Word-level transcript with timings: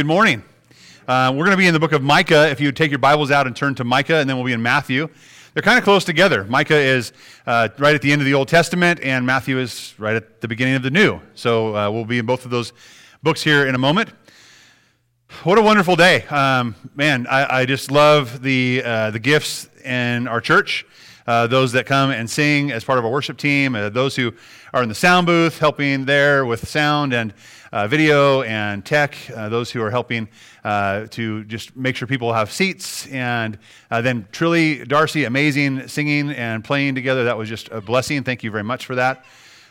Good 0.00 0.06
morning. 0.06 0.42
Uh, 1.06 1.30
we're 1.36 1.44
going 1.44 1.50
to 1.50 1.58
be 1.58 1.66
in 1.66 1.74
the 1.74 1.78
book 1.78 1.92
of 1.92 2.02
Micah. 2.02 2.48
If 2.48 2.58
you 2.58 2.72
take 2.72 2.90
your 2.90 2.98
Bibles 2.98 3.30
out 3.30 3.46
and 3.46 3.54
turn 3.54 3.74
to 3.74 3.84
Micah, 3.84 4.14
and 4.14 4.26
then 4.26 4.38
we'll 4.38 4.46
be 4.46 4.54
in 4.54 4.62
Matthew. 4.62 5.10
They're 5.52 5.62
kind 5.62 5.76
of 5.76 5.84
close 5.84 6.06
together. 6.06 6.44
Micah 6.44 6.78
is 6.78 7.12
uh, 7.46 7.68
right 7.76 7.94
at 7.94 8.00
the 8.00 8.10
end 8.10 8.22
of 8.22 8.24
the 8.24 8.32
Old 8.32 8.48
Testament, 8.48 9.00
and 9.02 9.26
Matthew 9.26 9.58
is 9.58 9.94
right 9.98 10.16
at 10.16 10.40
the 10.40 10.48
beginning 10.48 10.76
of 10.76 10.82
the 10.82 10.90
New. 10.90 11.20
So 11.34 11.76
uh, 11.76 11.90
we'll 11.90 12.06
be 12.06 12.18
in 12.18 12.24
both 12.24 12.46
of 12.46 12.50
those 12.50 12.72
books 13.22 13.42
here 13.42 13.66
in 13.66 13.74
a 13.74 13.78
moment. 13.78 14.08
What 15.42 15.58
a 15.58 15.62
wonderful 15.62 15.96
day. 15.96 16.22
Um, 16.28 16.76
man, 16.94 17.26
I, 17.26 17.58
I, 17.58 17.66
just 17.66 17.90
love 17.90 18.40
the, 18.40 18.82
uh, 18.82 19.10
the 19.10 19.18
gifts 19.18 19.68
in 19.84 20.28
our 20.28 20.40
church. 20.40 20.86
Uh, 21.26 21.46
those 21.46 21.72
that 21.72 21.84
come 21.84 22.10
and 22.10 22.28
sing 22.28 22.72
as 22.72 22.84
part 22.84 22.98
of 22.98 23.04
our 23.04 23.10
worship 23.10 23.36
team, 23.36 23.74
uh, 23.74 23.90
those 23.90 24.16
who 24.16 24.32
are 24.72 24.82
in 24.82 24.88
the 24.88 24.94
sound 24.94 25.26
booth 25.26 25.58
helping 25.58 26.06
there 26.06 26.46
with 26.46 26.66
sound 26.66 27.12
and 27.12 27.34
uh, 27.72 27.86
video 27.86 28.42
and 28.42 28.84
tech, 28.84 29.16
uh, 29.34 29.48
those 29.48 29.70
who 29.70 29.82
are 29.82 29.90
helping 29.90 30.28
uh, 30.64 31.06
to 31.06 31.44
just 31.44 31.76
make 31.76 31.96
sure 31.96 32.08
people 32.08 32.32
have 32.32 32.50
seats. 32.50 33.06
And 33.08 33.58
uh, 33.90 34.00
then 34.02 34.26
Trilly, 34.32 34.86
Darcy, 34.86 35.24
amazing 35.24 35.88
singing 35.88 36.30
and 36.30 36.64
playing 36.64 36.94
together. 36.94 37.24
That 37.24 37.38
was 37.38 37.48
just 37.48 37.68
a 37.70 37.80
blessing. 37.80 38.24
Thank 38.24 38.42
you 38.42 38.50
very 38.50 38.64
much 38.64 38.86
for 38.86 38.96
that. 38.96 39.24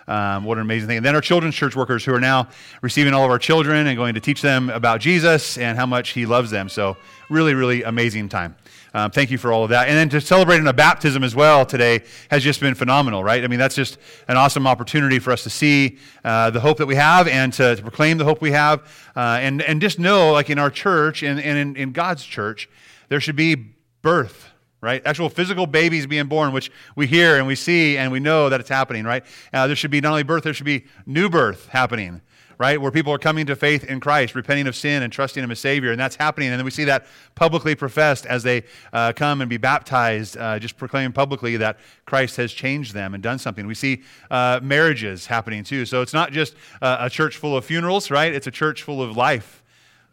Um, 0.08 0.44
what 0.44 0.58
an 0.58 0.64
amazing 0.64 0.88
thing. 0.88 0.98
And 0.98 1.06
then 1.06 1.14
our 1.14 1.22
children's 1.22 1.54
church 1.54 1.76
workers 1.76 2.04
who 2.04 2.14
are 2.16 2.20
now 2.20 2.50
receiving 2.82 3.14
all 3.14 3.26
of 3.26 3.30
our 3.30 3.38
children 3.38 3.86
and 3.86 3.96
going 3.96 4.16
to 4.16 4.20
teach 4.20 4.42
them 4.42 4.72
about 4.72 5.02
Jesus 5.02 5.58
and 5.58 5.78
how 5.78 5.86
much 5.86 6.10
he 6.10 6.26
loves 6.26 6.50
them. 6.50 6.68
So, 6.68 6.98
really, 7.30 7.54
really 7.54 7.84
amazing 7.84 8.28
time. 8.28 8.56
Um, 8.94 9.12
thank 9.12 9.30
you 9.30 9.38
for 9.38 9.52
all 9.52 9.64
of 9.64 9.70
that. 9.70 9.88
And 9.88 9.96
then 9.96 10.10
to 10.10 10.22
celebrate 10.22 10.58
in 10.58 10.68
a 10.68 10.74
baptism 10.74 11.24
as 11.24 11.36
well 11.36 11.66
today 11.66 12.02
has 12.32 12.44
just 12.44 12.60
been 12.60 12.74
phenomenal, 12.74 13.24
right? 13.24 13.44
I 13.44 13.48
mean, 13.48 13.60
that's 13.60 13.76
just 13.76 13.98
an 14.28 14.36
awesome 14.36 14.66
opportunity 14.66 15.20
for 15.20 15.32
us 15.32 15.44
to 15.44 15.50
see 15.50 16.00
uh, 16.24 16.50
the 16.50 16.60
hope 16.60 16.78
that 16.78 16.88
we 16.88 16.96
have 16.96 17.28
and 17.28 17.54
to, 17.54 17.76
to 17.76 17.82
proclaim 17.82 18.18
the 18.18 18.26
hope 18.26 18.42
we 18.42 18.52
have. 18.52 18.82
Uh, 19.16 19.38
and, 19.42 19.62
and 19.62 19.82
just 19.82 20.00
know, 20.00 20.32
like 20.32 20.50
in 20.50 20.58
our 20.58 20.72
church 20.72 21.22
and, 21.22 21.40
and 21.40 21.58
in, 21.58 21.76
in 21.76 21.92
God's 21.92 22.24
church, 22.24 22.70
there 23.10 23.20
should 23.20 23.36
be 23.36 23.74
birth 24.02 24.46
right? 24.82 25.02
Actual 25.06 25.30
physical 25.30 25.68
babies 25.68 26.08
being 26.08 26.28
born, 26.28 26.54
which 26.54 26.72
we 26.96 27.06
hear 27.06 27.38
and 27.38 27.46
we 27.46 27.54
see 27.56 27.98
and 27.98 28.14
we 28.14 28.20
know 28.22 28.48
that 28.48 28.62
it's 28.62 28.70
happening, 28.70 29.04
right? 29.04 29.26
Uh, 29.52 29.68
there 29.68 29.76
should 29.76 29.92
be 29.92 30.00
not 30.00 30.12
only 30.12 30.24
birth, 30.24 30.44
there 30.44 30.54
should 30.54 30.66
be 30.66 30.86
new 31.06 31.30
birth 31.30 31.68
happening 31.68 32.22
right? 32.60 32.80
Where 32.80 32.92
people 32.92 33.14
are 33.14 33.18
coming 33.18 33.46
to 33.46 33.56
faith 33.56 33.86
in 33.86 34.02
Christ, 34.02 34.36
repenting 34.36 34.68
of 34.68 34.76
sin 34.76 35.02
and 35.02 35.12
trusting 35.12 35.42
Him 35.42 35.50
as 35.50 35.60
Savior. 35.60 35.92
And 35.92 36.00
that's 36.00 36.18
happening. 36.18 36.50
And 36.50 36.60
then 36.60 36.66
we 36.66 36.72
see 36.72 36.84
that 36.84 37.08
publicly 37.34 37.74
professed 37.74 38.26
as 38.26 38.44
they 38.44 38.64
uh, 38.92 39.14
come 39.14 39.40
and 39.40 39.50
be 39.50 39.56
baptized, 39.58 40.38
uh, 40.38 40.60
just 40.60 40.78
proclaiming 40.78 41.14
publicly 41.14 41.56
that 41.58 41.80
Christ 42.06 42.36
has 42.36 42.52
changed 42.52 42.94
them 42.94 43.14
and 43.14 43.24
done 43.24 43.40
something. 43.40 43.66
We 43.66 43.76
see 43.76 44.04
uh, 44.30 44.60
marriages 44.62 45.26
happening 45.26 45.64
too. 45.64 45.86
So 45.86 46.02
it's 46.02 46.14
not 46.14 46.34
just 46.34 46.54
uh, 46.82 46.98
a 47.00 47.10
church 47.10 47.38
full 47.38 47.56
of 47.56 47.64
funerals, 47.64 48.12
right? 48.12 48.34
It's 48.34 48.48
a 48.48 48.52
church 48.52 48.84
full 48.84 49.02
of 49.02 49.16
life 49.16 49.64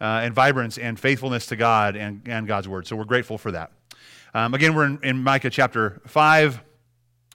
uh, 0.00 0.20
and 0.22 0.32
vibrance 0.32 0.78
and 0.78 0.98
faithfulness 0.98 1.46
to 1.46 1.56
God 1.56 1.96
and, 1.96 2.22
and 2.26 2.46
God's 2.46 2.68
Word. 2.68 2.86
So 2.86 2.94
we're 2.94 3.04
grateful 3.04 3.38
for 3.38 3.50
that. 3.50 3.72
Um, 4.34 4.54
again, 4.54 4.74
we're 4.74 4.86
in, 4.86 5.00
in, 5.02 5.22
Micah 5.22 5.50
chapter 5.50 6.00
5. 6.06 6.62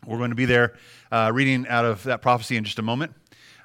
We're 0.05 0.17
going 0.17 0.29
to 0.29 0.35
be 0.35 0.45
there 0.45 0.75
uh, 1.11 1.31
reading 1.33 1.67
out 1.67 1.83
of 1.83 2.03
that 2.03 2.21
prophecy 2.21 2.55
in 2.55 2.63
just 2.63 2.79
a 2.79 2.83
moment. 2.83 3.13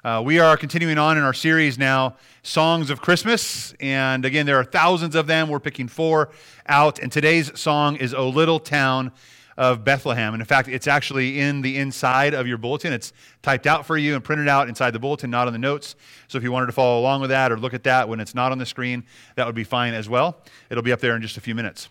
Uh, 0.07 0.21
we 0.21 0.39
are 0.39 0.55
continuing 0.55 0.97
on 0.97 1.17
in 1.17 1.23
our 1.25 1.33
series 1.33 1.77
now, 1.77 2.15
Songs 2.41 2.89
of 2.89 3.01
Christmas. 3.01 3.73
And 3.81 4.23
again, 4.23 4.45
there 4.45 4.55
are 4.55 4.63
thousands 4.63 5.15
of 5.15 5.27
them. 5.27 5.49
We're 5.49 5.59
picking 5.59 5.89
four 5.89 6.29
out. 6.65 6.97
And 6.99 7.11
today's 7.11 7.59
song 7.59 7.97
is 7.97 8.13
O 8.13 8.29
Little 8.29 8.57
Town 8.57 9.11
of 9.57 9.83
Bethlehem. 9.83 10.33
And 10.33 10.39
in 10.39 10.45
fact, 10.45 10.69
it's 10.69 10.87
actually 10.87 11.41
in 11.41 11.61
the 11.61 11.77
inside 11.77 12.33
of 12.33 12.47
your 12.47 12.57
bulletin. 12.57 12.93
It's 12.93 13.11
typed 13.41 13.67
out 13.67 13.85
for 13.85 13.97
you 13.97 14.15
and 14.15 14.23
printed 14.23 14.47
out 14.47 14.69
inside 14.69 14.91
the 14.91 14.99
bulletin, 14.99 15.29
not 15.29 15.47
on 15.47 15.51
the 15.51 15.59
notes. 15.59 15.97
So 16.29 16.37
if 16.37 16.43
you 16.45 16.53
wanted 16.53 16.67
to 16.67 16.71
follow 16.71 17.01
along 17.01 17.19
with 17.19 17.31
that 17.31 17.51
or 17.51 17.59
look 17.59 17.73
at 17.73 17.83
that 17.83 18.07
when 18.07 18.21
it's 18.21 18.33
not 18.33 18.53
on 18.53 18.59
the 18.59 18.65
screen, 18.65 19.03
that 19.35 19.45
would 19.45 19.55
be 19.55 19.65
fine 19.65 19.93
as 19.93 20.07
well. 20.07 20.41
It'll 20.69 20.85
be 20.85 20.93
up 20.93 21.01
there 21.01 21.17
in 21.17 21.21
just 21.21 21.35
a 21.35 21.41
few 21.41 21.53
minutes. 21.53 21.89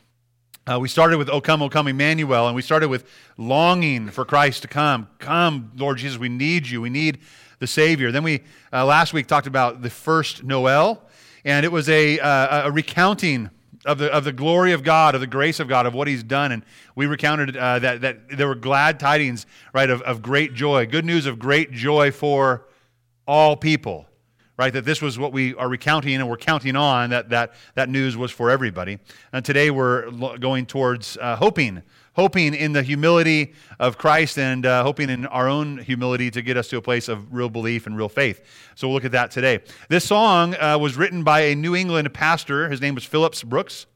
Uh, 0.66 0.80
we 0.80 0.88
started 0.88 1.18
with 1.18 1.28
O 1.28 1.42
come, 1.42 1.60
O 1.60 1.68
come, 1.68 1.86
Emmanuel, 1.86 2.46
and 2.46 2.56
we 2.56 2.62
started 2.62 2.88
with 2.88 3.06
longing 3.36 4.08
for 4.08 4.24
Christ 4.24 4.62
to 4.62 4.68
come. 4.68 5.06
Come, 5.18 5.70
Lord 5.76 5.98
Jesus, 5.98 6.18
we 6.18 6.30
need 6.30 6.66
you. 6.66 6.80
We 6.80 6.88
need 6.88 7.18
the 7.58 7.66
Savior. 7.66 8.12
Then 8.12 8.22
we 8.22 8.42
uh, 8.72 8.84
last 8.84 9.12
week 9.12 9.26
talked 9.26 9.46
about 9.46 9.82
the 9.82 9.90
first 9.90 10.44
Noel, 10.44 11.02
and 11.44 11.64
it 11.64 11.72
was 11.72 11.88
a, 11.88 12.18
uh, 12.18 12.68
a 12.68 12.72
recounting 12.72 13.50
of 13.84 13.98
the, 13.98 14.12
of 14.12 14.24
the 14.24 14.32
glory 14.32 14.72
of 14.72 14.82
God, 14.82 15.14
of 15.14 15.20
the 15.20 15.26
grace 15.26 15.60
of 15.60 15.68
God, 15.68 15.86
of 15.86 15.94
what 15.94 16.08
He's 16.08 16.22
done. 16.22 16.52
And 16.52 16.64
we 16.94 17.06
recounted 17.06 17.56
uh, 17.56 17.78
that, 17.78 18.00
that 18.00 18.36
there 18.36 18.48
were 18.48 18.54
glad 18.54 18.98
tidings, 18.98 19.46
right, 19.72 19.88
of, 19.88 20.02
of 20.02 20.22
great 20.22 20.54
joy, 20.54 20.86
good 20.86 21.04
news 21.04 21.24
of 21.26 21.38
great 21.38 21.70
joy 21.70 22.10
for 22.10 22.66
all 23.26 23.56
people, 23.56 24.06
right? 24.58 24.72
That 24.72 24.84
this 24.84 25.00
was 25.00 25.18
what 25.18 25.32
we 25.32 25.54
are 25.54 25.68
recounting 25.68 26.16
and 26.16 26.28
we're 26.28 26.36
counting 26.36 26.76
on, 26.76 27.10
that 27.10 27.30
that, 27.30 27.54
that 27.74 27.88
news 27.88 28.16
was 28.16 28.30
for 28.32 28.50
everybody. 28.50 28.98
And 29.32 29.44
today 29.44 29.70
we're 29.70 30.10
going 30.38 30.66
towards 30.66 31.16
uh, 31.18 31.36
hoping 31.36 31.82
hoping 32.16 32.54
in 32.54 32.72
the 32.72 32.82
humility 32.82 33.52
of 33.78 33.98
Christ 33.98 34.38
and 34.38 34.64
uh, 34.64 34.82
hoping 34.82 35.10
in 35.10 35.26
our 35.26 35.48
own 35.48 35.78
humility 35.78 36.30
to 36.30 36.42
get 36.42 36.56
us 36.56 36.66
to 36.68 36.78
a 36.78 36.82
place 36.82 37.08
of 37.08 37.32
real 37.32 37.50
belief 37.50 37.86
and 37.86 37.96
real 37.96 38.08
faith. 38.08 38.42
So 38.74 38.88
we'll 38.88 38.94
look 38.94 39.04
at 39.04 39.12
that 39.12 39.30
today. 39.30 39.60
This 39.90 40.04
song 40.04 40.54
uh, 40.54 40.78
was 40.78 40.96
written 40.96 41.22
by 41.22 41.40
a 41.40 41.54
New 41.54 41.76
England 41.76 42.12
pastor. 42.14 42.70
His 42.70 42.80
name 42.80 42.94
was 42.94 43.04
Phillips 43.04 43.42
Brooks. 43.42 43.86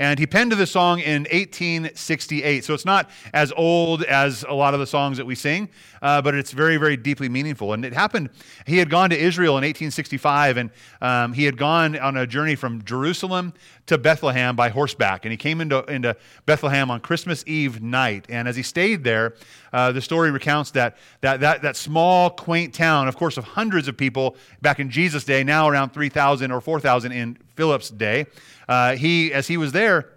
And 0.00 0.20
he 0.20 0.28
penned 0.28 0.52
the 0.52 0.66
song 0.66 1.00
in 1.00 1.22
1868. 1.22 2.64
So 2.64 2.72
it's 2.72 2.84
not 2.84 3.10
as 3.34 3.52
old 3.56 4.04
as 4.04 4.44
a 4.48 4.54
lot 4.54 4.72
of 4.72 4.78
the 4.78 4.86
songs 4.86 5.16
that 5.16 5.26
we 5.26 5.34
sing, 5.34 5.68
uh, 6.00 6.22
but 6.22 6.36
it's 6.36 6.52
very, 6.52 6.76
very 6.76 6.96
deeply 6.96 7.28
meaningful. 7.28 7.72
And 7.72 7.84
it 7.84 7.92
happened, 7.92 8.30
he 8.64 8.78
had 8.78 8.90
gone 8.90 9.10
to 9.10 9.18
Israel 9.18 9.54
in 9.54 9.64
1865, 9.64 10.56
and 10.56 10.70
um, 11.02 11.32
he 11.32 11.44
had 11.44 11.56
gone 11.56 11.98
on 11.98 12.16
a 12.16 12.28
journey 12.28 12.54
from 12.54 12.84
Jerusalem 12.84 13.52
to 13.88 13.98
Bethlehem 13.98 14.54
by 14.54 14.68
horseback. 14.68 15.24
And 15.24 15.32
he 15.32 15.36
came 15.36 15.60
into, 15.60 15.84
into 15.84 16.16
Bethlehem 16.46 16.90
on 16.90 17.00
Christmas 17.00 17.42
Eve 17.46 17.82
night. 17.82 18.26
And 18.28 18.46
as 18.46 18.56
he 18.56 18.62
stayed 18.62 19.02
there, 19.02 19.34
uh, 19.72 19.92
the 19.92 20.00
story 20.00 20.30
recounts 20.30 20.70
that, 20.72 20.96
that, 21.22 21.40
that, 21.40 21.62
that 21.62 21.76
small, 21.76 22.30
quaint 22.30 22.74
town, 22.74 23.08
of 23.08 23.16
course, 23.16 23.36
of 23.36 23.44
hundreds 23.44 23.88
of 23.88 23.96
people 23.96 24.36
back 24.62 24.78
in 24.78 24.90
Jesus' 24.90 25.24
day, 25.24 25.42
now 25.42 25.68
around 25.68 25.90
3,000 25.92 26.50
or 26.52 26.60
4,000 26.60 27.12
in 27.12 27.38
Philip's 27.56 27.90
day, 27.90 28.26
uh, 28.68 28.94
he, 28.94 29.32
as 29.32 29.48
he 29.48 29.56
was 29.56 29.72
there, 29.72 30.10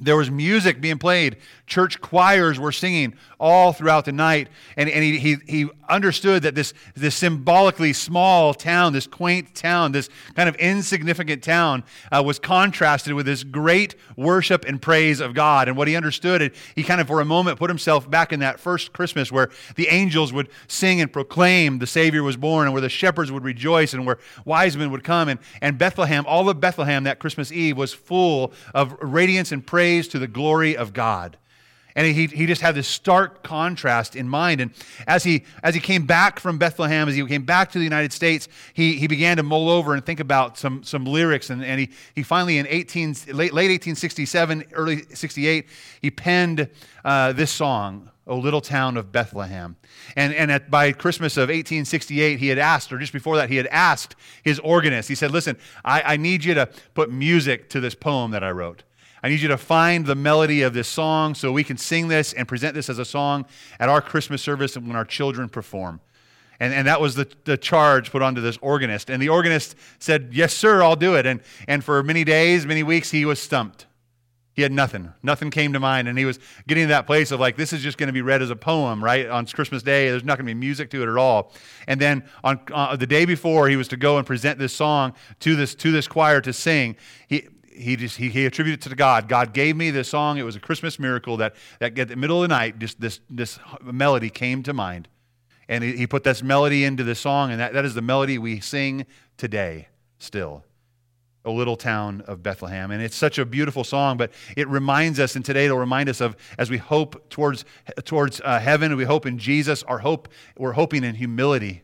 there 0.00 0.16
was 0.16 0.30
music 0.30 0.80
being 0.80 0.98
played. 0.98 1.36
Church 1.70 2.00
choirs 2.00 2.58
were 2.58 2.72
singing 2.72 3.14
all 3.38 3.72
throughout 3.72 4.04
the 4.04 4.12
night. 4.12 4.48
And, 4.76 4.90
and 4.90 5.02
he, 5.02 5.18
he, 5.18 5.36
he 5.46 5.68
understood 5.88 6.42
that 6.42 6.54
this, 6.54 6.74
this 6.94 7.14
symbolically 7.14 7.92
small 7.92 8.52
town, 8.52 8.92
this 8.92 9.06
quaint 9.06 9.54
town, 9.54 9.92
this 9.92 10.08
kind 10.34 10.48
of 10.48 10.56
insignificant 10.56 11.42
town, 11.42 11.84
uh, 12.12 12.22
was 12.22 12.38
contrasted 12.38 13.14
with 13.14 13.26
this 13.26 13.44
great 13.44 13.94
worship 14.16 14.64
and 14.66 14.80
praise 14.80 15.20
of 15.20 15.34
God. 15.34 15.68
And 15.68 15.76
what 15.76 15.88
he 15.88 15.96
understood, 15.96 16.52
he 16.74 16.82
kind 16.82 17.00
of 17.00 17.06
for 17.06 17.20
a 17.20 17.24
moment 17.24 17.58
put 17.58 17.70
himself 17.70 18.10
back 18.10 18.32
in 18.32 18.40
that 18.40 18.60
first 18.60 18.92
Christmas 18.92 19.32
where 19.32 19.50
the 19.76 19.88
angels 19.88 20.32
would 20.32 20.48
sing 20.68 21.00
and 21.00 21.12
proclaim 21.12 21.78
the 21.78 21.86
Savior 21.86 22.22
was 22.22 22.36
born, 22.36 22.66
and 22.66 22.72
where 22.72 22.82
the 22.82 22.88
shepherds 22.88 23.32
would 23.32 23.44
rejoice, 23.44 23.94
and 23.94 24.06
where 24.06 24.18
wise 24.44 24.76
men 24.76 24.90
would 24.90 25.04
come. 25.04 25.28
And, 25.28 25.40
and 25.60 25.78
Bethlehem, 25.78 26.24
all 26.26 26.48
of 26.48 26.60
Bethlehem 26.60 27.04
that 27.04 27.18
Christmas 27.18 27.50
Eve 27.50 27.76
was 27.76 27.92
full 27.92 28.52
of 28.74 28.96
radiance 29.00 29.52
and 29.52 29.66
praise 29.66 29.80
praise 29.80 30.08
to 30.08 30.18
the 30.18 30.28
glory 30.28 30.76
of 30.76 30.92
God. 30.92 31.36
And 32.00 32.16
he, 32.16 32.28
he 32.28 32.46
just 32.46 32.62
had 32.62 32.74
this 32.74 32.88
stark 32.88 33.42
contrast 33.42 34.16
in 34.16 34.26
mind. 34.26 34.62
And 34.62 34.70
as 35.06 35.22
he, 35.22 35.44
as 35.62 35.74
he 35.74 35.82
came 35.82 36.06
back 36.06 36.40
from 36.40 36.56
Bethlehem, 36.56 37.10
as 37.10 37.14
he 37.14 37.22
came 37.26 37.44
back 37.44 37.70
to 37.72 37.78
the 37.78 37.84
United 37.84 38.10
States, 38.10 38.48
he, 38.72 38.94
he 38.94 39.06
began 39.06 39.36
to 39.36 39.42
mull 39.42 39.68
over 39.68 39.92
and 39.92 40.02
think 40.02 40.18
about 40.18 40.56
some, 40.56 40.82
some 40.82 41.04
lyrics. 41.04 41.50
And, 41.50 41.62
and 41.62 41.78
he, 41.78 41.90
he 42.14 42.22
finally, 42.22 42.56
in 42.56 42.66
18, 42.66 43.16
late, 43.26 43.52
late 43.52 43.68
1867, 43.68 44.64
early 44.72 45.02
68, 45.12 45.68
he 46.00 46.10
penned 46.10 46.70
uh, 47.04 47.34
this 47.34 47.50
song, 47.50 48.10
O 48.26 48.38
Little 48.38 48.62
Town 48.62 48.96
of 48.96 49.12
Bethlehem. 49.12 49.76
And, 50.16 50.32
and 50.32 50.50
at, 50.50 50.70
by 50.70 50.92
Christmas 50.92 51.36
of 51.36 51.50
1868, 51.50 52.38
he 52.38 52.48
had 52.48 52.58
asked, 52.58 52.94
or 52.94 52.98
just 52.98 53.12
before 53.12 53.36
that, 53.36 53.50
he 53.50 53.56
had 53.56 53.66
asked 53.66 54.16
his 54.42 54.58
organist, 54.60 55.10
he 55.10 55.14
said, 55.14 55.32
Listen, 55.32 55.58
I, 55.84 56.14
I 56.14 56.16
need 56.16 56.44
you 56.44 56.54
to 56.54 56.70
put 56.94 57.12
music 57.12 57.68
to 57.68 57.80
this 57.80 57.94
poem 57.94 58.30
that 58.30 58.42
I 58.42 58.52
wrote. 58.52 58.84
I 59.22 59.28
need 59.28 59.40
you 59.40 59.48
to 59.48 59.58
find 59.58 60.06
the 60.06 60.14
melody 60.14 60.62
of 60.62 60.72
this 60.72 60.88
song 60.88 61.34
so 61.34 61.52
we 61.52 61.64
can 61.64 61.76
sing 61.76 62.08
this 62.08 62.32
and 62.32 62.48
present 62.48 62.74
this 62.74 62.88
as 62.88 62.98
a 62.98 63.04
song 63.04 63.44
at 63.78 63.88
our 63.88 64.00
Christmas 64.00 64.42
service 64.42 64.76
when 64.76 64.96
our 64.96 65.04
children 65.04 65.48
perform. 65.48 66.00
And, 66.58 66.74
and 66.74 66.86
that 66.86 67.00
was 67.00 67.14
the, 67.14 67.26
the 67.44 67.56
charge 67.56 68.10
put 68.10 68.22
onto 68.22 68.40
this 68.40 68.58
organist. 68.60 69.08
And 69.10 69.22
the 69.22 69.30
organist 69.30 69.74
said, 69.98 70.30
Yes, 70.32 70.52
sir, 70.52 70.82
I'll 70.82 70.96
do 70.96 71.14
it. 71.14 71.26
And, 71.26 71.40
and 71.66 71.82
for 71.82 72.02
many 72.02 72.22
days, 72.22 72.66
many 72.66 72.82
weeks, 72.82 73.10
he 73.10 73.24
was 73.24 73.40
stumped. 73.40 73.86
He 74.52 74.62
had 74.62 74.72
nothing. 74.72 75.10
Nothing 75.22 75.50
came 75.50 75.72
to 75.72 75.80
mind. 75.80 76.06
And 76.06 76.18
he 76.18 76.26
was 76.26 76.38
getting 76.66 76.84
to 76.84 76.88
that 76.88 77.06
place 77.06 77.30
of 77.30 77.40
like, 77.40 77.56
this 77.56 77.72
is 77.72 77.82
just 77.82 77.96
going 77.96 78.08
to 78.08 78.12
be 78.12 78.20
read 78.20 78.42
as 78.42 78.50
a 78.50 78.56
poem, 78.56 79.02
right? 79.02 79.26
On 79.26 79.46
Christmas 79.46 79.82
Day, 79.82 80.10
there's 80.10 80.24
not 80.24 80.36
going 80.36 80.46
to 80.46 80.54
be 80.54 80.58
music 80.58 80.90
to 80.90 81.02
it 81.02 81.08
at 81.08 81.16
all. 81.16 81.52
And 81.86 81.98
then 81.98 82.24
on 82.44 82.60
uh, 82.72 82.94
the 82.96 83.06
day 83.06 83.24
before 83.24 83.68
he 83.68 83.76
was 83.76 83.88
to 83.88 83.96
go 83.96 84.18
and 84.18 84.26
present 84.26 84.58
this 84.58 84.74
song 84.74 85.14
to 85.40 85.56
this, 85.56 85.74
to 85.76 85.92
this 85.92 86.06
choir 86.06 86.42
to 86.42 86.52
sing, 86.52 86.96
he, 87.26 87.48
he 87.80 87.96
just 87.96 88.16
he, 88.16 88.28
he 88.28 88.46
attributed 88.46 88.84
it 88.84 88.88
to 88.88 88.94
God. 88.94 89.28
God 89.28 89.52
gave 89.52 89.76
me 89.76 89.90
this 89.90 90.08
song. 90.08 90.38
It 90.38 90.42
was 90.42 90.56
a 90.56 90.60
Christmas 90.60 90.98
miracle 90.98 91.36
that 91.38 91.54
that 91.78 91.98
at 91.98 92.08
the 92.08 92.16
middle 92.16 92.42
of 92.42 92.48
the 92.48 92.54
night, 92.54 92.78
just 92.78 93.00
this 93.00 93.20
this 93.28 93.58
melody 93.82 94.30
came 94.30 94.62
to 94.64 94.72
mind, 94.72 95.08
and 95.68 95.82
he, 95.82 95.96
he 95.96 96.06
put 96.06 96.24
this 96.24 96.42
melody 96.42 96.84
into 96.84 97.04
the 97.04 97.14
song, 97.14 97.50
and 97.50 97.60
that, 97.60 97.72
that 97.72 97.84
is 97.84 97.94
the 97.94 98.02
melody 98.02 98.38
we 98.38 98.60
sing 98.60 99.06
today 99.36 99.88
still. 100.18 100.64
O 101.42 101.54
little 101.54 101.76
town 101.76 102.22
of 102.26 102.42
Bethlehem. 102.42 102.90
And 102.90 103.02
it's 103.02 103.16
such 103.16 103.38
a 103.38 103.46
beautiful 103.46 103.82
song, 103.82 104.18
but 104.18 104.30
it 104.58 104.68
reminds 104.68 105.18
us, 105.18 105.36
and 105.36 105.44
today 105.44 105.64
it'll 105.64 105.78
remind 105.78 106.10
us 106.10 106.20
of 106.20 106.36
as 106.58 106.68
we 106.68 106.76
hope 106.76 107.30
towards, 107.30 107.64
towards 108.04 108.42
uh, 108.44 108.58
heaven, 108.58 108.94
we 108.94 109.04
hope 109.04 109.24
in 109.24 109.38
Jesus, 109.38 109.82
our 109.84 110.00
hope, 110.00 110.28
we're 110.58 110.72
hoping 110.72 111.02
in 111.02 111.14
humility. 111.14 111.82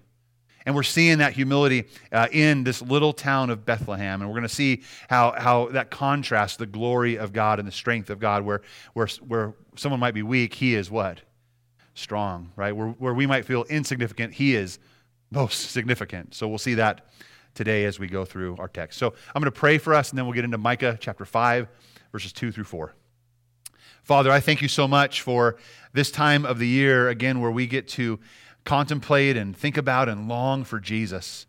And 0.67 0.75
we're 0.75 0.83
seeing 0.83 1.19
that 1.19 1.33
humility 1.33 1.85
uh, 2.11 2.27
in 2.33 2.65
this 2.65 2.83
little 2.83 3.13
town 3.13 3.51
of 3.51 3.65
Bethlehem. 3.65 4.21
And 4.21 4.29
we're 4.29 4.35
going 4.35 4.49
to 4.49 4.55
see 4.55 4.83
how, 5.09 5.33
how 5.39 5.69
that 5.69 5.91
contrasts 5.91 6.57
the 6.57 6.67
glory 6.67 7.17
of 7.17 7.33
God 7.33 7.61
and 7.61 7.67
the 7.67 7.73
strength 7.73 8.11
of 8.11 8.19
God, 8.19 8.45
where, 8.45 8.63
where, 8.93 9.07
where 9.27 9.55
someone 9.77 10.01
might 10.01 10.15
be 10.15 10.25
weak, 10.25 10.55
he 10.55 10.75
is 10.75 10.91
what? 10.91 11.21
Strong, 11.95 12.53
right? 12.57 12.77
Where, 12.77 12.89
where 12.89 13.15
we 13.15 13.27
might 13.27 13.45
feel 13.45 13.65
insignificant, 13.65 14.35
he 14.35 14.57
is 14.57 14.81
most 15.31 15.71
significant. 15.71 16.35
So 16.35 16.49
we'll 16.49 16.59
see 16.59 16.75
that 16.75 17.07
today 17.55 17.85
as 17.85 17.99
we 17.99 18.09
go 18.09 18.25
through 18.25 18.57
our 18.59 18.69
text. 18.69 18.99
So 18.99 19.15
I'm 19.35 19.41
going 19.41 19.53
to 19.53 19.59
pray 19.59 19.79
for 19.79 19.95
us, 19.95 20.11
and 20.11 20.19
then 20.19 20.27
we'll 20.27 20.35
get 20.35 20.45
into 20.45 20.59
Micah 20.59 20.99
chapter 21.01 21.25
5, 21.25 21.69
verses 22.13 22.33
2 22.33 22.51
through 22.53 22.65
4. 22.65 22.93
Father, 24.03 24.31
I 24.31 24.39
thank 24.41 24.63
you 24.63 24.69
so 24.69 24.87
much 24.87 25.23
for 25.23 25.57
this 25.93 26.11
time 26.11 26.45
of 26.45 26.59
the 26.59 26.67
year, 26.69 27.09
again, 27.09 27.41
where 27.41 27.51
we 27.51 27.67
get 27.67 27.89
to 27.89 28.21
contemplate 28.67 29.37
and 29.37 29.57
think 29.57 29.79
about 29.79 30.09
and 30.09 30.29
long 30.29 30.65
for 30.65 30.79
Jesus. 30.79 31.47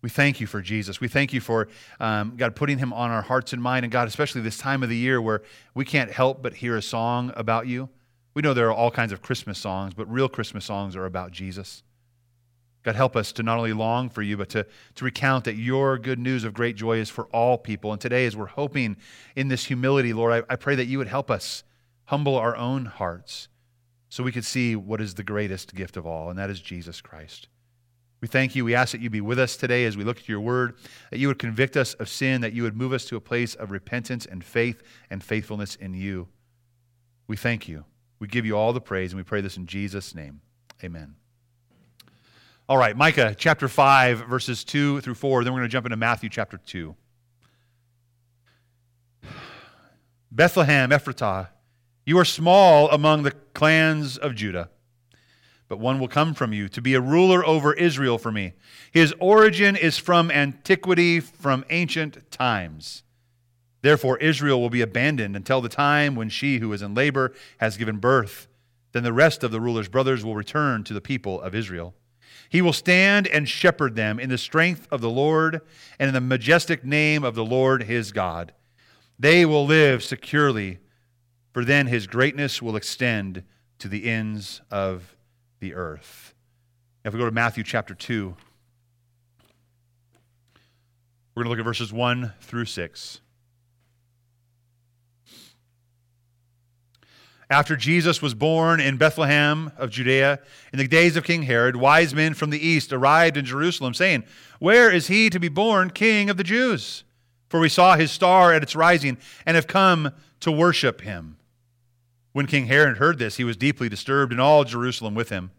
We 0.00 0.08
thank 0.08 0.40
you 0.40 0.46
for 0.46 0.62
Jesus. 0.62 1.00
We 1.00 1.08
thank 1.08 1.32
you 1.32 1.40
for, 1.40 1.68
um, 1.98 2.34
God, 2.36 2.54
putting 2.54 2.78
him 2.78 2.92
on 2.92 3.10
our 3.10 3.22
hearts 3.22 3.52
and 3.52 3.60
mind. 3.60 3.84
And 3.84 3.90
God, 3.90 4.06
especially 4.06 4.42
this 4.42 4.58
time 4.58 4.84
of 4.84 4.88
the 4.88 4.96
year 4.96 5.20
where 5.20 5.42
we 5.74 5.84
can't 5.84 6.10
help 6.10 6.40
but 6.40 6.54
hear 6.54 6.76
a 6.76 6.82
song 6.82 7.32
about 7.34 7.66
you. 7.66 7.88
We 8.34 8.42
know 8.42 8.54
there 8.54 8.68
are 8.68 8.74
all 8.74 8.92
kinds 8.92 9.10
of 9.10 9.22
Christmas 9.22 9.58
songs, 9.58 9.94
but 9.94 10.08
real 10.08 10.28
Christmas 10.28 10.64
songs 10.64 10.94
are 10.94 11.04
about 11.04 11.32
Jesus. 11.32 11.82
God, 12.84 12.94
help 12.94 13.16
us 13.16 13.32
to 13.32 13.42
not 13.42 13.58
only 13.58 13.72
long 13.72 14.08
for 14.08 14.22
you, 14.22 14.36
but 14.36 14.48
to, 14.50 14.64
to 14.94 15.04
recount 15.04 15.44
that 15.46 15.56
your 15.56 15.98
good 15.98 16.20
news 16.20 16.44
of 16.44 16.54
great 16.54 16.76
joy 16.76 16.98
is 16.98 17.10
for 17.10 17.24
all 17.26 17.58
people. 17.58 17.92
And 17.92 18.00
today, 18.00 18.24
as 18.24 18.36
we're 18.36 18.46
hoping 18.46 18.96
in 19.34 19.48
this 19.48 19.64
humility, 19.64 20.12
Lord, 20.12 20.44
I, 20.48 20.52
I 20.52 20.56
pray 20.56 20.76
that 20.76 20.86
you 20.86 20.98
would 20.98 21.08
help 21.08 21.30
us 21.30 21.64
humble 22.04 22.36
our 22.36 22.56
own 22.56 22.84
hearts 22.84 23.48
so 24.08 24.22
we 24.22 24.32
could 24.32 24.44
see 24.44 24.74
what 24.74 25.00
is 25.00 25.14
the 25.14 25.22
greatest 25.22 25.74
gift 25.74 25.96
of 25.96 26.06
all, 26.06 26.30
and 26.30 26.38
that 26.38 26.50
is 26.50 26.60
Jesus 26.60 27.00
Christ. 27.00 27.48
We 28.20 28.26
thank 28.26 28.56
you. 28.56 28.64
We 28.64 28.74
ask 28.74 28.92
that 28.92 29.00
you 29.00 29.10
be 29.10 29.20
with 29.20 29.38
us 29.38 29.56
today 29.56 29.84
as 29.84 29.96
we 29.96 30.02
look 30.02 30.18
at 30.18 30.28
your 30.28 30.40
word, 30.40 30.74
that 31.10 31.18
you 31.18 31.28
would 31.28 31.38
convict 31.38 31.76
us 31.76 31.94
of 31.94 32.08
sin, 32.08 32.40
that 32.40 32.52
you 32.52 32.64
would 32.64 32.76
move 32.76 32.92
us 32.92 33.04
to 33.06 33.16
a 33.16 33.20
place 33.20 33.54
of 33.54 33.70
repentance 33.70 34.26
and 34.26 34.42
faith 34.42 34.82
and 35.08 35.22
faithfulness 35.22 35.76
in 35.76 35.94
you. 35.94 36.26
We 37.28 37.36
thank 37.36 37.68
you. 37.68 37.84
We 38.18 38.26
give 38.26 38.44
you 38.44 38.56
all 38.56 38.72
the 38.72 38.80
praise, 38.80 39.12
and 39.12 39.18
we 39.18 39.24
pray 39.24 39.40
this 39.40 39.56
in 39.56 39.66
Jesus' 39.66 40.14
name. 40.14 40.40
Amen. 40.82 41.14
All 42.68 42.76
right, 42.76 42.96
Micah 42.96 43.34
chapter 43.38 43.68
5, 43.68 44.26
verses 44.26 44.64
2 44.64 45.00
through 45.00 45.14
4. 45.14 45.44
Then 45.44 45.52
we're 45.52 45.60
going 45.60 45.68
to 45.68 45.72
jump 45.72 45.86
into 45.86 45.96
Matthew 45.96 46.28
chapter 46.28 46.58
2. 46.58 46.94
Bethlehem, 50.32 50.90
Ephrathah, 50.90 51.48
you 52.08 52.18
are 52.18 52.24
small 52.24 52.88
among 52.90 53.22
the 53.22 53.32
clans 53.52 54.16
of 54.16 54.34
Judah, 54.34 54.70
but 55.68 55.78
one 55.78 56.00
will 56.00 56.08
come 56.08 56.32
from 56.32 56.54
you 56.54 56.66
to 56.70 56.80
be 56.80 56.94
a 56.94 57.02
ruler 57.02 57.44
over 57.44 57.74
Israel 57.74 58.16
for 58.16 58.32
me. 58.32 58.54
His 58.90 59.12
origin 59.20 59.76
is 59.76 59.98
from 59.98 60.30
antiquity, 60.30 61.20
from 61.20 61.66
ancient 61.68 62.30
times. 62.30 63.02
Therefore, 63.82 64.16
Israel 64.20 64.58
will 64.58 64.70
be 64.70 64.80
abandoned 64.80 65.36
until 65.36 65.60
the 65.60 65.68
time 65.68 66.14
when 66.14 66.30
she 66.30 66.60
who 66.60 66.72
is 66.72 66.80
in 66.80 66.94
labor 66.94 67.34
has 67.58 67.76
given 67.76 67.98
birth. 67.98 68.48
Then 68.92 69.02
the 69.02 69.12
rest 69.12 69.44
of 69.44 69.50
the 69.50 69.60
ruler's 69.60 69.90
brothers 69.90 70.24
will 70.24 70.34
return 70.34 70.84
to 70.84 70.94
the 70.94 71.02
people 71.02 71.38
of 71.42 71.54
Israel. 71.54 71.94
He 72.48 72.62
will 72.62 72.72
stand 72.72 73.26
and 73.26 73.46
shepherd 73.46 73.96
them 73.96 74.18
in 74.18 74.30
the 74.30 74.38
strength 74.38 74.88
of 74.90 75.02
the 75.02 75.10
Lord 75.10 75.60
and 75.98 76.08
in 76.08 76.14
the 76.14 76.22
majestic 76.22 76.86
name 76.86 77.22
of 77.22 77.34
the 77.34 77.44
Lord 77.44 77.82
his 77.82 78.12
God. 78.12 78.54
They 79.18 79.44
will 79.44 79.66
live 79.66 80.02
securely, 80.02 80.78
for 81.52 81.64
then 81.64 81.86
his 81.86 82.06
greatness 82.06 82.60
will 82.62 82.76
extend 82.76 83.42
to 83.78 83.88
the 83.88 84.08
ends 84.08 84.60
of 84.70 85.16
the 85.60 85.74
earth. 85.74 86.34
Now, 87.04 87.08
if 87.08 87.14
we 87.14 87.20
go 87.20 87.26
to 87.26 87.32
Matthew 87.32 87.64
chapter 87.64 87.94
2, 87.94 88.34
we're 91.34 91.44
going 91.44 91.44
to 91.44 91.50
look 91.50 91.58
at 91.60 91.64
verses 91.64 91.92
1 91.92 92.32
through 92.40 92.64
6. 92.64 93.20
After 97.50 97.76
Jesus 97.76 98.20
was 98.20 98.34
born 98.34 98.78
in 98.78 98.98
Bethlehem 98.98 99.72
of 99.78 99.88
Judea, 99.88 100.40
in 100.70 100.78
the 100.78 100.86
days 100.86 101.16
of 101.16 101.24
King 101.24 101.44
Herod, 101.44 101.76
wise 101.76 102.14
men 102.14 102.34
from 102.34 102.50
the 102.50 102.58
east 102.58 102.92
arrived 102.92 103.38
in 103.38 103.46
Jerusalem, 103.46 103.94
saying, 103.94 104.24
Where 104.58 104.90
is 104.90 105.06
he 105.06 105.30
to 105.30 105.40
be 105.40 105.48
born 105.48 105.90
king 105.90 106.28
of 106.28 106.36
the 106.36 106.44
Jews? 106.44 107.04
For 107.48 107.58
we 107.58 107.70
saw 107.70 107.96
his 107.96 108.10
star 108.10 108.52
at 108.52 108.62
its 108.62 108.76
rising 108.76 109.16
and 109.46 109.54
have 109.54 109.66
come 109.66 110.12
to 110.40 110.52
worship 110.52 111.00
him. 111.00 111.37
When 112.38 112.46
King 112.46 112.66
Herod 112.66 112.98
heard 112.98 113.18
this, 113.18 113.36
he 113.36 113.42
was 113.42 113.56
deeply 113.56 113.88
disturbed, 113.88 114.30
and 114.30 114.40
all 114.40 114.62
Jerusalem 114.62 115.16
with 115.16 115.28
him. 115.28 115.50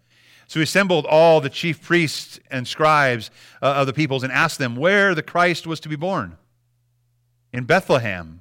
So 0.48 0.62
he 0.62 0.64
assembled 0.64 1.06
all 1.06 1.42
the 1.42 1.50
chief 1.50 1.82
priests 1.82 2.40
and 2.50 2.66
scribes 2.66 3.32
uh, 3.62 3.66
of 3.66 3.86
the 3.86 3.92
peoples 3.92 4.24
and 4.24 4.32
asked 4.32 4.60
them 4.60 4.78
where 4.78 5.14
the 5.14 5.22
Christ 5.22 5.68
was 5.68 5.82
to 5.82 5.90
be 5.90 5.98
born. 5.98 6.38
In 7.52 7.66
Bethlehem 7.66 8.40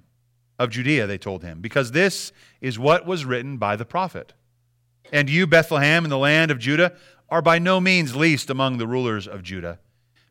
of 0.56 0.70
Judea, 0.70 1.08
they 1.08 1.18
told 1.18 1.42
him, 1.42 1.60
because 1.60 1.90
this 1.90 2.30
is 2.60 2.78
what 2.78 3.04
was 3.04 3.24
written 3.24 3.56
by 3.56 3.74
the 3.74 3.84
prophet. 3.84 4.34
And 5.10 5.28
you, 5.28 5.48
Bethlehem, 5.48 6.04
in 6.04 6.10
the 6.10 6.16
land 6.16 6.52
of 6.52 6.60
Judah, 6.60 6.92
are 7.28 7.42
by 7.42 7.58
no 7.58 7.80
means 7.80 8.14
least 8.14 8.50
among 8.50 8.78
the 8.78 8.86
rulers 8.86 9.26
of 9.26 9.42
Judah, 9.42 9.80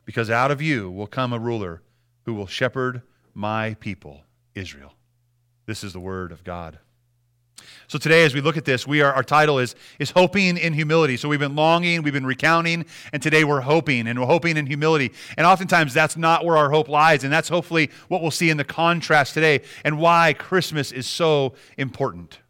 because 0.06 0.30
out 0.30 0.50
of 0.50 0.62
you 0.62 0.90
will 0.90 1.06
come 1.06 1.34
a 1.34 1.38
ruler 1.38 1.82
who 2.24 2.32
will 2.32 2.46
shepherd 2.46 3.02
my 3.34 3.74
people, 3.74 4.22
Israel. 4.54 4.94
This 5.66 5.84
is 5.84 5.92
the 5.92 6.00
word 6.00 6.32
of 6.32 6.42
God. 6.42 6.78
So 7.88 7.98
today, 7.98 8.24
as 8.24 8.34
we 8.34 8.42
look 8.42 8.58
at 8.58 8.66
this, 8.66 8.86
we 8.86 9.00
are, 9.00 9.12
our 9.12 9.22
title 9.22 9.58
is, 9.58 9.74
is 9.98 10.10
Hoping 10.10 10.58
in 10.58 10.74
Humility. 10.74 11.16
So 11.16 11.28
we've 11.28 11.38
been 11.38 11.56
longing, 11.56 12.02
we've 12.02 12.12
been 12.12 12.26
recounting, 12.26 12.84
and 13.14 13.22
today 13.22 13.44
we're 13.44 13.62
hoping, 13.62 14.06
and 14.06 14.20
we're 14.20 14.26
hoping 14.26 14.58
in 14.58 14.66
humility. 14.66 15.12
And 15.38 15.46
oftentimes 15.46 15.94
that's 15.94 16.16
not 16.16 16.44
where 16.44 16.56
our 16.56 16.70
hope 16.70 16.88
lies, 16.88 17.24
and 17.24 17.32
that's 17.32 17.48
hopefully 17.48 17.90
what 18.08 18.20
we'll 18.20 18.30
see 18.30 18.50
in 18.50 18.58
the 18.58 18.64
contrast 18.64 19.32
today 19.32 19.62
and 19.84 19.98
why 19.98 20.34
Christmas 20.34 20.92
is 20.92 21.06
so 21.06 21.54
important. 21.78 22.40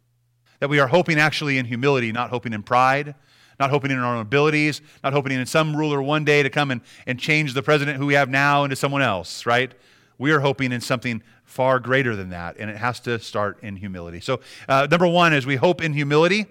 That 0.59 0.69
we 0.69 0.79
are 0.79 0.87
hoping 0.87 1.19
actually 1.19 1.57
in 1.57 1.65
humility, 1.65 2.11
not 2.11 2.31
hoping 2.31 2.51
in 2.51 2.61
pride, 2.61 3.15
not 3.59 3.69
hoping 3.69 3.91
in 3.91 3.99
our 3.99 4.15
own 4.15 4.21
abilities, 4.21 4.81
not 5.03 5.13
hoping 5.13 5.31
in 5.31 5.45
some 5.45 5.75
ruler 5.75 6.01
one 6.01 6.25
day 6.25 6.43
to 6.43 6.49
come 6.49 6.71
and, 6.71 6.81
and 7.07 7.17
change 7.17 7.53
the 7.53 7.63
president 7.63 7.97
who 7.97 8.05
we 8.05 8.13
have 8.13 8.29
now 8.29 8.65
into 8.65 8.75
someone 8.75 9.01
else, 9.01 9.45
right? 9.45 9.73
We 10.19 10.31
are 10.31 10.41
hoping 10.41 10.71
in 10.71 10.81
something 10.81 11.23
far 11.45 11.79
greater 11.79 12.15
than 12.15 12.29
that, 12.29 12.57
and 12.59 12.69
it 12.69 12.77
has 12.77 12.99
to 13.01 13.17
start 13.17 13.57
in 13.63 13.77
humility. 13.77 14.19
So, 14.19 14.41
uh, 14.67 14.87
number 14.91 15.07
one, 15.07 15.33
as 15.33 15.47
we 15.47 15.55
hope 15.55 15.81
in 15.81 15.93
humility, 15.93 16.45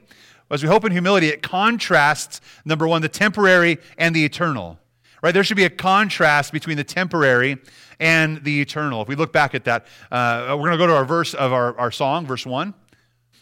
as 0.51 0.63
we 0.63 0.69
hope 0.69 0.85
in 0.85 0.93
humility, 0.93 1.29
it 1.29 1.43
contrasts, 1.43 2.41
number 2.65 2.89
one, 2.89 3.03
the 3.03 3.09
temporary 3.09 3.79
and 3.99 4.17
the 4.17 4.25
eternal. 4.25 4.79
Right? 5.23 5.35
There 5.35 5.45
should 5.45 5.57
be 5.57 5.65
a 5.65 5.71
contrast 5.71 6.53
between 6.53 6.77
the 6.77 6.85
temporary 6.85 7.59
and 8.01 8.43
the 8.43 8.61
eternal. 8.61 9.03
If 9.03 9.09
we 9.09 9.17
look 9.17 9.33
back 9.33 9.55
at 9.55 9.65
that, 9.65 9.87
uh, 10.11 10.47
we're 10.51 10.69
going 10.69 10.73
to 10.73 10.79
go 10.79 10.87
to 10.87 10.95
our 10.95 11.05
verse 11.05 11.35
of 11.35 11.53
our, 11.53 11.79
our 11.79 11.91
song, 11.91 12.25
verse 12.25 12.47
1. 12.47 12.73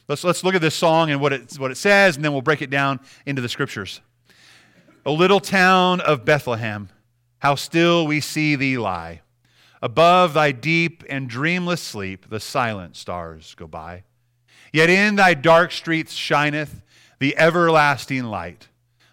Let's, 0.08 0.24
let's 0.24 0.42
look 0.42 0.54
at 0.54 0.60
this 0.60 0.74
song 0.74 1.10
and 1.10 1.20
what 1.20 1.32
it, 1.32 1.54
what 1.58 1.70
it 1.70 1.76
says, 1.76 2.16
and 2.16 2.24
then 2.24 2.32
we'll 2.32 2.42
break 2.42 2.62
it 2.62 2.70
down 2.70 2.98
into 3.26 3.42
the 3.42 3.48
scriptures. 3.48 4.00
O 5.04 5.14
little 5.14 5.40
town 5.40 6.00
of 6.00 6.24
Bethlehem, 6.24 6.88
how 7.38 7.54
still 7.54 8.06
we 8.06 8.20
see 8.20 8.56
thee 8.56 8.78
lie. 8.78 9.20
Above 9.86 10.34
thy 10.34 10.50
deep 10.50 11.04
and 11.08 11.28
dreamless 11.28 11.80
sleep, 11.80 12.28
the 12.28 12.40
silent 12.40 12.96
stars 12.96 13.54
go 13.54 13.68
by. 13.68 14.02
Yet 14.72 14.90
in 14.90 15.14
thy 15.14 15.34
dark 15.34 15.70
streets 15.70 16.12
shineth 16.12 16.82
the 17.20 17.38
everlasting 17.38 18.24
light. 18.24 18.66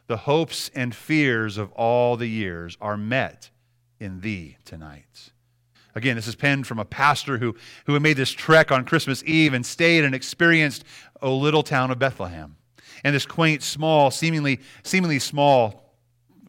The 0.07 0.17
hopes 0.17 0.71
and 0.73 0.95
fears 0.95 1.59
of 1.59 1.71
all 1.73 2.17
the 2.17 2.25
years 2.25 2.75
are 2.81 2.97
met 2.97 3.51
in 3.99 4.21
thee 4.21 4.57
tonight. 4.65 5.29
Again, 5.93 6.15
this 6.15 6.25
is 6.25 6.33
penned 6.33 6.65
from 6.65 6.79
a 6.79 6.85
pastor 6.85 7.37
who, 7.37 7.55
who 7.85 7.93
had 7.93 8.01
made 8.01 8.17
this 8.17 8.31
trek 8.31 8.71
on 8.71 8.83
Christmas 8.83 9.23
Eve 9.27 9.53
and 9.53 9.63
stayed 9.63 10.03
and 10.03 10.15
experienced 10.15 10.85
a 11.21 11.29
little 11.29 11.61
town 11.61 11.91
of 11.91 11.99
Bethlehem. 11.99 12.55
And 13.03 13.13
this 13.13 13.27
quaint, 13.27 13.61
small, 13.61 14.09
seemingly, 14.09 14.59
seemingly 14.81 15.19
small 15.19 15.93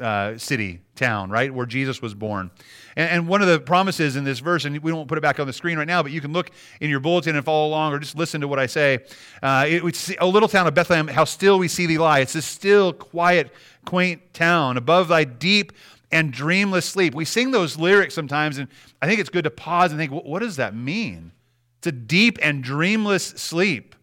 uh, 0.00 0.38
city, 0.38 0.80
town, 0.96 1.30
right, 1.30 1.52
where 1.52 1.66
Jesus 1.66 2.00
was 2.00 2.14
born. 2.14 2.50
And, 2.96 3.10
and, 3.10 3.28
one 3.28 3.42
of 3.42 3.48
the 3.48 3.60
promises 3.60 4.16
in 4.16 4.24
this 4.24 4.38
verse, 4.38 4.64
and 4.64 4.78
we 4.78 4.92
won't 4.92 5.08
put 5.08 5.18
it 5.18 5.20
back 5.20 5.40
on 5.40 5.46
the 5.46 5.52
screen 5.52 5.78
right 5.78 5.86
now, 5.86 6.02
but 6.02 6.12
you 6.12 6.20
can 6.20 6.32
look 6.32 6.50
in 6.80 6.90
your 6.90 7.00
bulletin 7.00 7.36
and 7.36 7.44
follow 7.44 7.66
along 7.66 7.92
or 7.92 7.98
just 7.98 8.16
listen 8.16 8.40
to 8.40 8.48
what 8.48 8.58
I 8.58 8.66
say. 8.66 9.00
Uh, 9.42 9.64
it, 9.68 9.84
it's 9.84 10.12
a 10.20 10.26
little 10.26 10.48
town 10.48 10.66
of 10.66 10.74
Bethlehem, 10.74 11.08
how 11.08 11.24
still 11.24 11.58
we 11.58 11.68
see 11.68 11.86
thee 11.86 11.98
lie. 11.98 12.20
It's 12.20 12.32
this 12.34 12.46
still, 12.46 12.92
quiet, 12.92 13.50
quaint 13.84 14.32
town 14.32 14.76
above 14.76 15.08
thy 15.08 15.24
deep 15.24 15.72
and 16.12 16.32
dreamless 16.32 16.86
sleep. 16.86 17.14
We 17.14 17.24
sing 17.24 17.50
those 17.50 17.76
lyrics 17.76 18.14
sometimes, 18.14 18.58
and 18.58 18.68
I 19.02 19.06
think 19.06 19.20
it's 19.20 19.30
good 19.30 19.44
to 19.44 19.50
pause 19.50 19.90
and 19.90 19.98
think, 19.98 20.12
what 20.12 20.40
does 20.40 20.56
that 20.56 20.74
mean? 20.74 21.32
It's 21.78 21.88
a 21.88 21.92
deep 21.92 22.38
and 22.40 22.62
dreamless 22.62 23.26
sleep. 23.26 23.96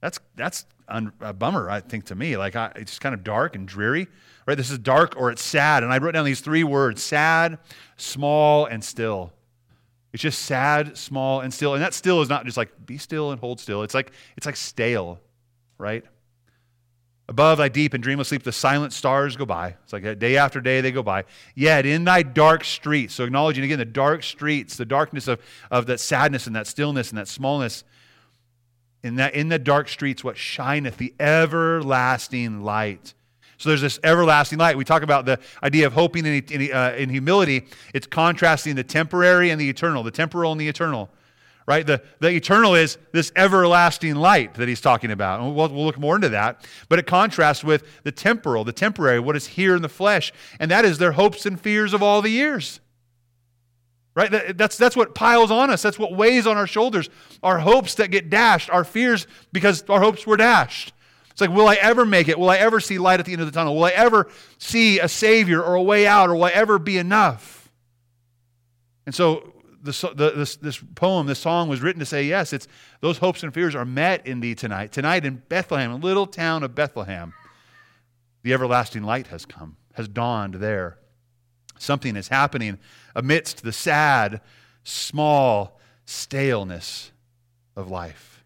That's, 0.00 0.20
that's 0.36 0.64
a 0.88 1.32
bummer, 1.32 1.68
I 1.68 1.80
think, 1.80 2.06
to 2.06 2.14
me. 2.14 2.36
Like, 2.36 2.56
I, 2.56 2.72
it's 2.76 2.98
kind 2.98 3.14
of 3.14 3.24
dark 3.24 3.56
and 3.56 3.66
dreary. 3.66 4.08
Right? 4.46 4.56
This 4.56 4.70
is 4.70 4.78
dark 4.78 5.14
or 5.16 5.30
it's 5.30 5.42
sad. 5.42 5.82
And 5.82 5.92
I 5.92 5.98
wrote 5.98 6.12
down 6.12 6.24
these 6.24 6.40
three 6.40 6.64
words 6.64 7.02
sad, 7.02 7.58
small, 7.96 8.66
and 8.66 8.84
still. 8.84 9.32
It's 10.12 10.22
just 10.22 10.42
sad, 10.42 10.96
small, 10.96 11.40
and 11.40 11.52
still. 11.52 11.74
And 11.74 11.82
that 11.82 11.92
still 11.92 12.22
is 12.22 12.28
not 12.28 12.44
just 12.44 12.56
like 12.56 12.70
be 12.86 12.96
still 12.96 13.32
and 13.32 13.40
hold 13.40 13.60
still. 13.60 13.82
It's 13.82 13.92
like 13.92 14.12
it's 14.36 14.46
like 14.46 14.56
stale, 14.56 15.20
right? 15.78 16.04
Above 17.28 17.58
thy 17.58 17.68
deep 17.68 17.92
and 17.92 18.02
dreamless 18.02 18.28
sleep, 18.28 18.44
the 18.44 18.52
silent 18.52 18.92
stars 18.92 19.36
go 19.36 19.44
by. 19.44 19.74
It's 19.82 19.92
like 19.92 20.18
day 20.20 20.36
after 20.36 20.60
day 20.60 20.80
they 20.80 20.92
go 20.92 21.02
by. 21.02 21.24
Yet 21.56 21.84
in 21.84 22.04
thy 22.04 22.22
dark 22.22 22.62
streets, 22.62 23.14
so 23.14 23.24
acknowledging 23.24 23.64
again 23.64 23.80
the 23.80 23.84
dark 23.84 24.22
streets, 24.22 24.76
the 24.76 24.84
darkness 24.84 25.26
of, 25.26 25.40
of 25.70 25.86
that 25.86 25.98
sadness 25.98 26.46
and 26.46 26.54
that 26.54 26.68
stillness 26.68 27.10
and 27.10 27.18
that 27.18 27.26
smallness, 27.26 27.82
in 29.02 29.16
that 29.16 29.34
in 29.34 29.48
the 29.48 29.58
dark 29.58 29.88
streets, 29.88 30.24
what 30.24 30.36
shineth 30.36 30.96
the 30.96 31.14
everlasting 31.20 32.62
light. 32.62 33.14
So 33.58 33.70
there's 33.70 33.80
this 33.80 33.98
everlasting 34.04 34.58
light. 34.58 34.76
We 34.76 34.84
talk 34.84 35.02
about 35.02 35.24
the 35.24 35.38
idea 35.62 35.86
of 35.86 35.94
hoping 35.94 36.26
in, 36.26 36.44
in, 36.44 36.72
uh, 36.72 36.94
in 36.98 37.08
humility. 37.08 37.66
It's 37.94 38.06
contrasting 38.06 38.74
the 38.74 38.84
temporary 38.84 39.50
and 39.50 39.60
the 39.60 39.68
eternal, 39.68 40.02
the 40.02 40.10
temporal 40.10 40.52
and 40.52 40.60
the 40.60 40.68
eternal 40.68 41.10
right? 41.66 41.84
The, 41.86 42.00
the 42.20 42.28
eternal 42.28 42.74
is 42.74 42.96
this 43.12 43.32
everlasting 43.34 44.14
light 44.14 44.54
that 44.54 44.68
he's 44.68 44.80
talking 44.80 45.10
about. 45.10 45.40
And 45.40 45.54
we'll, 45.54 45.68
we'll 45.68 45.84
look 45.84 45.98
more 45.98 46.14
into 46.14 46.28
that. 46.30 46.66
But 46.88 46.98
it 46.98 47.06
contrasts 47.06 47.64
with 47.64 47.84
the 48.04 48.12
temporal, 48.12 48.64
the 48.64 48.72
temporary, 48.72 49.20
what 49.20 49.36
is 49.36 49.48
here 49.48 49.74
in 49.74 49.82
the 49.82 49.88
flesh. 49.88 50.32
And 50.60 50.70
that 50.70 50.84
is 50.84 50.98
their 50.98 51.12
hopes 51.12 51.44
and 51.44 51.60
fears 51.60 51.92
of 51.92 52.02
all 52.02 52.22
the 52.22 52.30
years. 52.30 52.80
Right? 54.16 54.56
That's, 54.56 54.78
that's 54.78 54.96
what 54.96 55.14
piles 55.14 55.50
on 55.50 55.68
us. 55.68 55.82
That's 55.82 55.98
what 55.98 56.16
weighs 56.16 56.46
on 56.46 56.56
our 56.56 56.66
shoulders. 56.66 57.10
Our 57.42 57.58
hopes 57.58 57.96
that 57.96 58.10
get 58.10 58.30
dashed, 58.30 58.70
our 58.70 58.82
fears 58.82 59.26
because 59.52 59.84
our 59.90 60.00
hopes 60.00 60.26
were 60.26 60.38
dashed. 60.38 60.94
It's 61.30 61.42
like, 61.42 61.50
will 61.50 61.68
I 61.68 61.74
ever 61.74 62.06
make 62.06 62.28
it? 62.28 62.38
Will 62.38 62.48
I 62.48 62.56
ever 62.56 62.80
see 62.80 62.96
light 62.96 63.20
at 63.20 63.26
the 63.26 63.32
end 63.32 63.42
of 63.42 63.46
the 63.46 63.52
tunnel? 63.52 63.76
Will 63.76 63.84
I 63.84 63.90
ever 63.90 64.30
see 64.56 64.98
a 65.00 65.06
Savior 65.06 65.62
or 65.62 65.74
a 65.74 65.82
way 65.82 66.06
out? 66.06 66.30
Or 66.30 66.34
will 66.34 66.44
I 66.44 66.50
ever 66.50 66.78
be 66.78 66.96
enough? 66.96 67.70
And 69.04 69.14
so 69.14 69.52
the, 69.82 70.32
this, 70.34 70.56
this 70.56 70.82
poem, 70.94 71.26
this 71.26 71.38
song 71.38 71.68
was 71.68 71.82
written 71.82 72.00
to 72.00 72.06
say, 72.06 72.24
yes, 72.24 72.54
it's 72.54 72.66
those 73.02 73.18
hopes 73.18 73.42
and 73.42 73.52
fears 73.52 73.74
are 73.74 73.84
met 73.84 74.26
in 74.26 74.40
thee 74.40 74.54
tonight. 74.54 74.92
Tonight 74.92 75.26
in 75.26 75.42
Bethlehem, 75.50 75.92
a 75.92 75.96
little 75.96 76.26
town 76.26 76.62
of 76.62 76.74
Bethlehem, 76.74 77.34
the 78.42 78.54
everlasting 78.54 79.02
light 79.02 79.26
has 79.26 79.44
come, 79.44 79.76
has 79.92 80.08
dawned 80.08 80.54
there. 80.54 80.96
Something 81.78 82.16
is 82.16 82.28
happening 82.28 82.78
amidst 83.14 83.62
the 83.62 83.72
sad, 83.72 84.40
small 84.84 85.78
staleness 86.04 87.10
of 87.76 87.90
life. 87.90 88.44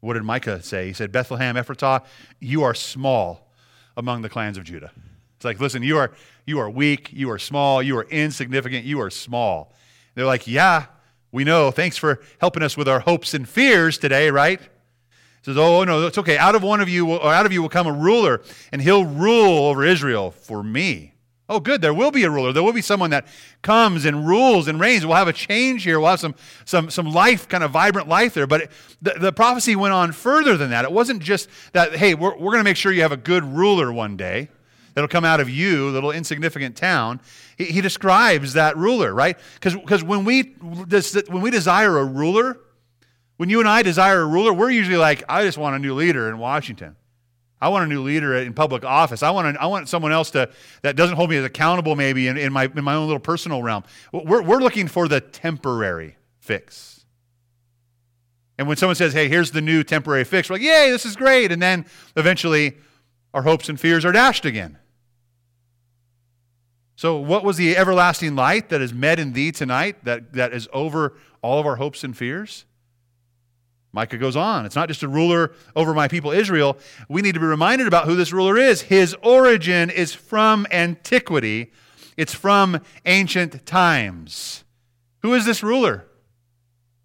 What 0.00 0.14
did 0.14 0.24
Micah 0.24 0.62
say? 0.62 0.88
He 0.88 0.92
said, 0.92 1.12
Bethlehem, 1.12 1.54
Ephrathah, 1.54 2.04
you 2.40 2.62
are 2.64 2.74
small 2.74 3.48
among 3.96 4.22
the 4.22 4.28
clans 4.28 4.58
of 4.58 4.64
Judah. 4.64 4.90
It's 5.36 5.44
like, 5.44 5.60
listen, 5.60 5.82
you 5.82 5.96
are, 5.96 6.12
you 6.44 6.58
are 6.58 6.68
weak, 6.68 7.12
you 7.12 7.30
are 7.30 7.38
small, 7.38 7.82
you 7.82 7.96
are 7.98 8.04
insignificant, 8.04 8.84
you 8.84 9.00
are 9.00 9.10
small. 9.10 9.72
They're 10.14 10.26
like, 10.26 10.46
Yeah, 10.46 10.86
we 11.30 11.44
know. 11.44 11.70
Thanks 11.70 11.96
for 11.96 12.20
helping 12.40 12.62
us 12.62 12.76
with 12.76 12.88
our 12.88 13.00
hopes 13.00 13.32
and 13.34 13.48
fears 13.48 13.96
today, 13.96 14.30
right? 14.30 14.60
He 14.60 14.66
says, 15.44 15.56
Oh, 15.56 15.84
no, 15.84 16.06
it's 16.06 16.18
okay. 16.18 16.36
Out 16.36 16.54
of 16.54 16.62
one 16.62 16.80
of 16.80 16.88
you, 16.88 17.06
will, 17.06 17.22
out 17.22 17.46
of 17.46 17.52
you 17.52 17.62
will 17.62 17.68
come 17.68 17.86
a 17.86 17.92
ruler, 17.92 18.42
and 18.70 18.82
he'll 18.82 19.04
rule 19.04 19.66
over 19.66 19.84
Israel 19.84 20.30
for 20.30 20.62
me. 20.62 21.11
Oh, 21.48 21.60
good. 21.60 21.82
There 21.82 21.92
will 21.92 22.10
be 22.10 22.24
a 22.24 22.30
ruler. 22.30 22.52
There 22.52 22.62
will 22.62 22.72
be 22.72 22.82
someone 22.82 23.10
that 23.10 23.26
comes 23.62 24.04
and 24.04 24.26
rules 24.26 24.68
and 24.68 24.80
reigns. 24.80 25.04
We'll 25.04 25.16
have 25.16 25.28
a 25.28 25.32
change 25.32 25.82
here. 25.82 25.98
We'll 26.00 26.10
have 26.10 26.20
some, 26.20 26.34
some, 26.64 26.88
some 26.88 27.06
life, 27.06 27.48
kind 27.48 27.62
of 27.62 27.72
vibrant 27.72 28.08
life 28.08 28.32
there. 28.32 28.46
But 28.46 28.62
it, 28.62 28.70
the, 29.02 29.14
the 29.18 29.32
prophecy 29.32 29.76
went 29.76 29.92
on 29.92 30.12
further 30.12 30.56
than 30.56 30.70
that. 30.70 30.84
It 30.84 30.92
wasn't 30.92 31.22
just 31.22 31.48
that, 31.72 31.96
hey, 31.96 32.14
we're, 32.14 32.30
we're 32.36 32.52
going 32.52 32.60
to 32.60 32.64
make 32.64 32.76
sure 32.76 32.92
you 32.92 33.02
have 33.02 33.12
a 33.12 33.16
good 33.16 33.44
ruler 33.44 33.92
one 33.92 34.16
day 34.16 34.48
that'll 34.94 35.08
come 35.08 35.24
out 35.24 35.40
of 35.40 35.50
you, 35.50 35.90
little 35.90 36.12
insignificant 36.12 36.76
town. 36.76 37.20
He, 37.58 37.66
he 37.66 37.80
describes 37.80 38.52
that 38.54 38.76
ruler, 38.76 39.12
right? 39.12 39.38
Because 39.60 40.02
when 40.02 40.24
we 40.24 40.54
when 40.60 41.42
we 41.42 41.50
desire 41.50 41.98
a 41.98 42.04
ruler, 42.04 42.58
when 43.36 43.50
you 43.50 43.58
and 43.58 43.68
I 43.68 43.82
desire 43.82 44.20
a 44.20 44.26
ruler, 44.26 44.52
we're 44.52 44.70
usually 44.70 44.96
like, 44.96 45.24
I 45.28 45.44
just 45.44 45.58
want 45.58 45.74
a 45.74 45.78
new 45.78 45.94
leader 45.94 46.28
in 46.28 46.38
Washington. 46.38 46.96
I 47.62 47.68
want 47.68 47.84
a 47.84 47.86
new 47.86 48.02
leader 48.02 48.34
in 48.36 48.52
public 48.54 48.84
office. 48.84 49.22
I 49.22 49.30
want, 49.30 49.56
a, 49.56 49.62
I 49.62 49.66
want 49.66 49.88
someone 49.88 50.10
else 50.10 50.32
to, 50.32 50.50
that 50.82 50.96
doesn't 50.96 51.14
hold 51.14 51.30
me 51.30 51.36
as 51.36 51.44
accountable, 51.44 51.94
maybe 51.94 52.26
in, 52.26 52.36
in, 52.36 52.52
my, 52.52 52.64
in 52.64 52.82
my 52.82 52.94
own 52.96 53.06
little 53.06 53.20
personal 53.20 53.62
realm. 53.62 53.84
We're, 54.12 54.42
we're 54.42 54.58
looking 54.58 54.88
for 54.88 55.06
the 55.06 55.20
temporary 55.20 56.16
fix. 56.40 57.06
And 58.58 58.66
when 58.66 58.76
someone 58.76 58.96
says, 58.96 59.12
hey, 59.12 59.28
here's 59.28 59.52
the 59.52 59.60
new 59.60 59.84
temporary 59.84 60.24
fix, 60.24 60.50
we're 60.50 60.56
like, 60.56 60.62
yay, 60.62 60.90
this 60.90 61.06
is 61.06 61.14
great. 61.14 61.52
And 61.52 61.62
then 61.62 61.86
eventually 62.16 62.78
our 63.32 63.42
hopes 63.42 63.68
and 63.68 63.78
fears 63.78 64.04
are 64.04 64.12
dashed 64.12 64.44
again. 64.44 64.78
So, 66.96 67.16
what 67.16 67.44
was 67.44 67.56
the 67.58 67.76
everlasting 67.76 68.34
light 68.34 68.70
that 68.70 68.80
is 68.80 68.92
met 68.92 69.20
in 69.20 69.34
thee 69.34 69.52
tonight, 69.52 70.04
that, 70.04 70.32
that 70.32 70.52
is 70.52 70.68
over 70.72 71.14
all 71.42 71.60
of 71.60 71.66
our 71.66 71.76
hopes 71.76 72.02
and 72.02 72.16
fears? 72.16 72.64
Micah 73.92 74.16
goes 74.16 74.36
on. 74.36 74.64
It's 74.64 74.76
not 74.76 74.88
just 74.88 75.02
a 75.02 75.08
ruler 75.08 75.52
over 75.76 75.92
my 75.92 76.08
people 76.08 76.30
Israel. 76.30 76.78
We 77.08 77.20
need 77.20 77.34
to 77.34 77.40
be 77.40 77.46
reminded 77.46 77.86
about 77.86 78.06
who 78.06 78.16
this 78.16 78.32
ruler 78.32 78.56
is. 78.56 78.82
His 78.82 79.14
origin 79.22 79.90
is 79.90 80.14
from 80.14 80.66
antiquity, 80.70 81.72
it's 82.16 82.34
from 82.34 82.80
ancient 83.04 83.66
times. 83.66 84.64
Who 85.20 85.34
is 85.34 85.44
this 85.44 85.62
ruler? 85.62 86.06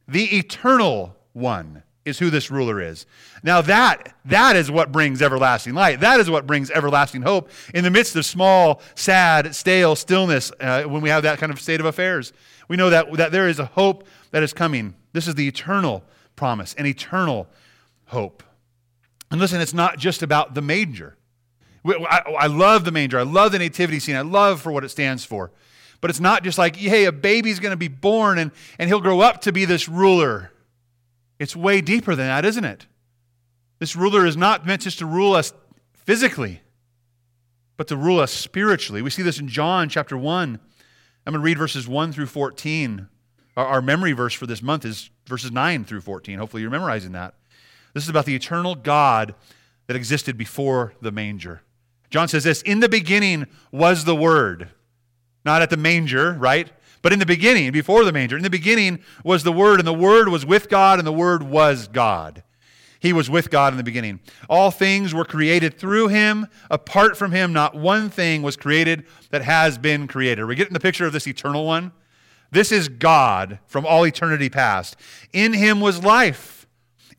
The 0.08 0.38
eternal 0.38 1.16
one 1.34 1.84
is 2.06 2.20
who 2.20 2.30
this 2.30 2.50
ruler 2.50 2.82
is. 2.82 3.06
Now 3.44 3.62
that 3.62 4.16
that 4.26 4.56
is 4.56 4.72
what 4.72 4.94
brings 4.94 5.22
everlasting 5.22 5.74
light. 5.74 6.00
That 6.00 6.22
is 6.22 6.30
what 6.30 6.48
brings 6.48 6.72
everlasting 6.72 7.22
hope 7.22 7.50
in 7.74 7.84
the 7.84 7.92
midst 7.92 8.16
of 8.16 8.26
small, 8.26 8.82
sad, 8.96 9.54
stale 9.54 9.96
stillness 9.96 10.52
uh, 10.62 10.84
when 10.84 11.02
we 11.02 11.10
have 11.10 11.24
that 11.24 11.38
kind 11.38 11.52
of 11.52 11.60
state 11.60 11.82
of 11.82 11.86
affairs. 11.86 12.32
We 12.70 12.78
know 12.78 12.90
that, 12.90 13.12
that 13.14 13.34
there 13.34 13.50
is 13.50 13.60
a 13.60 13.66
hope 13.66 14.08
that 14.32 14.42
is 14.42 14.54
coming. 14.54 14.96
This 15.12 15.28
is 15.28 15.36
the 15.36 15.48
eternal 15.48 16.04
promise, 16.38 16.74
an 16.76 16.86
eternal 16.86 17.48
hope. 18.06 18.44
And 19.30 19.42
listen, 19.42 19.60
it's 19.60 19.74
not 19.74 19.98
just 19.98 20.24
about 20.24 20.54
the 20.54 20.62
manger. 20.62 21.18
I, 21.86 22.48
love 22.48 22.86
the 22.86 22.92
manger. 22.92 23.20
I 23.20 23.24
love 23.24 23.52
the 23.52 23.60
nativity 23.60 24.00
scene. 24.00 24.16
I 24.16 24.22
love 24.22 24.62
for 24.62 24.72
what 24.72 24.84
it 24.84 24.90
stands 24.90 25.26
for. 25.26 25.52
But 26.00 26.10
it's 26.10 26.20
not 26.20 26.44
just 26.44 26.58
like, 26.58 26.76
hey, 26.76 27.06
a 27.06 27.12
baby's 27.12 27.60
going 27.60 27.72
to 27.72 27.78
be 27.78 27.88
born 27.88 28.38
and, 28.38 28.52
and 28.78 28.90
he'll 28.90 29.02
grow 29.02 29.20
up 29.20 29.42
to 29.42 29.52
be 29.52 29.66
this 29.66 29.90
ruler. 29.90 30.52
It's 31.40 31.56
way 31.56 31.82
deeper 31.82 32.16
than 32.16 32.28
that, 32.28 32.46
isn't 32.46 32.66
it? 32.66 32.88
This 33.80 33.96
ruler 33.96 34.26
is 34.26 34.38
not 34.38 34.66
meant 34.66 34.82
just 34.82 35.00
to 35.00 35.06
rule 35.06 35.34
us 35.34 35.54
physically, 35.94 36.62
but 37.78 37.88
to 37.88 37.98
rule 37.98 38.20
us 38.20 38.32
spiritually. 38.32 39.02
We 39.02 39.10
see 39.10 39.22
this 39.22 39.40
in 39.40 39.48
John 39.48 39.90
chapter 39.90 40.18
1. 40.18 40.60
I'm 41.26 41.34
going 41.34 41.42
to 41.42 41.46
read 41.46 41.58
verses 41.58 41.88
1 41.88 42.12
through 42.12 42.28
14. 42.28 43.08
Our, 43.56 43.66
our 43.66 43.82
memory 43.82 44.14
verse 44.14 44.34
for 44.34 44.48
this 44.48 44.62
month 44.62 44.86
is 44.86 45.10
verses 45.28 45.52
9 45.52 45.86
through 45.86 46.02
14. 46.02 46.40
Hopefully, 46.40 46.62
you're 46.62 46.72
memorizing 46.72 47.12
that. 47.12 47.36
This 47.94 48.04
is 48.04 48.10
about 48.10 48.26
the 48.26 48.36
eternal 48.36 48.76
God 48.76 49.36
that 49.88 49.96
existed 49.96 50.38
before 50.38 50.94
the 51.02 51.12
manger. 51.12 51.62
John 52.10 52.28
says 52.28 52.44
this 52.44 52.62
In 52.64 52.80
the 52.80 52.90
beginning 52.90 53.48
was 53.72 54.06
the 54.06 54.16
Word. 54.16 54.70
Not 55.46 55.62
at 55.62 55.70
the 55.70 55.78
manger, 55.78 56.34
right? 56.34 56.72
But 57.02 57.14
in 57.14 57.20
the 57.20 57.26
beginning, 57.26 57.72
before 57.72 58.04
the 58.04 58.12
manger, 58.12 58.36
in 58.36 58.44
the 58.44 58.50
beginning 58.50 59.00
was 59.24 59.44
the 59.44 59.52
Word, 59.52 59.80
and 59.80 59.88
the 59.88 59.94
Word 59.94 60.30
was 60.30 60.46
with 60.46 60.68
God, 60.68 61.00
and 61.00 61.08
the 61.08 61.14
Word 61.14 61.44
was 61.44 61.88
God. 61.88 62.44
He 63.00 63.14
was 63.14 63.30
with 63.30 63.50
God 63.50 63.74
in 63.74 63.78
the 63.78 63.84
beginning. 63.84 64.20
All 64.50 64.72
things 64.72 65.14
were 65.14 65.26
created 65.26 65.78
through 65.78 66.08
him. 66.08 66.48
Apart 66.72 67.16
from 67.16 67.32
him, 67.32 67.54
not 67.54 67.76
one 67.76 68.10
thing 68.10 68.42
was 68.42 68.58
created 68.58 69.06
that 69.30 69.44
has 69.44 69.78
been 69.78 70.08
created. 70.08 70.42
Are 70.42 70.48
we 70.48 70.56
getting 70.56 70.74
the 70.74 70.80
picture 70.80 71.06
of 71.06 71.14
this 71.14 71.28
eternal 71.28 71.66
one? 71.66 71.92
This 72.52 72.72
is 72.72 72.88
God 72.88 73.60
from 73.68 73.86
all 73.86 74.06
eternity 74.06 74.50
past. 74.50 74.96
In 75.34 75.54
him 75.54 75.82
was 75.82 76.04
life, 76.04 76.68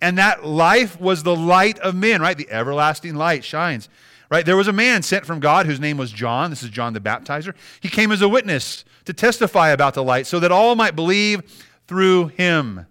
and 0.01 0.17
that 0.19 0.45
life 0.45 1.01
was 1.01 1.23
the 1.23 1.37
light 1.37 1.79
of 1.81 1.95
men, 1.95 2.21
right? 2.21 2.37
The 2.37 2.51
everlasting 2.51 3.15
light 3.15 3.45
shines. 3.45 3.89
Right? 4.31 4.45
There 4.45 4.57
was 4.59 4.69
a 4.69 4.75
man 4.75 5.03
sent 5.03 5.25
from 5.25 5.41
God 5.41 5.65
whose 5.65 5.81
name 5.81 5.97
was 5.97 6.13
John. 6.13 6.51
This 6.51 6.63
is 6.63 6.69
John 6.69 6.93
the 6.93 7.01
Baptizer. 7.01 7.55
He 7.81 7.89
came 7.89 8.13
as 8.13 8.21
a 8.21 8.29
witness 8.29 8.85
to 9.07 9.15
testify 9.15 9.71
about 9.71 9.95
the 9.95 10.05
light 10.05 10.27
so 10.27 10.39
that 10.41 10.53
all 10.53 10.75
might 10.75 10.95
believe 10.95 11.43
through 11.87 12.29
him. 12.29 12.87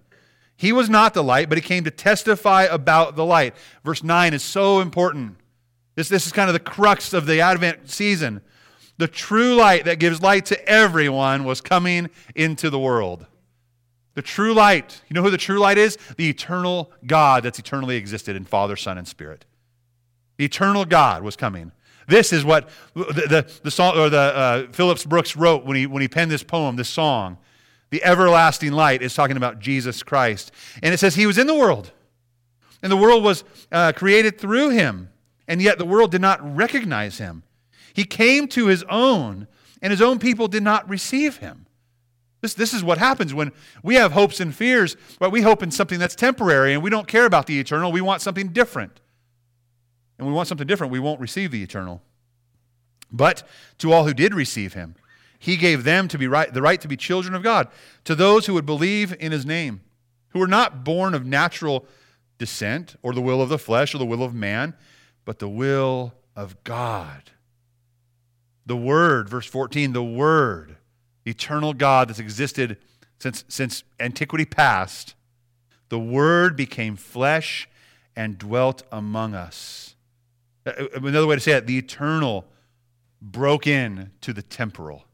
He 0.55 0.71
was 0.71 0.89
not 0.89 1.13
the 1.13 1.23
light, 1.23 1.49
but 1.49 1.59
he 1.59 1.61
came 1.61 1.83
to 1.83 1.91
testify 1.91 2.63
about 2.63 3.15
the 3.15 3.23
light. 3.23 3.55
Verse 3.83 4.03
9 4.03 4.33
is 4.33 4.41
so 4.41 4.79
important. 4.79 5.35
This, 5.93 6.09
this 6.09 6.25
is 6.25 6.31
kind 6.31 6.49
of 6.49 6.53
the 6.53 6.59
crux 6.59 7.13
of 7.13 7.27
the 7.27 7.41
Advent 7.41 7.91
season. 7.91 8.41
The 8.97 9.07
true 9.07 9.55
light 9.55 9.85
that 9.85 9.99
gives 9.99 10.21
light 10.21 10.45
to 10.47 10.69
everyone 10.69 11.43
was 11.43 11.61
coming 11.61 12.09
into 12.35 12.69
the 12.69 12.79
world. 12.79 13.25
The 14.15 14.23
true 14.23 14.53
light. 14.53 15.01
You 15.07 15.13
know 15.13 15.21
who 15.21 15.29
the 15.29 15.37
true 15.37 15.59
light 15.59 15.77
is? 15.77 15.97
The 16.17 16.29
eternal 16.29 16.91
God 17.05 17.43
that's 17.43 17.59
eternally 17.59 17.95
existed 17.95 18.35
in 18.35 18.45
Father, 18.45 18.75
Son, 18.75 18.97
and 18.97 19.07
Spirit. 19.07 19.45
The 20.37 20.45
eternal 20.45 20.85
God 20.85 21.21
was 21.21 21.35
coming. 21.35 21.71
This 22.07 22.31
is 22.31 22.45
what 22.45 22.69
the, 22.95 23.03
the, 23.03 23.51
the 23.63 23.71
song, 23.71 23.97
or 23.97 24.09
the 24.09 24.17
uh, 24.17 24.67
Phillips 24.71 25.05
Brooks 25.05 25.35
wrote 25.35 25.65
when 25.65 25.77
he, 25.77 25.85
when 25.85 26.01
he 26.01 26.07
penned 26.07 26.31
this 26.31 26.43
poem, 26.43 26.77
this 26.77 26.89
song. 26.89 27.37
The 27.89 28.03
everlasting 28.03 28.71
light 28.71 29.01
is 29.01 29.13
talking 29.13 29.37
about 29.37 29.59
Jesus 29.59 30.03
Christ. 30.03 30.51
And 30.81 30.93
it 30.93 30.97
says 30.97 31.15
he 31.15 31.25
was 31.27 31.37
in 31.37 31.47
the 31.47 31.55
world, 31.55 31.91
and 32.81 32.91
the 32.91 32.97
world 32.97 33.23
was 33.23 33.43
uh, 33.71 33.91
created 33.91 34.39
through 34.39 34.69
him, 34.69 35.09
and 35.47 35.61
yet 35.61 35.77
the 35.77 35.85
world 35.85 36.11
did 36.11 36.21
not 36.21 36.55
recognize 36.55 37.17
him. 37.17 37.43
He 37.97 38.03
came 38.03 38.47
to 38.49 38.67
his 38.67 38.83
own, 38.91 39.47
and 39.81 39.89
his 39.89 40.03
own 40.03 40.19
people 40.19 40.47
did 40.47 40.61
not 40.61 40.87
receive 40.87 41.37
him. 41.37 41.65
This, 42.41 42.53
this 42.53 42.71
is 42.71 42.83
what 42.83 42.99
happens 42.99 43.33
when 43.33 43.51
we 43.81 43.95
have 43.95 44.11
hopes 44.11 44.39
and 44.39 44.53
fears, 44.53 44.95
but 45.17 45.31
we 45.31 45.41
hope 45.41 45.63
in 45.63 45.71
something 45.71 45.97
that's 45.97 46.13
temporary 46.13 46.75
and 46.75 46.83
we 46.83 46.91
don't 46.91 47.07
care 47.07 47.25
about 47.25 47.47
the 47.47 47.59
eternal. 47.59 47.91
We 47.91 48.01
want 48.01 48.21
something 48.21 48.49
different. 48.49 49.01
And 50.19 50.27
we 50.27 50.33
want 50.33 50.47
something 50.47 50.67
different, 50.67 50.93
we 50.93 50.99
won't 50.99 51.19
receive 51.19 51.49
the 51.49 51.63
eternal. 51.63 52.03
But 53.11 53.41
to 53.79 53.91
all 53.91 54.05
who 54.05 54.13
did 54.13 54.35
receive 54.35 54.73
him, 54.73 54.93
he 55.39 55.57
gave 55.57 55.83
them 55.83 56.07
to 56.09 56.19
be 56.19 56.27
right, 56.27 56.53
the 56.53 56.61
right 56.61 56.79
to 56.81 56.87
be 56.87 56.97
children 56.97 57.33
of 57.33 57.41
God, 57.41 57.67
to 58.03 58.13
those 58.13 58.45
who 58.45 58.53
would 58.53 58.67
believe 58.67 59.15
in 59.19 59.31
his 59.31 59.43
name, 59.43 59.81
who 60.29 60.39
were 60.39 60.45
not 60.45 60.83
born 60.83 61.15
of 61.15 61.25
natural 61.25 61.83
descent 62.37 62.95
or 63.01 63.13
the 63.13 63.21
will 63.21 63.41
of 63.41 63.49
the 63.49 63.57
flesh 63.57 63.95
or 63.95 63.97
the 63.97 64.05
will 64.05 64.21
of 64.21 64.35
man, 64.35 64.75
but 65.25 65.39
the 65.39 65.49
will 65.49 66.13
of 66.35 66.63
God. 66.63 67.31
The 68.67 68.77
Word, 68.77 69.29
verse 69.29 69.47
14, 69.47 69.93
the 69.93 70.03
Word, 70.03 70.75
eternal 71.25 71.73
God 71.73 72.09
that's 72.09 72.19
existed 72.19 72.77
since, 73.17 73.45
since 73.47 73.85
antiquity 73.97 74.43
past, 74.43 75.15
the 75.87 75.97
Word 75.97 76.57
became 76.57 76.97
flesh 76.97 77.69
and 78.13 78.37
dwelt 78.37 78.83
among 78.91 79.33
us. 79.33 79.95
Uh, 80.65 80.71
uh, 80.71 80.87
another 80.95 81.25
way 81.25 81.35
to 81.35 81.41
say 81.41 81.53
it, 81.53 81.65
the 81.65 81.77
eternal 81.77 82.45
broke 83.21 83.65
in 83.65 84.11
to 84.19 84.33
the 84.33 84.41
temporal. 84.41 85.05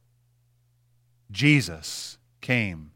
Jesus 1.29 2.17
came, 2.41 2.91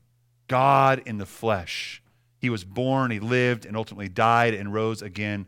God 0.47 1.03
in 1.05 1.19
the 1.19 1.25
flesh. 1.27 2.01
He 2.39 2.49
was 2.49 2.63
born, 2.63 3.11
he 3.11 3.19
lived, 3.19 3.63
and 3.63 3.77
ultimately 3.77 4.09
died 4.09 4.55
and 4.55 4.73
rose 4.73 5.03
again 5.03 5.45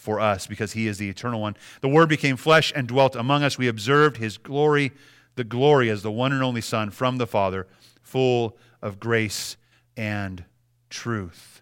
for 0.00 0.18
us 0.18 0.46
because 0.46 0.72
he 0.72 0.86
is 0.86 0.98
the 0.98 1.08
eternal 1.08 1.40
one. 1.40 1.54
The 1.82 1.88
Word 1.88 2.08
became 2.08 2.36
flesh 2.36 2.72
and 2.74 2.88
dwelt 2.88 3.14
among 3.14 3.42
us. 3.42 3.58
We 3.58 3.68
observed 3.68 4.16
his 4.16 4.38
glory, 4.38 4.92
the 5.36 5.44
glory 5.44 5.90
as 5.90 6.02
the 6.02 6.10
one 6.10 6.32
and 6.32 6.42
only 6.42 6.62
Son 6.62 6.90
from 6.90 7.18
the 7.18 7.26
Father, 7.26 7.66
full 8.02 8.56
of 8.80 8.98
grace 8.98 9.56
and 9.96 10.44
truth. 10.88 11.60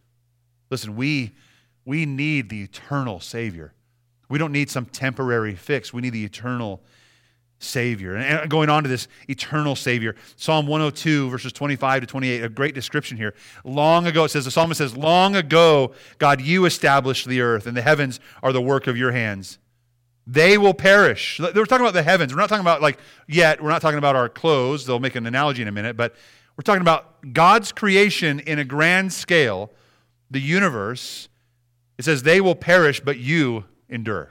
Listen, 0.71 0.95
we, 0.95 1.35
we 1.85 2.07
need 2.07 2.49
the 2.49 2.63
eternal 2.63 3.19
Savior. 3.19 3.73
We 4.29 4.39
don't 4.39 4.53
need 4.53 4.71
some 4.71 4.87
temporary 4.87 5.57
fix. 5.57 5.93
We 5.93 6.03
need 6.03 6.11
the 6.11 6.25
eternal 6.25 6.83
Savior. 7.59 8.17
And 8.17 8.49
going 8.49 8.69
on 8.69 8.85
to 8.85 8.89
this 8.89 9.09
eternal 9.29 9.75
Savior, 9.75 10.15
Psalm 10.37 10.67
102, 10.67 11.29
verses 11.29 11.53
25 11.53 12.03
to 12.03 12.07
28, 12.07 12.45
a 12.45 12.49
great 12.49 12.75
description 12.75 13.17
here. 13.17 13.35
Long 13.65 14.07
ago, 14.07 14.25
it 14.25 14.31
says, 14.31 14.45
the 14.45 14.51
psalmist 14.51 14.79
says, 14.79 14.97
Long 14.97 15.35
ago, 15.35 15.93
God, 16.19 16.41
you 16.41 16.65
established 16.67 17.27
the 17.27 17.41
earth, 17.41 17.67
and 17.67 17.77
the 17.77 17.83
heavens 17.83 18.21
are 18.43 18.53
the 18.53 18.63
work 18.63 18.87
of 18.87 18.97
your 18.97 19.13
hands. 19.13 19.59
They 20.27 20.59
will 20.59 20.75
perish. 20.75 21.41
We're 21.41 21.65
talking 21.65 21.85
about 21.85 21.95
the 21.95 22.03
heavens. 22.03 22.35
We're 22.35 22.41
not 22.41 22.49
talking 22.49 22.61
about, 22.61 22.83
like, 22.83 22.99
yet, 23.27 23.63
we're 23.63 23.71
not 23.71 23.81
talking 23.81 23.99
about 23.99 24.15
our 24.15 24.29
clothes. 24.29 24.85
They'll 24.87 25.01
make 25.01 25.17
an 25.17 25.27
analogy 25.27 25.63
in 25.63 25.69
a 25.69 25.73
minute, 25.73 25.97
but 25.97 26.15
we're 26.57 26.63
talking 26.63 26.83
about 26.83 27.33
God's 27.33 27.73
creation 27.73 28.41
in 28.41 28.59
a 28.59 28.65
grand 28.65 29.13
scale, 29.13 29.71
the 30.31 30.41
universe. 30.41 31.29
It 31.97 32.05
says, 32.05 32.23
They 32.23 32.41
will 32.41 32.55
perish, 32.55 33.01
but 33.01 33.19
you 33.19 33.65
endure. 33.89 34.31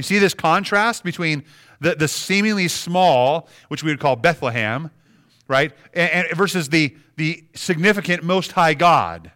You 0.00 0.04
see 0.04 0.18
this 0.18 0.32
contrast 0.32 1.04
between 1.04 1.44
the, 1.78 1.94
the 1.94 2.08
seemingly 2.08 2.68
small, 2.68 3.50
which 3.68 3.82
we 3.82 3.90
would 3.90 4.00
call 4.00 4.16
Bethlehem, 4.16 4.90
right? 5.46 5.72
And, 5.92 6.26
and 6.26 6.36
versus 6.38 6.70
the, 6.70 6.96
the 7.16 7.44
significant 7.54 8.24
Most 8.24 8.52
High 8.52 8.72
God. 8.72 9.30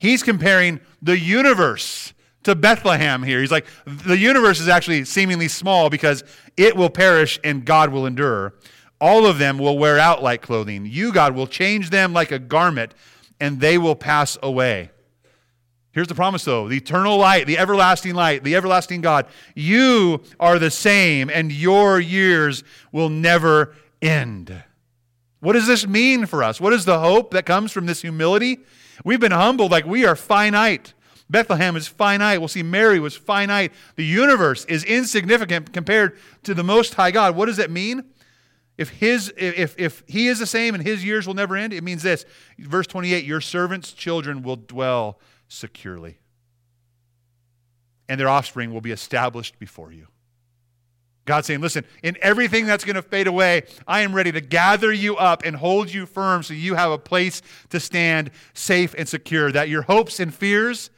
He's 0.00 0.24
comparing 0.24 0.80
the 1.00 1.16
universe 1.16 2.12
to 2.42 2.56
Bethlehem 2.56 3.22
here. 3.22 3.40
He's 3.40 3.52
like, 3.52 3.66
the 3.86 4.18
universe 4.18 4.58
is 4.58 4.66
actually 4.66 5.04
seemingly 5.04 5.46
small 5.46 5.88
because 5.88 6.24
it 6.56 6.74
will 6.74 6.90
perish 6.90 7.38
and 7.44 7.64
God 7.64 7.92
will 7.92 8.06
endure. 8.06 8.54
All 9.00 9.24
of 9.24 9.38
them 9.38 9.56
will 9.56 9.78
wear 9.78 10.00
out 10.00 10.20
like 10.20 10.42
clothing. 10.42 10.84
You, 10.84 11.12
God, 11.12 11.36
will 11.36 11.46
change 11.46 11.90
them 11.90 12.12
like 12.12 12.32
a 12.32 12.40
garment 12.40 12.92
and 13.38 13.60
they 13.60 13.78
will 13.78 13.94
pass 13.94 14.36
away. 14.42 14.90
Here's 15.96 16.08
the 16.08 16.14
promise, 16.14 16.44
though 16.44 16.68
the 16.68 16.76
eternal 16.76 17.16
light, 17.16 17.46
the 17.46 17.56
everlasting 17.56 18.14
light, 18.14 18.44
the 18.44 18.54
everlasting 18.54 19.00
God. 19.00 19.24
You 19.54 20.20
are 20.38 20.58
the 20.58 20.70
same, 20.70 21.30
and 21.30 21.50
your 21.50 21.98
years 21.98 22.62
will 22.92 23.08
never 23.08 23.74
end. 24.02 24.62
What 25.40 25.54
does 25.54 25.66
this 25.66 25.86
mean 25.86 26.26
for 26.26 26.42
us? 26.42 26.60
What 26.60 26.74
is 26.74 26.84
the 26.84 26.98
hope 26.98 27.30
that 27.30 27.46
comes 27.46 27.72
from 27.72 27.86
this 27.86 28.02
humility? 28.02 28.58
We've 29.06 29.18
been 29.18 29.32
humbled 29.32 29.70
like 29.70 29.86
we 29.86 30.04
are 30.04 30.14
finite. 30.14 30.92
Bethlehem 31.30 31.76
is 31.76 31.88
finite. 31.88 32.40
We'll 32.40 32.48
see 32.48 32.62
Mary 32.62 33.00
was 33.00 33.16
finite. 33.16 33.72
The 33.94 34.04
universe 34.04 34.66
is 34.66 34.84
insignificant 34.84 35.72
compared 35.72 36.18
to 36.42 36.52
the 36.52 36.62
Most 36.62 36.92
High 36.92 37.10
God. 37.10 37.34
What 37.34 37.46
does 37.46 37.56
that 37.56 37.70
mean? 37.70 38.04
If, 38.76 38.90
his, 38.90 39.32
if, 39.38 39.74
if 39.78 40.02
he 40.06 40.28
is 40.28 40.40
the 40.40 40.46
same 40.46 40.74
and 40.74 40.84
his 40.84 41.02
years 41.02 41.26
will 41.26 41.32
never 41.32 41.56
end, 41.56 41.72
it 41.72 41.82
means 41.82 42.02
this. 42.02 42.26
Verse 42.58 42.86
28 42.86 43.24
Your 43.24 43.40
servants' 43.40 43.92
children 43.92 44.42
will 44.42 44.56
dwell 44.56 45.18
securely. 45.48 46.18
And 48.08 48.20
their 48.20 48.28
offspring 48.28 48.72
will 48.72 48.80
be 48.80 48.92
established 48.92 49.58
before 49.58 49.92
you. 49.92 50.06
God's 51.24 51.48
saying, 51.48 51.60
listen, 51.60 51.84
in 52.04 52.16
everything 52.22 52.66
that's 52.66 52.84
going 52.84 52.94
to 52.94 53.02
fade 53.02 53.26
away, 53.26 53.64
I 53.86 54.02
am 54.02 54.14
ready 54.14 54.30
to 54.30 54.40
gather 54.40 54.92
you 54.92 55.16
up 55.16 55.44
and 55.44 55.56
hold 55.56 55.92
you 55.92 56.06
firm 56.06 56.44
so 56.44 56.54
you 56.54 56.74
have 56.76 56.92
a 56.92 56.98
place 56.98 57.42
to 57.70 57.80
stand 57.80 58.30
safe 58.54 58.94
and 58.96 59.08
secure, 59.08 59.50
that 59.50 59.68
your 59.68 59.82
hopes 59.82 60.20
and 60.20 60.32
fears 60.32 60.90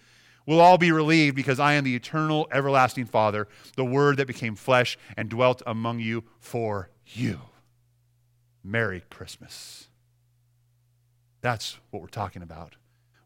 will 0.47 0.61
all 0.61 0.77
be 0.77 0.93
relieved 0.93 1.35
because 1.35 1.59
I 1.59 1.75
am 1.75 1.85
the 1.85 1.95
eternal, 1.95 2.47
everlasting 2.53 3.07
Father, 3.07 3.49
the 3.77 3.85
Word 3.85 4.19
that 4.19 4.27
became 4.27 4.55
flesh 4.55 4.99
and 5.17 5.31
dwelt 5.31 5.63
among 5.67 6.01
you 6.01 6.25
for 6.41 6.91
you. 7.07 7.41
Merry 8.63 9.03
Christmas. 9.09 9.89
That's 11.41 11.79
what 11.91 12.03
we're 12.03 12.09
talking 12.09 12.43
about 12.43 12.78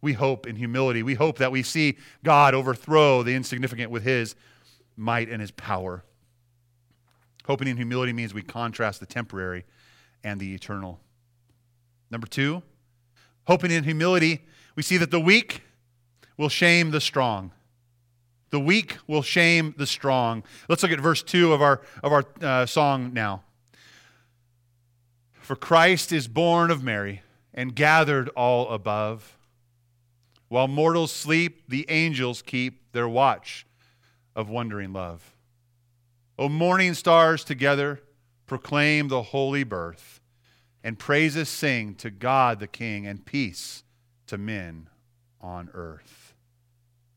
we 0.03 0.13
hope 0.13 0.47
in 0.47 0.57
humility. 0.57 1.03
We 1.03 1.15
hope 1.15 1.39
that 1.39 1.53
we 1.53 1.63
see 1.63 1.97
God 2.25 2.55
overthrow 2.55 3.23
the 3.23 3.35
insignificant 3.35 3.91
with 3.91 4.03
his 4.03 4.35
might 4.97 5.31
and 5.31 5.41
his 5.41 5.53
power. 5.53 6.05
Hoping 7.47 7.69
in 7.69 7.77
humility 7.77 8.13
means 8.13 8.35
we 8.35 8.43
contrast 8.43 9.01
the 9.01 9.07
temporary 9.07 9.65
and 10.23 10.41
the 10.41 10.55
eternal. 10.55 11.01
Number 12.11 12.27
two, 12.27 12.63
hoping 13.47 13.71
in 13.71 13.85
humility, 13.85 14.43
we 14.77 14.83
see 14.83 14.97
that 14.99 15.11
the 15.11 15.21
weak 15.21 15.63
will 16.37 16.49
shame 16.49 16.91
the 16.91 17.01
strong. 17.01 17.53
The 18.51 18.61
weak 18.61 18.99
will 19.07 19.23
shame 19.23 19.75
the 19.79 19.87
strong. 19.87 20.43
Let's 20.69 20.83
look 20.83 20.93
at 20.93 21.01
verse 21.01 21.23
2 21.23 21.53
of 21.53 21.63
our, 21.63 21.81
of 22.03 22.13
our 22.13 22.25
uh, 22.43 22.67
song 22.67 23.13
now. 23.15 23.45
For 25.41 25.57
Christ 25.57 26.13
is 26.13 26.29
born 26.29 26.71
of 26.71 26.83
Mary 26.83 27.23
and 27.55 27.75
gathered 27.75 28.29
all 28.31 28.69
above. 28.71 29.39
While 30.53 30.69
mortals 30.69 31.11
sleep, 31.11 31.63
the 31.67 31.87
angels 31.89 32.43
keep 32.43 32.93
their 32.93 33.09
watch 33.09 33.65
of 34.37 34.51
wondering 34.51 34.93
love. 34.93 35.35
O 36.39 36.51
morning 36.51 36.93
stars 36.93 37.43
together 37.43 38.03
proclaim 38.45 39.09
the 39.09 39.23
holy 39.23 39.65
birth, 39.65 40.21
and 40.85 40.99
praises 40.99 41.49
sing 41.49 41.95
to 41.95 42.11
God 42.11 42.61
the 42.61 42.67
King, 42.67 43.07
and 43.07 43.25
peace 43.25 43.83
to 44.27 44.37
men 44.37 44.91
on 45.41 45.71
earth. 45.73 46.35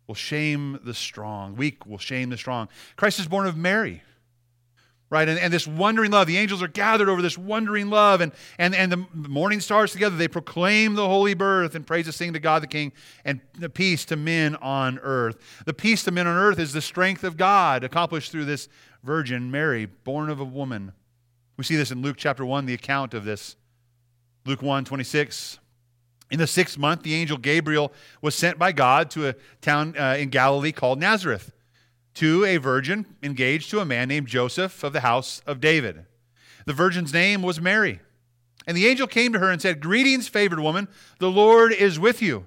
Will 0.07 0.15
shame 0.15 0.79
the 0.85 0.93
strong, 0.93 1.57
weak 1.57 1.85
will 1.85 1.97
shame 1.97 2.29
the 2.29 2.37
strong. 2.37 2.69
Christ 2.95 3.19
is 3.19 3.27
born 3.27 3.47
of 3.47 3.57
Mary 3.57 4.01
right? 5.15 5.29
And, 5.29 5.39
and 5.39 5.53
this 5.53 5.65
wondering 5.65 6.11
love, 6.11 6.27
the 6.27 6.37
angels 6.37 6.61
are 6.61 6.67
gathered 6.67 7.07
over 7.07 7.21
this 7.21 7.37
wondering 7.37 7.89
love, 7.89 8.19
and, 8.19 8.33
and, 8.59 8.75
and 8.75 8.91
the 8.91 9.05
morning 9.13 9.61
stars 9.61 9.93
together, 9.93 10.17
they 10.17 10.27
proclaim 10.27 10.95
the 10.95 11.07
holy 11.07 11.33
birth 11.33 11.73
and 11.73 11.87
praise 11.87 12.03
praises 12.03 12.17
sing 12.17 12.33
to 12.33 12.39
God 12.41 12.61
the 12.61 12.67
King, 12.67 12.91
and 13.23 13.39
the 13.57 13.69
peace 13.69 14.03
to 14.05 14.17
men 14.17 14.57
on 14.57 14.99
earth. 14.99 15.37
The 15.65 15.73
peace 15.73 16.03
to 16.03 16.11
men 16.11 16.27
on 16.27 16.35
earth 16.35 16.59
is 16.59 16.73
the 16.73 16.81
strength 16.81 17.23
of 17.23 17.37
God 17.37 17.85
accomplished 17.85 18.29
through 18.29 18.43
this 18.43 18.67
Virgin 19.03 19.49
Mary, 19.49 19.85
born 19.85 20.29
of 20.29 20.41
a 20.41 20.43
woman. 20.43 20.91
We 21.55 21.63
see 21.63 21.77
this 21.77 21.91
in 21.91 22.01
Luke 22.01 22.17
chapter 22.17 22.45
1, 22.45 22.65
the 22.65 22.73
account 22.73 23.13
of 23.13 23.23
this. 23.23 23.55
Luke 24.45 24.61
1 24.61 24.83
26. 24.83 25.59
In 26.29 26.39
the 26.39 26.47
sixth 26.47 26.77
month, 26.77 27.03
the 27.03 27.13
angel 27.13 27.37
Gabriel 27.37 27.93
was 28.21 28.35
sent 28.35 28.59
by 28.59 28.73
God 28.73 29.09
to 29.11 29.29
a 29.29 29.35
town 29.61 29.95
uh, 29.97 30.17
in 30.19 30.27
Galilee 30.27 30.73
called 30.73 30.99
Nazareth 30.99 31.53
to 32.15 32.45
a 32.45 32.57
virgin 32.57 33.05
engaged 33.21 33.69
to 33.71 33.79
a 33.79 33.85
man 33.85 34.07
named 34.07 34.27
Joseph 34.27 34.83
of 34.83 34.93
the 34.93 35.01
house 35.01 35.41
of 35.45 35.59
David. 35.59 36.05
The 36.65 36.73
virgin's 36.73 37.13
name 37.13 37.41
was 37.41 37.61
Mary. 37.61 37.99
And 38.67 38.75
the 38.75 38.87
angel 38.87 39.07
came 39.07 39.31
to 39.33 39.39
her 39.39 39.51
and 39.51 39.61
said, 39.61 39.79
Greetings, 39.79 40.27
favored 40.27 40.59
woman, 40.59 40.87
the 41.19 41.29
Lord 41.29 41.71
is 41.71 41.99
with 41.99 42.21
you. 42.21 42.45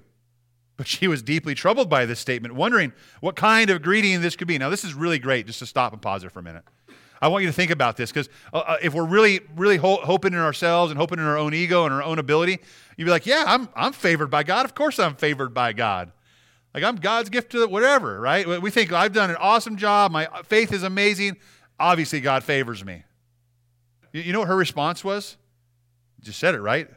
But 0.76 0.87
she 0.87 1.09
was 1.09 1.22
deeply 1.22 1.54
troubled 1.54 1.88
by 1.88 2.07
this 2.07 2.20
statement, 2.20 2.54
wondering 2.54 2.92
what 3.20 3.37
kind 3.37 3.70
of 3.70 3.83
greeting 3.83 4.20
this 4.20 4.37
could 4.37 4.48
be. 4.48 4.59
Now, 4.59 4.70
this 4.70 4.85
is 4.85 4.94
really 4.94 5.18
great 5.18 5.46
just 5.46 5.59
to 5.61 5.66
stop 5.66 5.92
and 5.92 6.00
pause 6.00 6.22
there 6.22 6.31
for 6.31 6.38
a 6.40 6.42
minute. 6.42 6.64
I 7.20 7.28
want 7.28 7.42
you 7.42 7.48
to 7.48 7.52
think 7.52 7.72
about 7.72 7.96
this 7.96 8.11
because 8.11 8.28
uh, 8.52 8.59
uh, 8.59 8.76
if 8.81 8.94
we're 8.94 9.04
really, 9.04 9.40
really 9.57 9.76
ho- 9.76 10.00
hoping 10.02 10.33
in 10.33 10.38
ourselves 10.38 10.92
and 10.92 10.98
hoping 10.98 11.18
in 11.18 11.24
our 11.24 11.37
own 11.37 11.52
ego 11.52 11.85
and 11.85 11.92
our 11.92 12.02
own 12.02 12.18
ability, 12.20 12.61
you'd 12.96 13.04
be 13.04 13.11
like, 13.11 13.26
Yeah, 13.26 13.44
I'm, 13.46 13.68
I'm 13.74 13.92
favored 13.92 14.31
by 14.31 14.44
God. 14.44 14.64
Of 14.64 14.74
course, 14.74 14.98
I'm 14.98 15.16
favored 15.16 15.52
by 15.52 15.72
God. 15.72 16.12
Like 16.74 16.85
I'm 16.85 16.96
God's 16.96 17.31
gift 17.31 17.52
to 17.52 17.66
whatever, 17.66 18.20
right? 18.20 18.61
We 18.61 18.70
think 18.70 18.92
I've 18.92 19.12
done 19.12 19.31
an 19.31 19.37
awesome 19.37 19.76
job. 19.76 20.12
My 20.12 20.28
faith 20.44 20.72
is 20.72 20.83
amazing. 20.83 21.37
Obviously, 21.81 22.20
God 22.20 22.44
favors 22.44 22.85
me. 22.85 23.04
You 24.12 24.33
know 24.33 24.40
what 24.40 24.48
her 24.48 24.57
response 24.57 25.04
was? 25.04 25.37
Just 26.20 26.38
said 26.38 26.54
it, 26.54 26.61
right? 26.61 26.88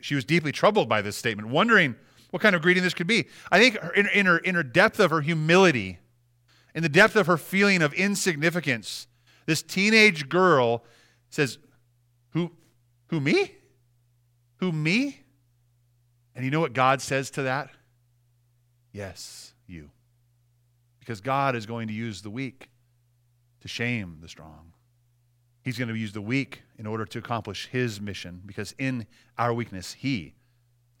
She 0.00 0.14
was 0.14 0.24
deeply 0.24 0.52
troubled 0.52 0.88
by 0.88 1.02
this 1.02 1.16
statement, 1.16 1.48
wondering 1.48 1.94
what 2.30 2.42
kind 2.42 2.56
of 2.56 2.62
greeting 2.62 2.82
this 2.82 2.94
could 2.94 3.06
be. 3.06 3.26
I 3.50 3.58
think 3.58 3.78
in, 3.94 4.08
in, 4.08 4.26
her, 4.26 4.38
in 4.38 4.54
her 4.54 4.62
depth 4.62 4.98
of 4.98 5.10
her 5.10 5.20
humility, 5.20 5.98
in 6.74 6.82
the 6.82 6.88
depth 6.88 7.14
of 7.14 7.26
her 7.26 7.36
feeling 7.36 7.82
of 7.82 7.92
insignificance, 7.92 9.06
this 9.46 9.62
teenage 9.62 10.28
girl 10.28 10.84
says, 11.30 11.58
Who, 12.30 12.50
who 13.08 13.20
me? 13.20 13.54
Who 14.56 14.72
me? 14.72 15.20
And 16.34 16.44
you 16.44 16.50
know 16.50 16.60
what 16.60 16.72
God 16.72 17.02
says 17.02 17.30
to 17.32 17.42
that? 17.42 17.70
Yes, 18.92 19.54
you. 19.66 19.90
Because 21.00 21.20
God 21.20 21.56
is 21.56 21.66
going 21.66 21.88
to 21.88 21.94
use 21.94 22.22
the 22.22 22.30
weak 22.30 22.68
to 23.60 23.68
shame 23.68 24.18
the 24.20 24.28
strong. 24.28 24.72
He's 25.62 25.78
going 25.78 25.88
to 25.88 25.94
use 25.94 26.12
the 26.12 26.20
weak 26.20 26.62
in 26.78 26.86
order 26.86 27.04
to 27.06 27.18
accomplish 27.18 27.68
his 27.68 28.00
mission 28.00 28.42
because 28.44 28.74
in 28.78 29.06
our 29.38 29.54
weakness, 29.54 29.94
he 29.94 30.34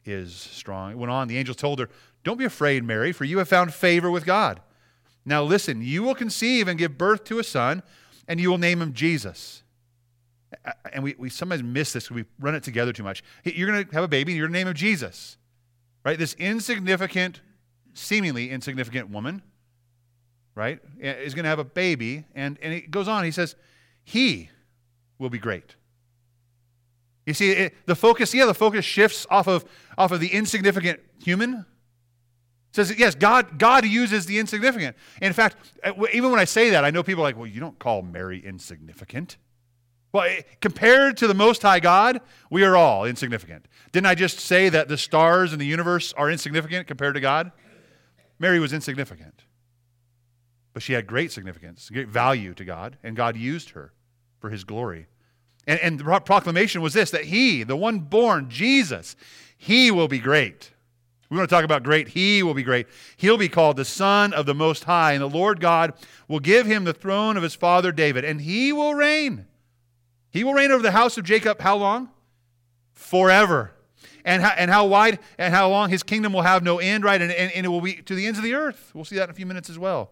is 0.04 0.34
strong. 0.34 0.92
It 0.92 0.98
went 0.98 1.10
on. 1.10 1.28
The 1.28 1.36
angel 1.36 1.54
told 1.54 1.78
her, 1.80 1.88
Don't 2.24 2.38
be 2.38 2.44
afraid, 2.44 2.84
Mary, 2.84 3.12
for 3.12 3.24
you 3.24 3.38
have 3.38 3.48
found 3.48 3.74
favor 3.74 4.10
with 4.10 4.24
God. 4.24 4.60
Now 5.24 5.42
listen, 5.42 5.82
you 5.82 6.02
will 6.02 6.14
conceive 6.14 6.68
and 6.68 6.78
give 6.78 6.98
birth 6.98 7.24
to 7.24 7.38
a 7.38 7.44
son, 7.44 7.82
and 8.26 8.40
you 8.40 8.50
will 8.50 8.58
name 8.58 8.80
him 8.82 8.92
Jesus. 8.92 9.62
And 10.92 11.02
we, 11.02 11.14
we 11.18 11.30
sometimes 11.30 11.62
miss 11.62 11.92
this 11.92 12.10
we 12.10 12.24
run 12.38 12.54
it 12.54 12.62
together 12.62 12.92
too 12.92 13.02
much. 13.02 13.22
You're 13.44 13.70
going 13.70 13.86
to 13.86 13.94
have 13.94 14.04
a 14.04 14.08
baby, 14.08 14.32
and 14.32 14.38
you're 14.38 14.46
going 14.46 14.54
to 14.54 14.58
name 14.58 14.68
him 14.68 14.74
Jesus. 14.74 15.36
Right? 16.04 16.18
This 16.18 16.34
insignificant, 16.34 17.40
seemingly 17.94 18.50
insignificant 18.50 19.10
woman, 19.10 19.42
right, 20.54 20.80
is 20.98 21.34
going 21.34 21.44
to 21.44 21.48
have 21.48 21.58
a 21.58 21.64
baby. 21.64 22.24
And, 22.34 22.58
and 22.62 22.72
it 22.72 22.90
goes 22.90 23.08
on. 23.08 23.24
He 23.24 23.30
says, 23.30 23.56
He 24.04 24.50
will 25.18 25.30
be 25.30 25.38
great. 25.38 25.76
You 27.26 27.34
see, 27.34 27.52
it, 27.52 27.74
the 27.86 27.94
focus, 27.94 28.34
yeah, 28.34 28.46
the 28.46 28.54
focus 28.54 28.84
shifts 28.84 29.26
off 29.30 29.46
of, 29.46 29.64
off 29.96 30.10
of 30.10 30.20
the 30.20 30.28
insignificant 30.28 31.00
human. 31.22 31.54
It 31.54 32.76
says, 32.76 32.98
yes, 32.98 33.14
God, 33.14 33.58
God 33.58 33.84
uses 33.84 34.26
the 34.26 34.38
insignificant. 34.38 34.96
in 35.20 35.32
fact, 35.32 35.56
uh, 35.84 35.92
even 36.12 36.30
when 36.30 36.40
I 36.40 36.44
say 36.44 36.70
that, 36.70 36.84
I 36.84 36.90
know 36.90 37.02
people 37.02 37.22
are 37.22 37.28
like, 37.28 37.36
well, 37.36 37.46
you 37.46 37.60
don't 37.60 37.78
call 37.78 38.02
Mary 38.02 38.44
insignificant. 38.44 39.36
Well, 40.12 40.28
compared 40.60 41.16
to 41.18 41.26
the 41.26 41.34
Most 41.34 41.62
High 41.62 41.80
God, 41.80 42.20
we 42.50 42.64
are 42.64 42.76
all 42.76 43.04
insignificant. 43.04 43.66
Didn't 43.92 44.06
I 44.06 44.14
just 44.14 44.40
say 44.40 44.68
that 44.68 44.88
the 44.88 44.98
stars 44.98 45.52
in 45.52 45.58
the 45.58 45.66
universe 45.66 46.12
are 46.14 46.30
insignificant 46.30 46.86
compared 46.86 47.14
to 47.14 47.20
God? 47.20 47.52
Mary 48.42 48.58
was 48.58 48.72
insignificant. 48.72 49.44
But 50.72 50.82
she 50.82 50.94
had 50.94 51.06
great 51.06 51.30
significance, 51.30 51.88
great 51.88 52.08
value 52.08 52.54
to 52.54 52.64
God, 52.64 52.98
and 53.04 53.14
God 53.14 53.36
used 53.36 53.70
her 53.70 53.92
for 54.40 54.50
his 54.50 54.64
glory. 54.64 55.06
And, 55.64 55.78
and 55.78 56.00
the 56.00 56.20
proclamation 56.20 56.82
was 56.82 56.92
this 56.92 57.12
that 57.12 57.26
he, 57.26 57.62
the 57.62 57.76
one 57.76 58.00
born, 58.00 58.50
Jesus, 58.50 59.14
he 59.56 59.92
will 59.92 60.08
be 60.08 60.18
great. 60.18 60.72
We 61.30 61.36
want 61.36 61.48
to 61.48 61.54
talk 61.54 61.64
about 61.64 61.84
great. 61.84 62.08
He 62.08 62.42
will 62.42 62.52
be 62.52 62.64
great. 62.64 62.88
He'll 63.16 63.38
be 63.38 63.48
called 63.48 63.76
the 63.76 63.84
Son 63.84 64.32
of 64.32 64.44
the 64.44 64.54
Most 64.54 64.84
High, 64.84 65.12
and 65.12 65.22
the 65.22 65.28
Lord 65.28 65.60
God 65.60 65.94
will 66.26 66.40
give 66.40 66.66
him 66.66 66.82
the 66.82 66.92
throne 66.92 67.36
of 67.36 67.44
his 67.44 67.54
father 67.54 67.92
David, 67.92 68.24
and 68.24 68.40
he 68.40 68.72
will 68.72 68.94
reign. 68.94 69.46
He 70.30 70.42
will 70.42 70.52
reign 70.52 70.72
over 70.72 70.82
the 70.82 70.90
house 70.90 71.16
of 71.16 71.24
Jacob 71.24 71.60
how 71.60 71.76
long? 71.76 72.10
Forever. 72.92 73.72
And 74.24 74.42
how, 74.42 74.50
and 74.50 74.70
how 74.70 74.86
wide 74.86 75.18
and 75.38 75.52
how 75.52 75.68
long 75.68 75.90
his 75.90 76.02
kingdom 76.02 76.32
will 76.32 76.42
have 76.42 76.62
no 76.62 76.78
end, 76.78 77.04
right? 77.04 77.20
And, 77.20 77.32
and, 77.32 77.52
and 77.52 77.66
it 77.66 77.68
will 77.68 77.80
be 77.80 77.94
to 77.94 78.14
the 78.14 78.26
ends 78.26 78.38
of 78.38 78.44
the 78.44 78.54
earth. 78.54 78.92
We'll 78.94 79.04
see 79.04 79.16
that 79.16 79.24
in 79.24 79.30
a 79.30 79.34
few 79.34 79.46
minutes 79.46 79.68
as 79.68 79.78
well. 79.78 80.10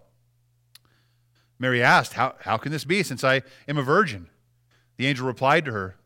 Mary 1.58 1.82
asked, 1.82 2.14
How, 2.14 2.34
how 2.40 2.56
can 2.56 2.72
this 2.72 2.84
be 2.84 3.02
since 3.02 3.22
I 3.22 3.42
am 3.68 3.78
a 3.78 3.82
virgin? 3.82 4.28
The 4.96 5.06
angel 5.06 5.26
replied 5.26 5.64
to 5.66 5.72
her, 5.72 5.96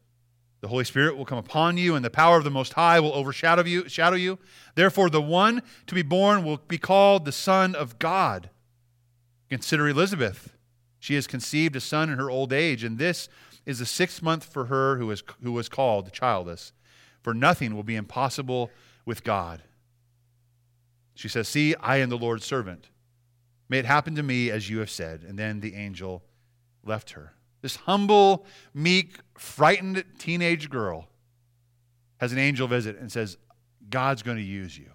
The 0.60 0.68
Holy 0.68 0.84
Spirit 0.84 1.16
will 1.16 1.24
come 1.24 1.38
upon 1.38 1.78
you, 1.78 1.94
and 1.94 2.04
the 2.04 2.10
power 2.10 2.36
of 2.36 2.44
the 2.44 2.50
Most 2.50 2.74
High 2.74 3.00
will 3.00 3.14
overshadow 3.14 3.64
you. 3.64 3.88
Shadow 3.88 4.16
you. 4.16 4.38
Therefore, 4.74 5.08
the 5.08 5.22
one 5.22 5.62
to 5.86 5.94
be 5.94 6.02
born 6.02 6.44
will 6.44 6.58
be 6.58 6.78
called 6.78 7.24
the 7.24 7.32
Son 7.32 7.74
of 7.74 7.98
God. 7.98 8.50
Consider 9.48 9.88
Elizabeth. 9.88 10.52
She 10.98 11.14
has 11.14 11.26
conceived 11.26 11.76
a 11.76 11.80
son 11.80 12.10
in 12.10 12.18
her 12.18 12.30
old 12.30 12.52
age, 12.52 12.82
and 12.82 12.98
this 12.98 13.28
is 13.66 13.78
the 13.78 13.86
sixth 13.86 14.22
month 14.22 14.44
for 14.44 14.66
her 14.66 14.96
who, 14.96 15.10
is, 15.10 15.22
who 15.42 15.52
was 15.52 15.68
called 15.68 16.12
childless. 16.12 16.72
For 17.24 17.34
nothing 17.34 17.74
will 17.74 17.82
be 17.82 17.96
impossible 17.96 18.70
with 19.06 19.24
God. 19.24 19.62
She 21.14 21.26
says, 21.26 21.48
See, 21.48 21.74
I 21.76 21.96
am 21.96 22.10
the 22.10 22.18
Lord's 22.18 22.44
servant. 22.44 22.90
May 23.68 23.78
it 23.78 23.86
happen 23.86 24.14
to 24.16 24.22
me 24.22 24.50
as 24.50 24.68
you 24.68 24.78
have 24.80 24.90
said. 24.90 25.22
And 25.26 25.38
then 25.38 25.60
the 25.60 25.74
angel 25.74 26.22
left 26.84 27.12
her. 27.12 27.32
This 27.62 27.76
humble, 27.76 28.44
meek, 28.74 29.16
frightened 29.38 30.04
teenage 30.18 30.68
girl 30.68 31.08
has 32.18 32.30
an 32.30 32.38
angel 32.38 32.68
visit 32.68 32.98
and 32.98 33.10
says, 33.10 33.38
God's 33.88 34.22
going 34.22 34.36
to 34.36 34.42
use 34.42 34.76
you. 34.76 34.90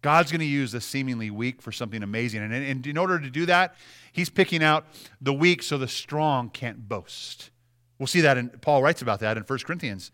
God's 0.00 0.32
going 0.32 0.40
to 0.40 0.46
use 0.46 0.72
the 0.72 0.80
seemingly 0.80 1.30
weak 1.30 1.60
for 1.60 1.72
something 1.72 2.02
amazing. 2.02 2.42
And, 2.42 2.86
in 2.86 2.96
order 2.96 3.20
to 3.20 3.28
do 3.28 3.44
that, 3.46 3.74
he's 4.12 4.30
picking 4.30 4.62
out 4.62 4.86
the 5.20 5.34
weak 5.34 5.62
so 5.62 5.76
the 5.76 5.88
strong 5.88 6.48
can't 6.48 6.88
boast. 6.88 7.50
We'll 7.98 8.06
see 8.06 8.22
that, 8.22 8.38
and 8.38 8.62
Paul 8.62 8.82
writes 8.82 9.02
about 9.02 9.20
that 9.20 9.36
in 9.36 9.42
1 9.42 9.58
Corinthians. 9.58 10.10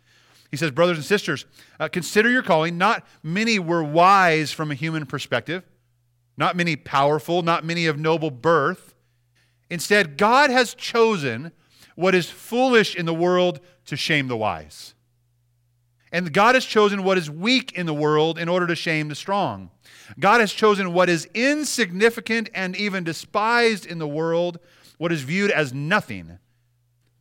He 0.51 0.57
says, 0.57 0.71
Brothers 0.71 0.99
and 0.99 1.05
sisters, 1.05 1.47
uh, 1.81 1.89
consider 1.89 2.31
your 2.31 2.43
calling. 2.43 2.79
Not 2.79 3.07
many 3.23 3.59
were 3.59 3.83
wise 3.83 4.53
from 4.53 4.71
a 4.71 4.75
human 4.75 5.07
perspective, 5.07 5.65
not 6.37 6.57
many 6.57 6.77
powerful, 6.77 7.43
not 7.43 7.65
many 7.65 7.87
of 7.87 7.99
noble 7.99 8.31
birth. 8.31 8.95
Instead, 9.71 10.17
God 10.17 10.51
has 10.51 10.75
chosen 10.75 11.53
what 11.97 12.15
is 12.15 12.31
foolish 12.31 12.95
in 12.95 13.07
the 13.07 13.15
world 13.15 13.61
to 13.87 13.97
shame 13.97 14.29
the 14.29 14.37
wise. 14.37 14.95
And 16.13 16.33
God 16.33 16.55
has 16.55 16.65
chosen 16.65 17.03
what 17.03 17.19
is 17.19 17.31
weak 17.31 17.73
in 17.73 17.87
the 17.87 17.95
world 17.95 18.39
in 18.39 18.49
order 18.49 18.67
to 18.69 18.77
shame 18.77 19.09
the 19.09 19.15
strong. 19.15 19.71
God 20.19 20.41
has 20.41 20.53
chosen 20.53 20.93
what 20.93 21.09
is 21.09 21.29
insignificant 21.35 22.49
and 22.55 22.77
even 22.77 23.03
despised 23.03 23.85
in 23.85 23.99
the 23.99 24.07
world, 24.07 24.59
what 24.99 25.11
is 25.11 25.23
viewed 25.23 25.51
as 25.51 25.75
nothing, 25.75 26.39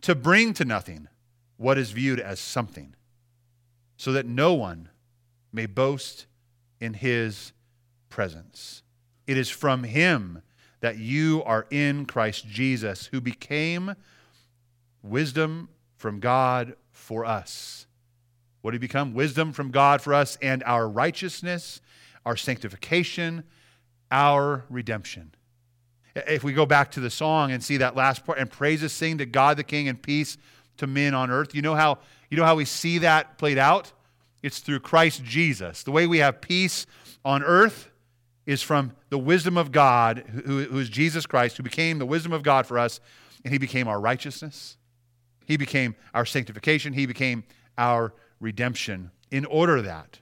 to 0.01 0.13
bring 0.13 0.53
to 0.53 0.65
nothing 0.65 1.07
what 1.57 1.77
is 1.77 1.91
viewed 1.91 2.19
as 2.19 2.39
something, 2.39 2.95
so 3.97 4.11
that 4.11 4.25
no 4.25 4.53
one 4.53 4.89
may 5.51 5.65
boast 5.65 6.25
in 6.79 6.93
his 6.93 7.53
presence. 8.09 8.83
It 9.27 9.37
is 9.37 9.49
from 9.49 9.83
him 9.83 10.41
that 10.81 10.97
you 10.97 11.41
are 11.45 11.65
in 11.71 12.05
Christ 12.05 12.47
Jesus, 12.47 13.07
who 13.07 13.21
became 13.21 13.95
wisdom 15.01 15.69
from 15.97 16.19
God 16.19 16.75
for 16.91 17.25
us. 17.25 17.87
What 18.61 18.71
did 18.71 18.81
he 18.81 18.87
become? 18.87 19.13
Wisdom 19.13 19.53
from 19.53 19.71
God 19.71 20.01
for 20.01 20.13
us 20.13 20.37
and 20.41 20.63
our 20.63 20.87
righteousness, 20.87 21.81
our 22.25 22.35
sanctification, 22.35 23.43
our 24.11 24.65
redemption. 24.69 25.33
If 26.15 26.43
we 26.43 26.53
go 26.53 26.65
back 26.65 26.91
to 26.91 26.99
the 26.99 27.09
song 27.09 27.51
and 27.51 27.63
see 27.63 27.77
that 27.77 27.95
last 27.95 28.25
part, 28.25 28.39
and 28.39 28.49
praises 28.49 28.93
sing 28.93 29.17
to 29.17 29.25
God 29.25 29.57
the 29.57 29.63
King 29.63 29.87
and 29.87 30.01
peace 30.01 30.37
to 30.77 30.87
men 30.87 31.13
on 31.13 31.29
earth, 31.29 31.55
you 31.55 31.61
know 31.61 31.75
how, 31.75 31.99
you 32.29 32.37
know 32.37 32.45
how 32.45 32.55
we 32.55 32.65
see 32.65 32.99
that 32.99 33.37
played 33.37 33.57
out? 33.57 33.91
It's 34.43 34.59
through 34.59 34.81
Christ 34.81 35.23
Jesus. 35.23 35.83
The 35.83 35.91
way 35.91 36.05
we 36.07 36.19
have 36.19 36.41
peace 36.41 36.85
on 37.23 37.43
earth 37.43 37.89
is 38.45 38.61
from 38.61 38.91
the 39.09 39.17
wisdom 39.17 39.57
of 39.57 39.71
God, 39.71 40.23
who, 40.45 40.63
who 40.65 40.79
is 40.79 40.89
Jesus 40.89 41.25
Christ, 41.25 41.57
who 41.57 41.63
became 41.63 41.97
the 41.97 42.05
wisdom 42.05 42.31
of 42.31 42.43
God 42.43 42.67
for 42.67 42.77
us, 42.77 42.99
and 43.43 43.51
he 43.51 43.57
became 43.57 43.87
our 43.87 43.99
righteousness. 43.99 44.77
He 45.45 45.57
became 45.57 45.95
our 46.13 46.25
sanctification. 46.25 46.93
He 46.93 47.05
became 47.05 47.43
our 47.77 48.13
redemption 48.39 49.11
in 49.31 49.45
order 49.45 49.81
that. 49.81 50.19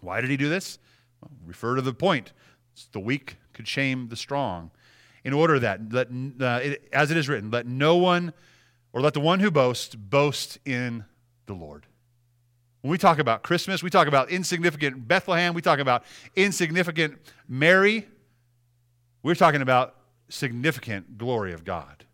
Why 0.00 0.20
did 0.20 0.30
he 0.30 0.36
do 0.36 0.48
this? 0.48 0.78
Well, 1.20 1.30
refer 1.44 1.76
to 1.76 1.82
the 1.82 1.94
point. 1.94 2.32
The 2.92 3.00
weak 3.00 3.36
could 3.52 3.68
shame 3.68 4.08
the 4.08 4.16
strong. 4.16 4.70
In 5.24 5.34
order 5.34 5.58
that, 5.58 5.92
let, 5.92 6.08
uh, 6.08 6.60
it, 6.62 6.88
as 6.92 7.10
it 7.10 7.16
is 7.16 7.28
written, 7.28 7.50
let 7.50 7.66
no 7.66 7.96
one 7.96 8.32
or 8.92 9.00
let 9.00 9.14
the 9.14 9.20
one 9.20 9.40
who 9.40 9.50
boasts 9.50 9.94
boast 9.94 10.58
in 10.64 11.04
the 11.46 11.54
Lord. 11.54 11.86
When 12.80 12.90
we 12.90 12.98
talk 12.98 13.18
about 13.18 13.42
Christmas, 13.42 13.82
we 13.82 13.90
talk 13.90 14.08
about 14.08 14.30
insignificant 14.30 15.06
Bethlehem, 15.06 15.54
we 15.54 15.62
talk 15.62 15.78
about 15.78 16.04
insignificant 16.34 17.18
Mary, 17.48 18.06
we're 19.22 19.34
talking 19.34 19.60
about 19.60 19.96
significant 20.28 21.18
glory 21.18 21.52
of 21.52 21.64
God. 21.64 22.04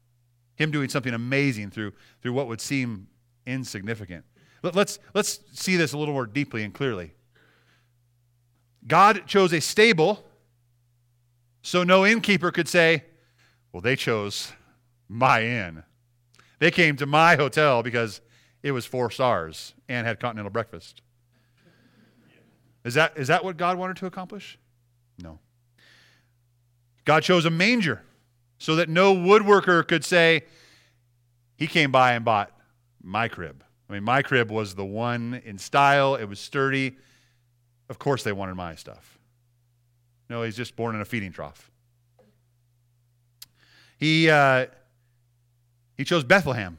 Him 0.56 0.70
doing 0.70 0.88
something 0.88 1.14
amazing 1.14 1.70
through, 1.70 1.92
through 2.20 2.32
what 2.32 2.48
would 2.48 2.60
seem 2.60 3.08
insignificant. 3.46 4.24
Let, 4.62 4.74
let's, 4.74 4.98
let's 5.14 5.40
see 5.52 5.76
this 5.76 5.92
a 5.92 5.98
little 5.98 6.14
more 6.14 6.26
deeply 6.26 6.64
and 6.64 6.74
clearly. 6.74 7.12
God 8.86 9.26
chose 9.26 9.52
a 9.52 9.60
stable 9.60 10.24
so 11.62 11.82
no 11.82 12.06
innkeeper 12.06 12.50
could 12.50 12.68
say, 12.68 13.04
Well, 13.72 13.80
they 13.80 13.96
chose 13.96 14.52
my 15.08 15.42
inn. 15.42 15.82
They 16.58 16.70
came 16.70 16.96
to 16.96 17.06
my 17.06 17.36
hotel 17.36 17.82
because 17.82 18.20
it 18.62 18.72
was 18.72 18.86
four 18.86 19.10
stars 19.10 19.74
and 19.88 20.06
had 20.06 20.18
continental 20.20 20.50
breakfast. 20.50 21.02
Is 22.84 22.94
that, 22.94 23.16
is 23.16 23.28
that 23.28 23.44
what 23.44 23.56
God 23.56 23.78
wanted 23.78 23.96
to 23.98 24.06
accomplish? 24.06 24.58
No. 25.18 25.38
God 27.04 27.22
chose 27.22 27.44
a 27.44 27.50
manger 27.50 28.02
so 28.58 28.76
that 28.76 28.88
no 28.88 29.14
woodworker 29.14 29.86
could 29.86 30.04
say, 30.04 30.44
He 31.56 31.66
came 31.66 31.90
by 31.90 32.12
and 32.12 32.24
bought 32.24 32.52
my 33.02 33.28
crib. 33.28 33.62
I 33.88 33.92
mean, 33.92 34.04
my 34.04 34.22
crib 34.22 34.50
was 34.50 34.74
the 34.74 34.84
one 34.84 35.40
in 35.44 35.58
style, 35.58 36.16
it 36.16 36.24
was 36.24 36.40
sturdy. 36.40 36.96
Of 37.88 37.98
course, 37.98 38.24
they 38.24 38.32
wanted 38.32 38.56
my 38.56 38.74
stuff. 38.74 39.18
No, 40.28 40.42
he's 40.42 40.56
just 40.56 40.74
born 40.74 40.94
in 40.96 41.00
a 41.00 41.04
feeding 41.04 41.30
trough. 41.30 41.70
He, 43.96 44.28
uh, 44.28 44.66
he 45.96 46.04
chose 46.04 46.24
Bethlehem 46.24 46.78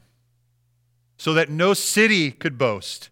so 1.16 1.34
that 1.34 1.50
no 1.50 1.74
city 1.74 2.30
could 2.30 2.56
boast. 2.56 3.10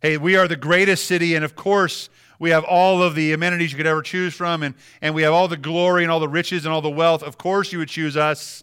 Hey, 0.00 0.16
we 0.16 0.36
are 0.36 0.46
the 0.46 0.56
greatest 0.56 1.06
city, 1.06 1.34
and 1.34 1.44
of 1.44 1.56
course, 1.56 2.08
we 2.38 2.50
have 2.50 2.64
all 2.64 3.02
of 3.02 3.14
the 3.14 3.32
amenities 3.32 3.72
you 3.72 3.76
could 3.76 3.86
ever 3.86 4.02
choose 4.02 4.34
from, 4.34 4.62
and, 4.62 4.74
and 5.00 5.14
we 5.14 5.22
have 5.22 5.32
all 5.32 5.48
the 5.48 5.56
glory 5.56 6.02
and 6.02 6.12
all 6.12 6.20
the 6.20 6.28
riches 6.28 6.64
and 6.64 6.72
all 6.72 6.82
the 6.82 6.90
wealth. 6.90 7.22
Of 7.22 7.38
course, 7.38 7.72
you 7.72 7.78
would 7.78 7.88
choose 7.88 8.16
us. 8.16 8.62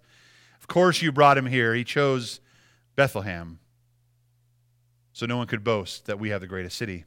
Of 0.60 0.68
course, 0.68 1.02
you 1.02 1.12
brought 1.12 1.38
him 1.38 1.48
here. 1.48 1.74
He 1.74 1.84
chose 1.84 2.40
Bethlehem 2.96 3.60
so 5.14 5.26
no 5.26 5.38
one 5.38 5.48
could 5.48 5.64
boast 5.64 6.06
that 6.06 6.20
we 6.20 6.30
have 6.30 6.42
the 6.42 6.48
greatest 6.48 6.78
city. 6.78 7.06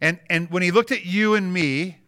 And, 0.00 0.18
and 0.30 0.50
when 0.50 0.62
he 0.62 0.70
looked 0.70 0.90
at 0.90 1.04
you 1.04 1.34
and 1.34 1.52
me, 1.52 1.98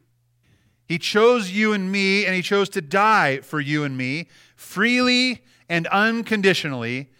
he 0.86 0.98
chose 0.98 1.50
you 1.50 1.72
and 1.72 1.90
me, 1.90 2.26
and 2.26 2.34
he 2.34 2.42
chose 2.42 2.68
to 2.70 2.80
die 2.80 3.40
for 3.40 3.60
you 3.60 3.84
and 3.84 3.96
me 3.96 4.28
freely 4.56 5.42
and 5.68 5.86
unconditionally 5.88 7.10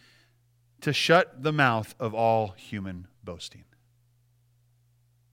to 0.81 0.93
shut 0.93 1.43
the 1.43 1.53
mouth 1.53 1.95
of 1.99 2.15
all 2.15 2.49
human 2.57 3.09
boasting. 3.23 3.65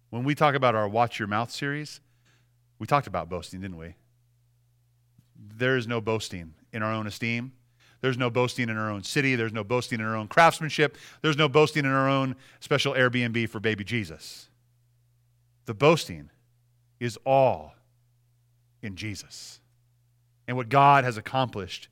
When 0.10 0.24
we 0.24 0.36
talk 0.36 0.56
about 0.56 0.76
our 0.76 0.88
Watch 0.88 1.20
Your 1.20 1.28
Mouth 1.28 1.52
series, 1.52 2.02
we 2.80 2.88
talked 2.88 3.08
about 3.08 3.30
boasting, 3.30 3.62
didn't 3.62 3.78
we? 3.78 3.96
There 5.36 5.78
is 5.78 5.88
no 5.88 6.02
boasting 6.02 6.54
in 6.74 6.84
our 6.84 6.92
own 6.92 7.08
esteem. 7.08 7.54
There's 8.02 8.18
no 8.18 8.30
boasting 8.30 8.70
in 8.70 8.78
our 8.78 8.90
own 8.90 9.04
city. 9.04 9.36
There's 9.36 9.54
no 9.54 9.64
boasting 9.64 10.00
in 10.00 10.06
our 10.06 10.16
own 10.16 10.28
craftsmanship. 10.28 10.98
There's 11.22 11.38
no 11.38 11.48
boasting 11.48 11.86
in 11.86 11.92
our 11.92 12.10
own 12.10 12.36
special 12.60 12.94
Airbnb 12.94 13.50
for 13.50 13.60
baby 13.60 13.84
Jesus. 13.84 14.50
The 15.66 15.74
boasting 15.74 16.30
is 17.00 17.18
all 17.26 17.76
in 18.82 18.96
Jesus 18.96 19.60
and 20.48 20.58
what 20.58 20.70
God 20.70 21.04
has 21.04 21.18
accomplished 21.18 21.88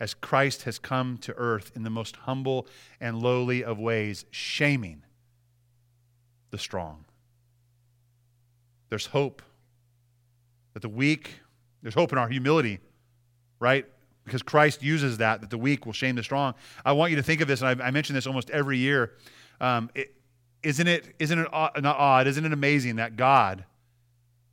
as 0.00 0.14
Christ 0.14 0.62
has 0.62 0.78
come 0.78 1.18
to 1.18 1.34
earth 1.36 1.70
in 1.76 1.82
the 1.82 1.90
most 1.90 2.16
humble 2.16 2.66
and 3.00 3.22
lowly 3.22 3.62
of 3.62 3.78
ways, 3.78 4.24
shaming 4.30 5.02
the 6.50 6.58
strong. 6.58 7.04
There's 8.88 9.06
hope 9.06 9.42
that 10.72 10.80
the 10.80 10.88
weak, 10.88 11.40
there's 11.82 11.94
hope 11.94 12.12
in 12.12 12.18
our 12.18 12.28
humility, 12.28 12.80
right? 13.60 13.86
Because 14.24 14.42
Christ 14.42 14.82
uses 14.82 15.18
that, 15.18 15.42
that 15.42 15.50
the 15.50 15.58
weak 15.58 15.84
will 15.84 15.92
shame 15.92 16.16
the 16.16 16.22
strong. 16.22 16.54
I 16.84 16.92
want 16.92 17.10
you 17.10 17.16
to 17.16 17.22
think 17.22 17.40
of 17.40 17.48
this, 17.48 17.60
and 17.62 17.82
I, 17.82 17.86
I 17.86 17.90
mention 17.90 18.14
this 18.14 18.26
almost 18.26 18.50
every 18.50 18.78
year. 18.78 19.12
Um, 19.60 19.90
it, 19.94 20.14
isn't 20.62 20.86
it, 20.86 21.14
isn't 21.18 21.38
it 21.38 21.48
not 21.52 21.84
odd? 21.84 22.26
Isn't 22.26 22.44
it 22.44 22.52
amazing 22.52 22.96
that 22.96 23.16
God 23.16 23.64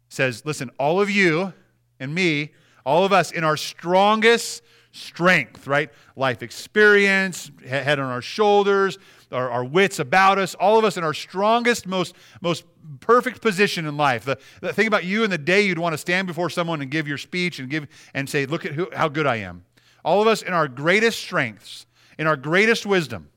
says, 0.09 0.45
listen, 0.45 0.71
all 0.77 1.01
of 1.01 1.09
you 1.09 1.53
and 1.99 2.13
me, 2.13 2.53
all 2.85 3.05
of 3.05 3.11
us 3.11 3.31
in 3.31 3.43
our 3.43 3.57
strongest 3.57 4.61
strength, 4.91 5.67
right? 5.67 5.89
Life 6.15 6.41
experience, 6.41 7.51
head 7.65 7.99
on 7.99 8.05
our 8.09 8.21
shoulders, 8.21 8.97
our, 9.31 9.49
our, 9.49 9.63
wits 9.63 9.99
about 9.99 10.37
us, 10.39 10.55
all 10.55 10.79
of 10.79 10.85
us 10.85 10.97
in 10.97 11.03
our 11.03 11.13
strongest, 11.13 11.85
most, 11.85 12.15
most 12.41 12.63
perfect 12.99 13.41
position 13.41 13.85
in 13.85 13.97
life. 13.97 14.25
The, 14.25 14.37
the 14.61 14.73
thing 14.73 14.87
about 14.87 15.03
you 15.03 15.23
and 15.23 15.31
the 15.31 15.37
day 15.37 15.61
you'd 15.61 15.79
want 15.79 15.93
to 15.93 15.97
stand 15.97 16.27
before 16.27 16.49
someone 16.49 16.81
and 16.81 16.89
give 16.89 17.07
your 17.07 17.17
speech 17.17 17.59
and 17.59 17.69
give 17.69 17.87
and 18.13 18.29
say, 18.29 18.45
look 18.45 18.65
at 18.65 18.73
who, 18.73 18.89
how 18.93 19.09
good 19.09 19.27
I 19.27 19.37
am. 19.37 19.65
All 20.05 20.21
of 20.21 20.27
us 20.27 20.41
in 20.41 20.53
our 20.53 20.67
greatest 20.67 21.19
strengths, 21.19 21.85
in 22.17 22.27
our 22.27 22.37
greatest 22.37 22.85
wisdom, 22.85 23.29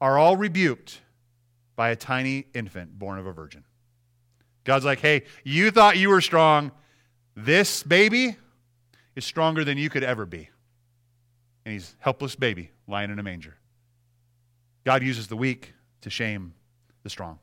are 0.00 0.18
all 0.18 0.36
rebuked 0.36 1.00
by 1.76 1.90
a 1.90 1.96
tiny 1.96 2.46
infant 2.54 2.98
born 2.98 3.18
of 3.18 3.26
a 3.26 3.32
virgin. 3.32 3.64
God's 4.64 4.84
like, 4.84 5.00
hey, 5.00 5.24
you 5.42 5.70
thought 5.70 5.96
you 5.96 6.08
were 6.08 6.20
strong. 6.20 6.72
This 7.36 7.82
baby 7.82 8.36
is 9.16 9.24
stronger 9.24 9.64
than 9.64 9.78
you 9.78 9.90
could 9.90 10.02
ever 10.02 10.26
be. 10.26 10.48
And 11.64 11.72
he's 11.72 11.94
helpless 11.98 12.36
baby 12.36 12.70
lying 12.86 13.10
in 13.10 13.18
a 13.18 13.22
manger. 13.22 13.54
God 14.84 15.02
uses 15.02 15.28
the 15.28 15.36
weak 15.36 15.72
to 16.02 16.10
shame 16.10 16.54
the 17.02 17.10
strong. 17.10 17.38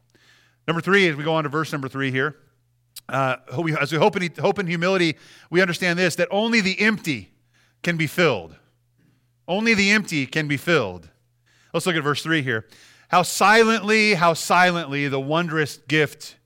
Number 0.68 0.82
three, 0.82 1.08
as 1.08 1.16
we 1.16 1.24
go 1.24 1.34
on 1.34 1.44
to 1.44 1.50
verse 1.50 1.72
number 1.72 1.88
three 1.88 2.12
here, 2.12 2.38
uh, 3.10 3.38
as 3.80 3.92
we 3.92 3.98
hope 3.98 4.16
in, 4.16 4.32
hope 4.40 4.60
in 4.60 4.68
humility, 4.68 5.18
we 5.50 5.62
understand 5.62 5.98
this 5.98 6.16
that 6.16 6.28
only 6.32 6.62
the 6.62 6.80
empty 6.80 7.32
can 7.82 7.98
be 7.98 8.08
filled. 8.08 8.56
Only 9.48 9.74
the 9.74 9.92
empty 9.92 10.26
can 10.28 10.48
be 10.48 10.58
filled. 10.58 11.10
Let's 11.74 11.86
look 11.86 11.96
at 11.96 12.04
verse 12.04 12.22
three 12.22 12.42
here. 12.42 12.68
How 13.10 13.24
silently, 13.24 14.14
how 14.14 14.34
silently 14.34 15.08
the 15.08 15.20
wondrous 15.20 15.78
gift 15.88 16.38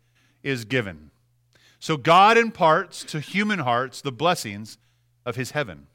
is 0.41 0.65
given. 0.65 1.11
So 1.79 1.97
God 1.97 2.38
imparts 2.38 3.03
to 3.05 3.19
human 3.19 3.59
hearts 3.59 4.01
the 4.01 4.11
blessings 4.11 4.77
of 5.25 5.35
his 5.35 5.51
heaven. 5.51 5.88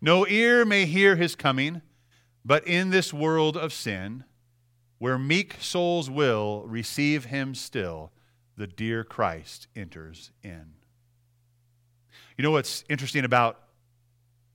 No 0.00 0.26
ear 0.26 0.64
may 0.64 0.86
hear 0.86 1.16
his 1.16 1.34
coming, 1.34 1.82
but 2.44 2.66
in 2.66 2.90
this 2.90 3.12
world 3.12 3.56
of 3.56 3.72
sin, 3.72 4.24
where 4.98 5.18
meek 5.18 5.56
souls 5.60 6.08
will 6.08 6.64
receive 6.66 7.26
him 7.26 7.54
still, 7.54 8.12
the 8.56 8.66
dear 8.66 9.02
Christ 9.02 9.66
enters 9.74 10.30
in. 10.42 10.74
You 12.36 12.42
know 12.42 12.50
what's 12.50 12.84
interesting 12.88 13.24
about 13.24 13.60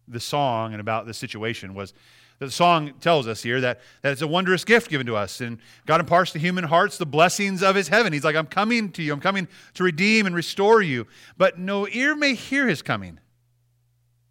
the 0.08 0.20
song 0.20 0.74
and 0.74 0.82
about 0.82 1.06
the 1.06 1.14
situation 1.14 1.74
was 1.74 1.94
the 2.40 2.50
song 2.50 2.94
tells 3.02 3.28
us 3.28 3.44
here 3.44 3.60
that, 3.62 3.82
that 4.02 4.14
it's 4.14 4.22
a 4.22 4.28
wondrous 4.28 4.64
gift 4.64 4.90
given 4.90 5.06
to 5.08 5.16
us. 5.16 5.42
And 5.42 5.60
God 5.86 6.00
imparts 6.00 6.32
to 6.32 6.40
human 6.40 6.64
hearts 6.64 6.98
the 6.98 7.06
blessings 7.06 7.62
of 7.62 7.76
his 7.76 7.90
heaven. 7.90 8.14
He's 8.14 8.24
like, 8.24 8.38
I'm 8.38 8.48
coming 8.48 8.92
to 8.94 9.04
you. 9.04 9.12
I'm 9.12 9.20
coming 9.20 9.48
to 9.74 9.84
redeem 9.84 10.26
and 10.26 10.34
restore 10.34 10.82
you. 10.82 11.06
But 11.38 11.60
no 11.60 11.86
ear 11.90 12.16
may 12.16 12.34
hear 12.34 12.68
his 12.68 12.82
coming. 12.82 13.20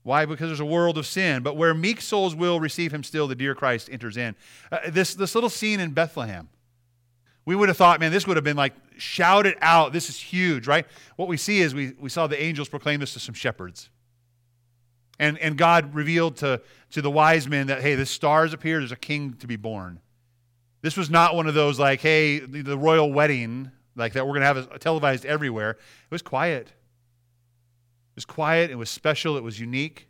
Why? 0.08 0.24
Because 0.24 0.48
there's 0.48 0.58
a 0.58 0.64
world 0.64 0.96
of 0.96 1.06
sin. 1.06 1.42
But 1.42 1.58
where 1.58 1.74
meek 1.74 2.00
souls 2.00 2.34
will 2.34 2.60
receive 2.60 2.94
him 2.94 3.02
still, 3.02 3.28
the 3.28 3.34
dear 3.34 3.54
Christ 3.54 3.90
enters 3.92 4.16
in. 4.16 4.36
Uh, 4.72 4.78
this, 4.88 5.14
this 5.14 5.34
little 5.34 5.50
scene 5.50 5.80
in 5.80 5.90
Bethlehem, 5.90 6.48
we 7.44 7.54
would 7.54 7.68
have 7.68 7.76
thought, 7.76 8.00
man, 8.00 8.10
this 8.10 8.26
would 8.26 8.38
have 8.38 8.44
been 8.44 8.56
like 8.56 8.72
shouted 8.96 9.58
out. 9.60 9.92
This 9.92 10.08
is 10.08 10.18
huge, 10.18 10.66
right? 10.66 10.86
What 11.16 11.28
we 11.28 11.36
see 11.36 11.60
is 11.60 11.74
we, 11.74 11.92
we 12.00 12.08
saw 12.08 12.26
the 12.26 12.42
angels 12.42 12.70
proclaim 12.70 13.00
this 13.00 13.12
to 13.12 13.20
some 13.20 13.34
shepherds. 13.34 13.90
And, 15.18 15.36
and 15.40 15.58
God 15.58 15.94
revealed 15.94 16.36
to, 16.36 16.62
to 16.92 17.02
the 17.02 17.10
wise 17.10 17.46
men 17.46 17.66
that, 17.66 17.82
hey, 17.82 17.94
the 17.94 18.06
stars 18.06 18.54
appear, 18.54 18.78
there's 18.78 18.92
a 18.92 18.96
king 18.96 19.34
to 19.40 19.46
be 19.46 19.56
born. 19.56 20.00
This 20.80 20.96
was 20.96 21.10
not 21.10 21.34
one 21.34 21.46
of 21.46 21.52
those 21.52 21.78
like, 21.78 22.00
hey, 22.00 22.38
the, 22.38 22.62
the 22.62 22.78
royal 22.78 23.12
wedding, 23.12 23.72
like 23.94 24.14
that 24.14 24.26
we're 24.26 24.40
going 24.40 24.54
to 24.54 24.62
have 24.62 24.80
televised 24.80 25.26
everywhere. 25.26 25.72
It 25.72 25.78
was 26.10 26.22
quiet. 26.22 26.72
It 28.18 28.26
was 28.26 28.34
quiet, 28.34 28.72
it 28.72 28.74
was 28.74 28.90
special, 28.90 29.36
it 29.36 29.44
was 29.44 29.60
unique. 29.60 30.08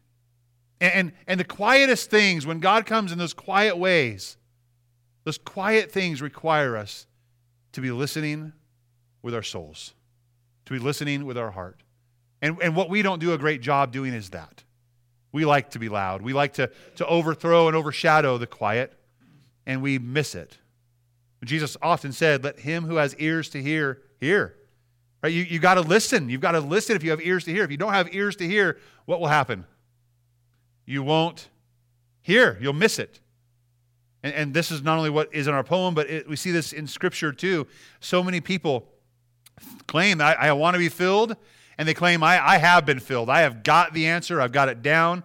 And, 0.81 0.95
and, 0.95 1.13
and 1.27 1.39
the 1.39 1.45
quietest 1.45 2.09
things, 2.09 2.47
when 2.47 2.59
God 2.59 2.87
comes 2.87 3.13
in 3.13 3.19
those 3.19 3.35
quiet 3.35 3.77
ways, 3.77 4.39
those 5.25 5.37
quiet 5.37 5.93
things 5.93 6.23
require 6.23 6.75
us 6.75 7.07
to 7.73 7.83
be 7.83 7.91
listening 7.91 8.55
with 9.21 9.35
our 9.35 9.43
souls, 9.43 9.93
to 10.65 10.73
be 10.73 10.79
listening 10.79 11.27
with 11.27 11.37
our 11.37 11.51
heart. 11.51 11.83
And, 12.41 12.57
and 12.63 12.75
what 12.75 12.89
we 12.89 13.03
don't 13.03 13.19
do 13.19 13.35
a 13.35 13.39
great 13.39 13.61
job 13.61 13.93
doing 13.93 14.15
is 14.15 14.31
that. 14.31 14.65
We 15.31 15.45
like 15.45 15.73
to 15.73 15.79
be 15.79 15.91
loud. 15.91 16.23
We 16.23 16.33
like 16.33 16.55
to, 16.55 16.71
to 16.97 17.07
overthrow 17.07 17.67
and 17.67 17.77
overshadow 17.77 18.39
the 18.39 18.47
quiet, 18.47 18.99
and 19.67 19.83
we 19.83 19.99
miss 19.99 20.35
it. 20.35 20.57
Jesus 21.45 21.77
often 21.83 22.13
said, 22.13 22.43
Let 22.43 22.61
him 22.61 22.85
who 22.85 22.97
has 22.97 23.15
ears 23.17 23.51
to 23.51 23.63
hear, 23.63 24.01
hear. 24.19 24.55
Right? 25.23 25.33
You, 25.33 25.43
you 25.43 25.59
got 25.59 25.75
to 25.75 25.81
listen. 25.81 26.29
You've 26.29 26.41
got 26.41 26.53
to 26.53 26.61
listen 26.61 26.95
if 26.97 27.03
you 27.03 27.11
have 27.11 27.21
ears 27.21 27.45
to 27.45 27.53
hear. 27.53 27.65
If 27.65 27.71
you 27.71 27.77
don't 27.77 27.93
have 27.93 28.15
ears 28.15 28.37
to 28.37 28.47
hear, 28.47 28.79
what 29.05 29.21
will 29.21 29.29
happen? 29.29 29.65
You 30.87 31.03
won't 31.03 31.49
hear. 32.23 32.57
You'll 32.61 32.73
miss 32.73 32.99
it. 32.99 33.21
And, 34.23 34.35
and 34.35 34.55
this 34.55 34.71
is 34.71 34.83
not 34.83 34.97
only 34.97 35.11
what 35.11 35.33
is 35.35 35.47
in 35.47 35.55
our 35.55 35.65
poem, 35.65 35.95
but 35.95 36.09
it, 36.09 36.29
we 36.29 36.37
see 36.37 36.51
this 36.51 36.73
in 36.73 36.87
Scripture 36.87 37.33
too. 37.33 37.67
So 38.01 38.23
many 38.23 38.41
people 38.41 38.89
claim 39.87 40.21
I, 40.21 40.35
I 40.35 40.53
want 40.53 40.75
to 40.75 40.79
be 40.79 40.89
filled, 40.89 41.37
and 41.79 41.89
they 41.89 41.95
claim, 41.95 42.23
I, 42.23 42.45
I 42.45 42.59
have 42.59 42.87
been 42.87 43.01
filled. 43.01 43.31
I 43.31 43.41
have 43.41 43.63
got 43.63 43.93
the 43.93 44.07
answer. 44.07 44.41
I've 44.41 44.53
got 44.53 44.69
it 44.69 44.83
down. 44.83 45.25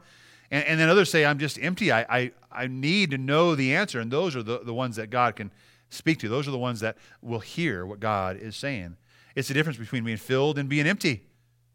And, 0.52 0.66
and 0.66 0.80
then 0.80 0.90
others 0.90 1.10
say, 1.10 1.26
I'm 1.26 1.40
just 1.40 1.60
empty. 1.62 1.92
I, 1.92 2.02
I, 2.02 2.32
I 2.52 2.68
need 2.68 3.12
to 3.12 3.18
know 3.18 3.56
the 3.56 3.74
answer. 3.74 4.00
And 4.00 4.12
those 4.12 4.36
are 4.36 4.44
the, 4.44 4.60
the 4.60 4.74
ones 4.74 4.96
that 4.96 5.10
God 5.10 5.36
can 5.36 5.52
speak 5.90 6.20
to. 6.20 6.30
Those 6.30 6.48
are 6.48 6.52
the 6.52 6.58
ones 6.58 6.80
that 6.80 6.98
will 7.22 7.40
hear 7.40 7.86
what 7.86 8.00
God 8.00 8.38
is 8.38 8.56
saying. 8.56 8.98
It's 9.36 9.48
the 9.48 9.54
difference 9.54 9.78
between 9.78 10.04
being 10.04 10.17
filled 10.17 10.58
and 10.58 10.69
being 10.69 10.88
empty, 10.88 11.26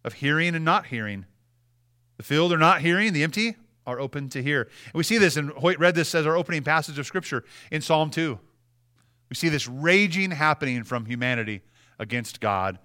of 0.04 0.14
hearing 0.14 0.54
and 0.54 0.64
not 0.64 0.86
hearing. 0.86 1.26
The 2.16 2.22
filled 2.22 2.52
are 2.52 2.58
not 2.58 2.80
hearing, 2.80 3.12
the 3.12 3.22
empty 3.22 3.56
are 3.86 3.98
open 3.98 4.28
to 4.30 4.42
hear. 4.42 4.62
And 4.62 4.94
we 4.94 5.02
see 5.02 5.18
this, 5.18 5.36
and 5.36 5.50
Hoyt 5.50 5.78
read 5.78 5.94
this 5.94 6.14
as 6.14 6.26
our 6.26 6.36
opening 6.36 6.62
passage 6.62 6.98
of 6.98 7.06
Scripture 7.06 7.44
in 7.70 7.80
Psalm 7.80 8.10
2. 8.10 8.38
We 9.28 9.36
see 9.36 9.48
this 9.48 9.68
raging 9.68 10.30
happening 10.30 10.84
from 10.84 11.06
humanity 11.06 11.62
against 11.98 12.40
God. 12.40 12.78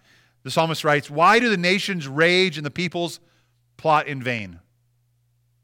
The 0.43 0.51
psalmist 0.51 0.83
writes, 0.83 1.09
Why 1.09 1.39
do 1.39 1.49
the 1.49 1.57
nations 1.57 2.07
rage 2.07 2.57
and 2.57 2.65
the 2.65 2.71
peoples 2.71 3.19
plot 3.77 4.07
in 4.07 4.21
vain? 4.21 4.59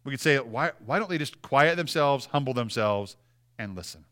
We 0.04 0.12
could 0.12 0.22
say, 0.22 0.38
why, 0.38 0.72
why 0.86 0.98
don't 0.98 1.10
they 1.10 1.17
just 1.17 1.41
quiet 1.41 1.76
themselves, 1.76 2.28
humble 2.28 2.54
themselves, 2.54 3.17
and 3.58 3.76
listen? 3.76 4.06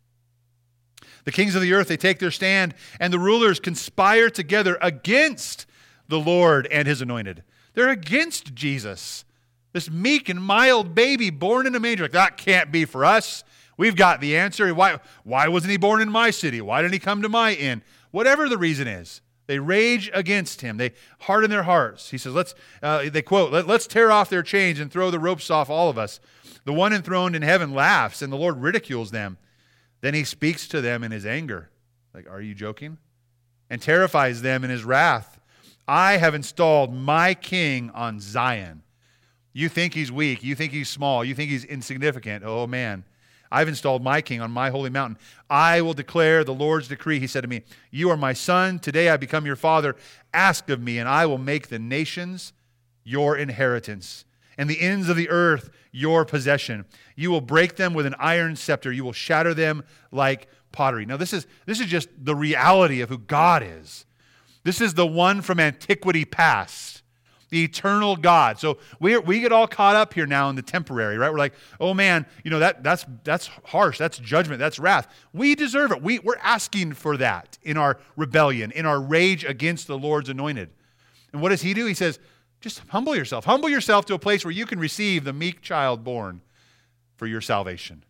The 1.28 1.34
kings 1.34 1.56
of 1.56 1.62
the 1.62 1.74
earth, 1.74 1.90
they 1.90 1.98
take 1.98 2.20
their 2.20 2.32
stand, 2.32 2.74
and 3.02 3.12
the 3.12 3.20
rulers 3.20 3.60
conspire 3.60 4.30
together 4.30 4.78
against 4.82 5.66
the 6.08 6.22
Lord 6.22 6.68
and 6.72 6.88
his 6.88 7.02
anointed. 7.02 7.44
They're 7.74 7.90
against 7.90 8.56
Jesus. 8.56 9.26
This 9.74 9.92
meek 9.92 10.30
and 10.30 10.42
mild 10.42 10.96
baby 10.96 11.30
born 11.30 11.68
in 11.68 11.76
a 11.76 11.82
manger. 11.82 12.06
Like, 12.06 12.14
that 12.14 12.38
can't 12.38 12.72
be 12.72 12.86
for 12.86 13.04
us. 13.04 13.44
We've 13.76 13.98
got 13.98 14.22
the 14.22 14.38
answer. 14.38 14.74
Why, 14.74 15.02
why 15.26 15.50
wasn't 15.50 15.72
he 15.72 15.78
born 15.78 16.02
in 16.02 16.10
my 16.10 16.30
city? 16.30 16.62
Why 16.62 16.82
didn't 16.82 16.94
he 16.94 17.00
come 17.00 17.22
to 17.22 17.28
my 17.28 17.54
inn? 17.56 17.82
Whatever 18.12 18.48
the 18.48 18.58
reason 18.58 18.88
is, 18.88 19.20
they 19.48 19.60
rage 19.60 20.10
against 20.14 20.62
him. 20.62 20.78
They 20.78 20.94
harden 21.20 21.50
their 21.50 21.64
hearts. 21.64 22.10
He 22.10 22.18
says, 22.18 22.34
let's, 22.36 22.56
uh, 22.82 23.10
they 23.10 23.22
quote, 23.22 23.52
Let, 23.52 23.68
let's 23.68 23.86
tear 23.86 24.14
off 24.14 24.30
their 24.30 24.44
chains 24.44 24.80
and 24.80 24.90
throw 24.90 25.12
the 25.12 25.20
ropes 25.20 25.52
off 25.52 25.70
all 25.70 25.90
of 25.90 25.98
us. 25.98 26.22
The 26.64 26.72
one 26.72 26.94
enthroned 26.94 27.36
in 27.36 27.42
heaven 27.42 27.74
laughs, 27.74 28.22
and 28.22 28.32
the 28.32 28.38
Lord 28.38 28.62
ridicules 28.62 29.12
them. 29.12 29.38
Then 30.02 30.14
he 30.14 30.24
speaks 30.24 30.68
to 30.70 30.82
them 30.82 31.04
in 31.04 31.12
his 31.12 31.26
anger. 31.26 31.70
Like, 32.14 32.30
are 32.30 32.42
you 32.42 32.54
joking? 32.54 32.98
And 33.70 33.82
terrifies 33.82 34.42
them 34.42 34.64
in 34.64 34.70
his 34.70 34.84
wrath. 34.84 35.40
I 35.88 36.18
have 36.18 36.36
installed 36.36 36.94
my 36.94 37.34
king 37.34 37.92
on 37.92 38.20
Zion. 38.20 38.84
You 39.54 39.70
think 39.70 39.94
he's 39.94 40.12
weak. 40.12 40.44
You 40.44 40.56
think 40.56 40.72
he's 40.72 40.90
small. 40.90 41.24
You 41.24 41.34
think 41.34 41.50
he's 41.50 41.64
insignificant. 41.64 42.44
Oh, 42.46 42.68
man. 42.68 43.04
I've 43.52 43.68
installed 43.68 44.04
my 44.04 44.22
king 44.22 44.42
on 44.42 44.52
my 44.52 44.70
holy 44.70 44.90
mountain. 44.90 45.18
I 45.50 45.82
will 45.82 45.94
declare 45.94 46.44
the 46.44 46.54
Lord's 46.54 46.88
decree. 46.88 47.20
He 47.20 47.28
said 47.28 47.42
to 47.42 47.48
me, 47.48 47.64
You 47.90 48.10
are 48.10 48.18
my 48.18 48.34
son. 48.34 48.80
Today 48.80 49.10
I 49.10 49.18
become 49.18 49.46
your 49.46 49.56
father. 49.56 49.96
Ask 50.34 50.70
of 50.70 50.82
me, 50.82 51.00
and 51.00 51.08
I 51.08 51.26
will 51.26 51.38
make 51.38 51.70
the 51.70 51.80
nations 51.80 52.54
your 53.04 53.38
inheritance 53.38 54.26
and 54.58 54.70
the 54.70 54.82
ends 54.82 55.10
of 55.10 55.16
the 55.16 55.30
earth 55.30 55.70
your 55.92 56.26
possession. 56.26 56.86
You 57.16 57.32
will 57.32 57.42
break 57.42 57.76
them 57.76 57.94
with 57.94 58.06
an 58.06 58.16
iron 58.20 58.56
scepter. 58.56 58.92
You 58.92 59.04
will 59.04 59.14
shatter 59.14 59.54
them 59.54 59.84
like 60.12 60.48
pottery. 60.72 61.06
Now, 61.06 61.18
this 61.18 61.34
is, 61.34 61.48
this 61.66 61.80
is 61.80 61.88
just 61.88 62.10
the 62.18 62.36
reality 62.36 63.02
of 63.02 63.10
who 63.10 63.18
God 63.18 63.64
is. 63.64 64.06
This 64.64 64.82
is 64.82 64.94
the 64.94 65.08
one 65.08 65.42
from 65.42 65.60
antiquity 65.60 66.26
past, 66.26 67.02
the 67.50 67.64
eternal 67.64 68.16
God. 68.16 68.60
So 68.60 68.78
we, 69.00 69.18
we 69.18 69.40
get 69.40 69.52
all 69.52 69.68
caught 69.68 69.96
up 69.96 70.14
here 70.14 70.28
now 70.28 70.50
in 70.50 70.56
the 70.56 70.62
temporary, 70.62 71.18
right? 71.18 71.32
We're 71.32 71.38
like, 71.38 71.54
oh 71.80 71.94
man, 71.94 72.26
you 72.44 72.52
know, 72.52 72.60
that, 72.60 72.84
that's, 72.84 73.06
that's 73.24 73.48
harsh. 73.66 73.98
That's 73.98 74.18
judgment. 74.20 74.60
That's 74.60 74.78
wrath. 74.78 75.08
We 75.34 75.56
deserve 75.56 75.92
it. 75.94 76.04
We, 76.04 76.20
we're 76.20 76.38
asking 76.44 76.94
for 76.94 77.18
that 77.18 77.58
in 77.64 77.78
our 77.78 77.98
rebellion, 78.16 78.72
in 78.72 78.86
our 78.86 79.00
rage 79.00 79.46
against 79.46 79.88
the 79.88 79.98
Lord's 79.98 80.30
anointed. 80.30 80.70
And 81.32 81.42
what 81.42 81.50
does 81.50 81.62
he 81.62 81.74
do? 81.74 81.86
He 81.86 81.94
says, 81.94 82.20
just 82.60 82.80
humble 82.90 83.16
yourself. 83.16 83.46
Humble 83.46 83.70
yourself 83.70 84.06
to 84.06 84.14
a 84.14 84.20
place 84.20 84.44
where 84.44 84.52
you 84.52 84.66
can 84.66 84.80
receive 84.80 85.24
the 85.24 85.34
meek 85.34 85.62
child 85.62 86.04
born 86.04 86.42
for 87.16 87.28
your 87.28 87.42
salvation. 87.42 88.04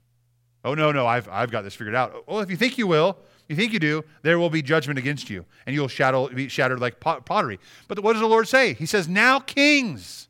Oh, 0.63 0.73
no, 0.73 0.91
no, 0.91 1.05
I've, 1.05 1.29
I've 1.29 1.51
got 1.51 1.63
this 1.63 1.75
figured 1.75 1.95
out. 1.95 2.27
Well, 2.27 2.39
if 2.39 2.49
you 2.49 2.57
think 2.57 2.77
you 2.77 2.87
will, 2.87 3.17
you 3.47 3.55
think 3.55 3.71
you 3.73 3.79
do, 3.79 4.03
there 4.23 4.39
will 4.39 4.49
be 4.49 4.61
judgment 4.61 4.99
against 4.99 5.29
you, 5.29 5.45
and 5.65 5.73
you'll 5.73 5.87
be 6.29 6.49
shattered 6.49 6.79
like 6.79 6.99
pottery. 6.99 7.59
But 7.87 8.03
what 8.03 8.13
does 8.13 8.21
the 8.21 8.27
Lord 8.27 8.47
say? 8.47 8.73
He 8.73 8.85
says, 8.85 9.07
Now 9.07 9.39
kings. 9.39 10.27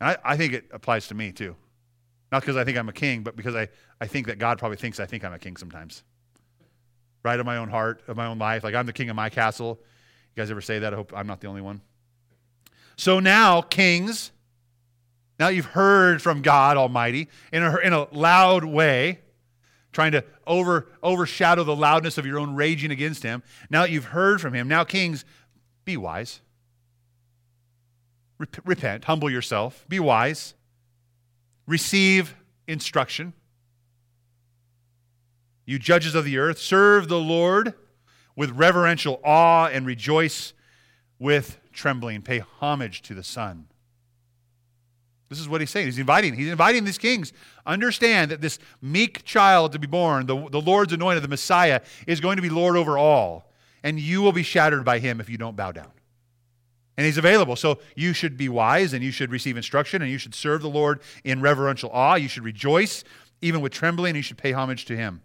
And 0.00 0.10
I, 0.10 0.32
I 0.32 0.36
think 0.36 0.52
it 0.52 0.66
applies 0.72 1.08
to 1.08 1.14
me 1.14 1.32
too. 1.32 1.56
Not 2.32 2.40
because 2.40 2.56
I 2.56 2.64
think 2.64 2.76
I'm 2.76 2.88
a 2.88 2.92
king, 2.92 3.22
but 3.22 3.36
because 3.36 3.54
I, 3.54 3.68
I 4.00 4.06
think 4.06 4.26
that 4.26 4.38
God 4.38 4.58
probably 4.58 4.76
thinks 4.76 4.98
I 4.98 5.06
think 5.06 5.24
I'm 5.24 5.32
a 5.32 5.38
king 5.38 5.56
sometimes. 5.56 6.02
Right 7.22 7.38
of 7.38 7.46
my 7.46 7.56
own 7.56 7.70
heart, 7.70 8.02
of 8.08 8.16
my 8.16 8.26
own 8.26 8.38
life. 8.38 8.64
Like 8.64 8.74
I'm 8.74 8.86
the 8.86 8.92
king 8.92 9.08
of 9.08 9.16
my 9.16 9.30
castle. 9.30 9.78
You 10.34 10.42
guys 10.42 10.50
ever 10.50 10.60
say 10.60 10.80
that? 10.80 10.92
I 10.92 10.96
hope 10.96 11.12
I'm 11.14 11.26
not 11.26 11.40
the 11.40 11.46
only 11.46 11.62
one. 11.62 11.80
So 12.96 13.20
now, 13.20 13.62
kings, 13.62 14.30
now 15.38 15.48
you've 15.48 15.66
heard 15.66 16.22
from 16.22 16.42
God 16.42 16.76
Almighty 16.76 17.28
in 17.52 17.62
a, 17.62 17.76
in 17.78 17.92
a 17.92 18.06
loud 18.14 18.64
way, 18.64 19.20
trying 19.92 20.12
to 20.12 20.24
over, 20.46 20.88
overshadow 21.02 21.64
the 21.64 21.74
loudness 21.74 22.18
of 22.18 22.26
your 22.26 22.38
own 22.38 22.54
raging 22.54 22.90
against 22.90 23.22
Him. 23.22 23.42
Now 23.70 23.82
that 23.82 23.90
you've 23.90 24.06
heard 24.06 24.40
from 24.40 24.54
Him, 24.54 24.68
now, 24.68 24.84
kings, 24.84 25.24
be 25.84 25.96
wise. 25.96 26.40
Repent, 28.64 29.04
humble 29.04 29.30
yourself, 29.30 29.84
be 29.88 30.00
wise, 30.00 30.54
receive 31.66 32.34
instruction. 32.66 33.32
You 35.64 35.78
judges 35.78 36.14
of 36.14 36.24
the 36.24 36.38
earth, 36.38 36.58
serve 36.58 37.08
the 37.08 37.18
Lord 37.18 37.74
with 38.36 38.50
reverential 38.50 39.20
awe 39.24 39.66
and 39.66 39.86
rejoice 39.86 40.52
with 41.18 41.58
trembling, 41.74 42.22
pay 42.22 42.38
homage 42.38 43.02
to 43.02 43.14
the 43.14 43.22
Son. 43.22 43.66
This 45.28 45.40
is 45.40 45.48
what 45.48 45.60
he's 45.60 45.70
saying. 45.70 45.86
He's 45.86 45.98
inviting, 45.98 46.34
he's 46.34 46.50
inviting 46.50 46.84
these 46.84 46.98
kings. 46.98 47.32
Understand 47.66 48.30
that 48.30 48.40
this 48.40 48.58
meek 48.80 49.24
child 49.24 49.72
to 49.72 49.78
be 49.78 49.86
born, 49.86 50.26
the, 50.26 50.48
the 50.48 50.60
Lord's 50.60 50.92
anointed, 50.92 51.24
the 51.24 51.28
Messiah, 51.28 51.80
is 52.06 52.20
going 52.20 52.36
to 52.36 52.42
be 52.42 52.50
Lord 52.50 52.76
over 52.76 52.96
all. 52.96 53.50
And 53.82 53.98
you 53.98 54.22
will 54.22 54.32
be 54.32 54.42
shattered 54.42 54.84
by 54.84 54.98
him 54.98 55.20
if 55.20 55.28
you 55.28 55.36
don't 55.36 55.56
bow 55.56 55.72
down. 55.72 55.90
And 56.96 57.04
he's 57.04 57.18
available. 57.18 57.56
So 57.56 57.80
you 57.96 58.12
should 58.12 58.36
be 58.36 58.48
wise 58.48 58.92
and 58.92 59.02
you 59.02 59.10
should 59.10 59.30
receive 59.30 59.56
instruction 59.56 60.02
and 60.02 60.10
you 60.10 60.18
should 60.18 60.34
serve 60.34 60.62
the 60.62 60.70
Lord 60.70 61.00
in 61.24 61.40
reverential 61.40 61.90
awe. 61.92 62.14
You 62.14 62.28
should 62.28 62.44
rejoice 62.44 63.02
even 63.42 63.60
with 63.60 63.72
trembling 63.72 64.10
and 64.10 64.16
you 64.16 64.22
should 64.22 64.38
pay 64.38 64.52
homage 64.52 64.84
to 64.86 64.96
him. 64.96 65.22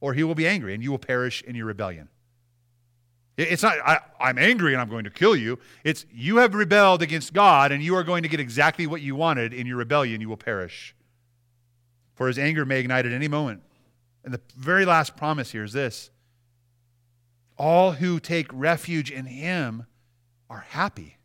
Or 0.00 0.14
he 0.14 0.24
will 0.24 0.34
be 0.34 0.46
angry 0.46 0.74
and 0.74 0.82
you 0.82 0.90
will 0.90 0.98
perish 0.98 1.42
in 1.42 1.54
your 1.54 1.66
rebellion. 1.66 2.08
It's 3.36 3.62
not, 3.62 3.78
I, 3.84 4.00
am 4.20 4.38
angry 4.38 4.74
and 4.74 4.80
I'm 4.80 4.88
going 4.88 5.04
to 5.04 5.10
kill 5.10 5.34
you. 5.34 5.58
It's, 5.82 6.06
you 6.12 6.36
have 6.36 6.54
rebelled 6.54 7.02
against 7.02 7.32
God 7.32 7.72
and 7.72 7.82
you 7.82 7.96
are 7.96 8.04
going 8.04 8.22
to 8.22 8.28
get 8.28 8.38
exactly 8.38 8.86
what 8.86 9.00
you 9.00 9.16
wanted 9.16 9.52
in 9.52 9.66
your 9.66 9.76
rebellion. 9.76 10.20
You 10.20 10.28
will 10.28 10.36
perish. 10.36 10.94
For 12.14 12.28
his 12.28 12.38
anger 12.38 12.64
may 12.64 12.78
ignite 12.78 13.06
at 13.06 13.12
any 13.12 13.26
moment. 13.26 13.62
And 14.24 14.32
the 14.32 14.40
very 14.56 14.84
last 14.84 15.16
promise 15.16 15.50
here 15.50 15.64
is 15.64 15.72
this 15.72 16.10
all 17.56 17.92
who 17.92 18.18
take 18.18 18.48
refuge 18.52 19.10
in 19.10 19.26
him 19.26 19.86
are 20.50 20.66
happy. 20.70 21.18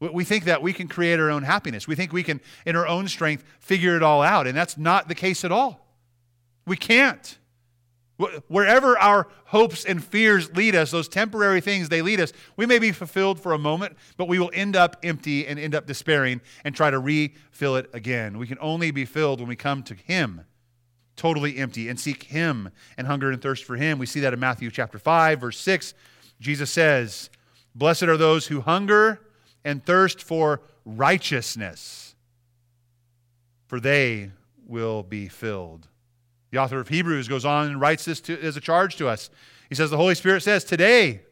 We 0.00 0.24
think 0.24 0.44
that 0.44 0.60
we 0.60 0.74
can 0.74 0.88
create 0.88 1.18
our 1.18 1.30
own 1.30 1.44
happiness. 1.44 1.88
We 1.88 1.94
think 1.94 2.12
we 2.12 2.22
can, 2.22 2.40
in 2.66 2.76
our 2.76 2.86
own 2.86 3.08
strength, 3.08 3.44
figure 3.58 3.96
it 3.96 4.02
all 4.02 4.20
out. 4.20 4.46
And 4.46 4.56
that's 4.56 4.76
not 4.76 5.08
the 5.08 5.14
case 5.14 5.44
at 5.44 5.52
all. 5.52 5.86
We 6.66 6.76
can't. 6.76 7.38
Wherever 8.16 8.96
our 8.98 9.26
hopes 9.46 9.84
and 9.84 10.02
fears 10.02 10.54
lead 10.54 10.76
us, 10.76 10.92
those 10.92 11.08
temporary 11.08 11.60
things 11.60 11.88
they 11.88 12.00
lead 12.00 12.20
us, 12.20 12.32
we 12.56 12.64
may 12.64 12.78
be 12.78 12.92
fulfilled 12.92 13.40
for 13.40 13.52
a 13.52 13.58
moment, 13.58 13.96
but 14.16 14.28
we 14.28 14.38
will 14.38 14.52
end 14.54 14.76
up 14.76 14.96
empty 15.02 15.46
and 15.46 15.58
end 15.58 15.74
up 15.74 15.86
despairing 15.86 16.40
and 16.64 16.76
try 16.76 16.90
to 16.90 16.98
refill 17.00 17.74
it 17.74 17.90
again. 17.92 18.38
We 18.38 18.46
can 18.46 18.58
only 18.60 18.92
be 18.92 19.04
filled 19.04 19.40
when 19.40 19.48
we 19.48 19.56
come 19.56 19.82
to 19.84 19.94
Him, 19.94 20.42
totally 21.16 21.56
empty, 21.56 21.88
and 21.88 21.98
seek 21.98 22.24
Him 22.24 22.70
and 22.96 23.08
hunger 23.08 23.32
and 23.32 23.42
thirst 23.42 23.64
for 23.64 23.74
Him. 23.74 23.98
We 23.98 24.06
see 24.06 24.20
that 24.20 24.32
in 24.32 24.38
Matthew 24.38 24.70
chapter 24.70 24.98
5, 24.98 25.40
verse 25.40 25.58
6. 25.58 25.94
Jesus 26.40 26.70
says, 26.70 27.30
Blessed 27.74 28.04
are 28.04 28.16
those 28.16 28.46
who 28.46 28.60
hunger 28.60 29.20
and 29.64 29.84
thirst 29.84 30.22
for 30.22 30.60
righteousness, 30.84 32.14
for 33.66 33.80
they 33.80 34.30
will 34.66 35.02
be 35.02 35.26
filled. 35.26 35.88
The 36.54 36.60
author 36.60 36.78
of 36.78 36.86
Hebrews 36.86 37.26
goes 37.26 37.44
on 37.44 37.66
and 37.66 37.80
writes 37.80 38.04
this 38.04 38.20
to, 38.20 38.40
as 38.40 38.56
a 38.56 38.60
charge 38.60 38.94
to 38.98 39.08
us. 39.08 39.28
He 39.68 39.74
says, 39.74 39.90
The 39.90 39.96
Holy 39.96 40.14
Spirit 40.14 40.40
says, 40.44 40.62
Today, 40.62 41.22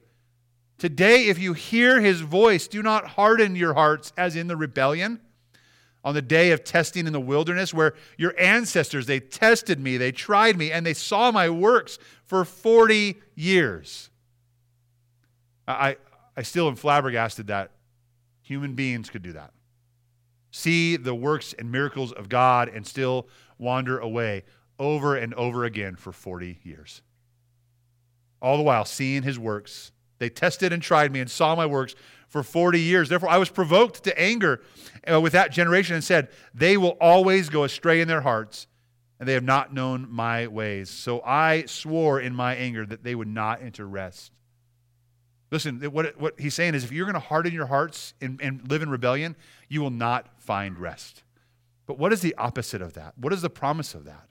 today, 0.79 1.29
if 1.29 1.39
you 1.39 1.53
hear 1.53 2.01
his 2.01 2.23
voice, 2.23 2.67
do 2.67 2.83
not 2.83 3.07
harden 3.07 3.55
your 3.55 3.75
hearts 3.75 4.13
as 4.17 4.35
in 4.35 4.49
the 4.49 4.57
rebellion 4.57 5.21
on 6.03 6.15
the 6.15 6.23
day 6.23 6.51
of 6.51 6.65
testing 6.65 7.07
in 7.07 7.13
the 7.13 7.21
wilderness, 7.21 7.73
where 7.73 7.95
your 8.19 8.35
ancestors, 8.37 9.07
they 9.07 9.21
tested 9.21 9.79
me, 9.79 9.97
they 9.97 10.11
tried 10.11 10.59
me, 10.59 10.73
and 10.73 10.85
they 10.85 10.93
saw 10.93 11.31
my 11.31 11.49
works 11.49 12.01
for 12.25 12.45
40 12.45 13.15
years. 13.37 14.11
I, 15.69 15.99
I 16.37 16.43
still 16.43 16.67
am 16.67 16.75
flabbergasted 16.75 17.47
that 17.47 17.71
human 18.41 18.75
beings 18.75 19.09
could 19.09 19.23
do 19.23 19.35
that. 19.35 19.53
See 20.51 20.97
the 20.97 21.15
works 21.15 21.55
and 21.57 21.71
miracles 21.71 22.11
of 22.11 22.29
God 22.29 22.69
and 22.69 22.85
still 22.85 23.29
wander 23.57 24.01
away 24.01 24.43
over 24.79 25.17
and 25.17 25.35
over 25.35 25.65
again 25.65 25.97
for 25.97 26.13
40 26.13 26.61
years. 26.63 27.03
All 28.41 28.57
the 28.57 28.63
while 28.63 28.85
seeing 28.85 29.23
his 29.23 29.39
works. 29.39 29.93
They 30.19 30.29
tested 30.29 30.73
and 30.73 30.83
tried 30.83 31.13
me 31.13 31.21
and 31.21 31.31
saw 31.31 31.55
my 31.55 31.67
works 31.67 31.95
for 32.29 32.43
40 32.43 32.81
years. 32.81 33.09
Therefore, 33.09 33.29
I 33.29 33.39
was 33.39 33.51
provoked 33.51 34.05
to 34.05 34.19
anger 34.19 34.63
uh, 35.11 35.21
with 35.21 35.33
that 35.33 35.53
generation 35.53 35.95
and 35.95 36.05
said, 36.05 36.29
They 36.55 36.77
will 36.77 36.97
always 37.01 37.49
go 37.49 37.65
astray 37.65 38.01
in 38.01 38.09
their 38.09 38.21
hearts, 38.23 38.67
and 39.21 39.29
they 39.29 39.35
have 39.35 39.45
not 39.45 39.75
known 39.75 40.07
my 40.11 40.47
ways. 40.47 40.91
So 40.91 41.21
I 41.23 41.65
swore 41.67 42.21
in 42.21 42.35
my 42.35 42.55
anger 42.55 42.87
that 42.87 43.05
they 43.05 43.15
would 43.15 43.29
not 43.29 43.63
enter 43.63 43.87
rest. 43.87 44.33
Listen, 45.51 45.81
what, 45.93 46.19
what 46.19 46.41
he's 46.41 46.55
saying 46.55 46.75
is 46.75 46.83
if 46.83 46.91
you're 46.91 47.05
going 47.05 47.13
to 47.13 47.21
harden 47.21 47.53
your 47.53 47.67
hearts 47.67 48.15
and, 48.23 48.41
and 48.41 48.71
live 48.71 48.81
in 48.81 48.89
rebellion, 48.89 49.37
you 49.69 49.83
will 49.83 49.91
not 49.91 50.29
find 50.41 50.79
rest. 50.79 51.25
But 51.87 51.99
what 51.99 52.11
is 52.13 52.23
the 52.23 52.35
opposite 52.37 52.81
of 52.81 52.95
that? 52.95 53.19
What 53.19 53.35
is 53.35 53.43
the 53.43 53.51
promise 53.51 53.95
of 53.95 54.07
that? 54.07 54.29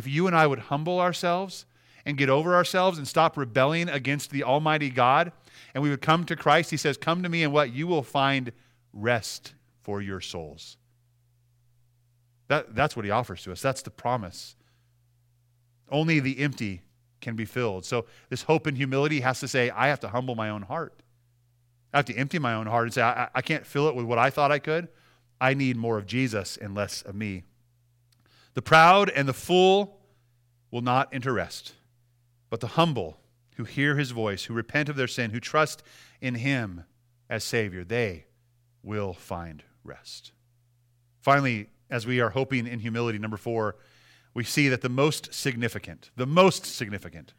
If 0.00 0.06
you 0.06 0.26
and 0.26 0.34
I 0.34 0.46
would 0.46 0.58
humble 0.58 0.98
ourselves 0.98 1.66
and 2.06 2.16
get 2.16 2.30
over 2.30 2.54
ourselves 2.54 2.96
and 2.96 3.06
stop 3.06 3.36
rebelling 3.36 3.90
against 3.90 4.30
the 4.30 4.44
Almighty 4.44 4.88
God, 4.88 5.30
and 5.74 5.82
we 5.82 5.90
would 5.90 6.00
come 6.00 6.24
to 6.24 6.36
Christ, 6.36 6.70
He 6.70 6.78
says, 6.78 6.96
Come 6.96 7.22
to 7.22 7.28
me, 7.28 7.42
and 7.42 7.52
what? 7.52 7.74
You 7.74 7.86
will 7.86 8.02
find 8.02 8.50
rest 8.94 9.52
for 9.82 10.00
your 10.00 10.22
souls. 10.22 10.78
That, 12.48 12.74
that's 12.74 12.96
what 12.96 13.04
He 13.04 13.10
offers 13.10 13.42
to 13.42 13.52
us. 13.52 13.60
That's 13.60 13.82
the 13.82 13.90
promise. 13.90 14.56
Only 15.90 16.18
the 16.18 16.38
empty 16.38 16.80
can 17.20 17.36
be 17.36 17.44
filled. 17.44 17.84
So 17.84 18.06
this 18.30 18.44
hope 18.44 18.66
and 18.66 18.78
humility 18.78 19.20
has 19.20 19.38
to 19.40 19.48
say, 19.48 19.68
I 19.68 19.88
have 19.88 20.00
to 20.00 20.08
humble 20.08 20.34
my 20.34 20.48
own 20.48 20.62
heart. 20.62 21.02
I 21.92 21.98
have 21.98 22.06
to 22.06 22.14
empty 22.14 22.38
my 22.38 22.54
own 22.54 22.68
heart 22.68 22.84
and 22.84 22.94
say, 22.94 23.02
I, 23.02 23.28
I 23.34 23.42
can't 23.42 23.66
fill 23.66 23.86
it 23.88 23.94
with 23.94 24.06
what 24.06 24.18
I 24.18 24.30
thought 24.30 24.50
I 24.50 24.60
could. 24.60 24.88
I 25.42 25.52
need 25.52 25.76
more 25.76 25.98
of 25.98 26.06
Jesus 26.06 26.56
and 26.56 26.74
less 26.74 27.02
of 27.02 27.14
me. 27.14 27.44
The 28.54 28.62
proud 28.62 29.10
and 29.10 29.28
the 29.28 29.32
full 29.32 30.00
will 30.70 30.82
not 30.82 31.08
enter 31.12 31.32
rest, 31.32 31.74
but 32.48 32.60
the 32.60 32.68
humble 32.68 33.18
who 33.56 33.64
hear 33.64 33.96
his 33.96 34.10
voice, 34.10 34.44
who 34.44 34.54
repent 34.54 34.88
of 34.88 34.96
their 34.96 35.06
sin, 35.06 35.30
who 35.30 35.40
trust 35.40 35.82
in 36.20 36.36
him 36.36 36.84
as 37.28 37.44
Savior, 37.44 37.84
they 37.84 38.26
will 38.82 39.12
find 39.12 39.62
rest. 39.84 40.32
Finally, 41.20 41.68
as 41.90 42.06
we 42.06 42.20
are 42.20 42.30
hoping 42.30 42.66
in 42.66 42.78
humility, 42.78 43.18
number 43.18 43.36
four, 43.36 43.76
we 44.32 44.44
see 44.44 44.68
that 44.68 44.80
the 44.80 44.88
most 44.88 45.34
significant, 45.34 46.10
the 46.16 46.26
most 46.26 46.64
significant, 46.64 47.34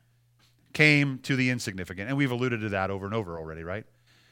came 0.73 1.19
to 1.19 1.35
the 1.35 1.49
insignificant. 1.49 2.09
And 2.09 2.17
we've 2.17 2.31
alluded 2.31 2.61
to 2.61 2.69
that 2.69 2.91
over 2.91 3.05
and 3.05 3.15
over 3.15 3.37
already, 3.37 3.63
right? 3.63 3.85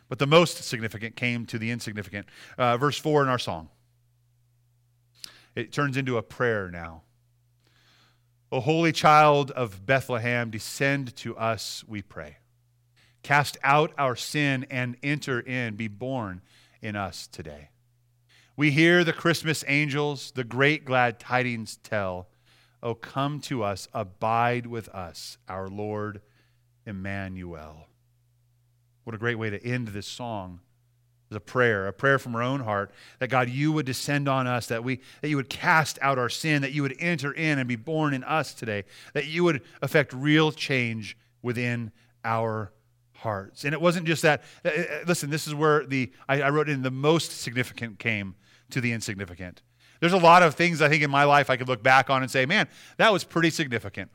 But 0.07 0.19
the 0.19 0.27
most 0.27 0.63
significant 0.63 1.15
came 1.15 1.45
to 1.47 1.59
the 1.59 1.71
insignificant. 1.71 2.27
Uh, 2.57 2.77
verse 2.77 2.97
4 2.97 3.23
in 3.23 3.29
our 3.29 3.39
song. 3.39 3.69
It 5.55 5.71
turns 5.71 5.97
into 5.97 6.17
a 6.17 6.23
prayer 6.23 6.69
now. 6.69 7.03
O 8.51 8.59
holy 8.59 8.91
child 8.91 9.51
of 9.51 9.85
Bethlehem, 9.85 10.49
descend 10.49 11.15
to 11.17 11.37
us, 11.37 11.83
we 11.87 12.01
pray. 12.01 12.37
Cast 13.21 13.57
out 13.63 13.93
our 13.97 14.15
sin 14.15 14.65
and 14.69 14.95
enter 15.03 15.39
in, 15.39 15.75
be 15.75 15.87
born 15.87 16.41
in 16.81 16.95
us 16.95 17.27
today. 17.27 17.69
We 18.55 18.71
hear 18.71 19.03
the 19.03 19.13
Christmas 19.13 19.63
angels, 19.67 20.31
the 20.31 20.43
great 20.43 20.83
glad 20.83 21.19
tidings 21.19 21.77
tell. 21.77 22.27
Oh, 22.81 22.95
come 22.95 23.39
to 23.41 23.63
us, 23.63 23.87
abide 23.93 24.65
with 24.65 24.89
us, 24.89 25.37
our 25.47 25.67
Lord 25.67 26.21
Emmanuel. 26.85 27.87
What 29.03 29.15
a 29.15 29.19
great 29.19 29.37
way 29.37 29.49
to 29.49 29.63
end 29.63 29.89
this 29.89 30.07
song. 30.07 30.61
A 31.31 31.39
prayer, 31.39 31.85
a 31.85 31.93
prayer 31.93 32.17
from 32.17 32.35
our 32.35 32.41
own 32.41 32.61
heart 32.61 32.91
that 33.19 33.27
God, 33.27 33.49
you 33.49 33.71
would 33.71 33.85
descend 33.85 34.27
on 34.27 34.47
us, 34.47 34.65
that 34.67 34.83
we 34.83 34.99
that 35.21 35.29
you 35.29 35.35
would 35.35 35.49
cast 35.49 35.99
out 36.01 36.17
our 36.17 36.29
sin, 36.29 36.63
that 36.63 36.71
you 36.71 36.81
would 36.81 36.95
enter 36.99 37.31
in 37.31 37.59
and 37.59 37.67
be 37.67 37.75
born 37.75 38.15
in 38.15 38.23
us 38.23 38.51
today, 38.53 38.83
that 39.13 39.27
you 39.27 39.43
would 39.43 39.61
affect 39.83 40.11
real 40.11 40.51
change 40.51 41.15
within 41.43 41.91
our 42.23 42.71
hearts. 43.13 43.63
And 43.63 43.73
it 43.73 43.81
wasn't 43.81 44.07
just 44.07 44.23
that. 44.23 44.41
Uh, 44.65 44.69
uh, 44.69 44.83
listen, 45.05 45.29
this 45.29 45.45
is 45.45 45.53
where 45.53 45.85
the 45.85 46.11
I, 46.27 46.41
I 46.41 46.49
wrote 46.49 46.67
in 46.67 46.81
the 46.81 46.91
most 46.91 47.39
significant 47.39 47.99
came 47.99 48.33
to 48.71 48.81
the 48.81 48.91
insignificant. 48.91 49.61
There's 49.99 50.13
a 50.13 50.17
lot 50.17 50.41
of 50.41 50.55
things 50.55 50.81
I 50.81 50.89
think 50.89 51.03
in 51.03 51.11
my 51.11 51.25
life 51.25 51.49
I 51.49 51.57
could 51.57 51.67
look 51.67 51.83
back 51.83 52.09
on 52.09 52.23
and 52.23 52.31
say, 52.31 52.45
man, 52.45 52.67
that 52.97 53.13
was 53.13 53.23
pretty 53.23 53.49
significant. 53.49 54.09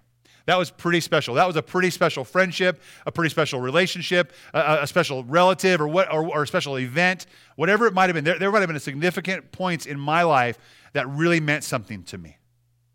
That 0.47 0.59
was 0.59 0.71
pretty 0.71 1.01
special. 1.01 1.35
That 1.35 1.47
was 1.47 1.57
a 1.57 1.63
pretty 1.63 1.91
special 1.91 2.25
friendship, 2.25 2.83
a 3.07 3.13
pretty 3.13 3.31
special 3.31 3.61
relationship, 3.61 4.33
a, 4.53 4.81
a 4.83 4.87
special 4.87 5.25
relative, 5.25 5.81
or 5.81 5.89
what, 5.89 6.13
or, 6.13 6.27
or, 6.27 6.43
a 6.43 6.47
special 6.47 6.79
event, 6.79 7.27
whatever 7.57 7.87
it 7.87 7.95
might 7.95 8.07
have 8.07 8.15
been. 8.15 8.25
There, 8.25 8.39
there 8.39 8.53
might 8.53 8.61
have 8.61 8.69
been 8.69 8.79
significant 8.79 9.53
points 9.53 9.87
in 9.87 9.99
my 9.99 10.23
life 10.23 10.59
that 10.93 11.09
really 11.09 11.41
meant 11.41 11.65
something 11.65 12.03
to 12.05 12.19
me, 12.19 12.37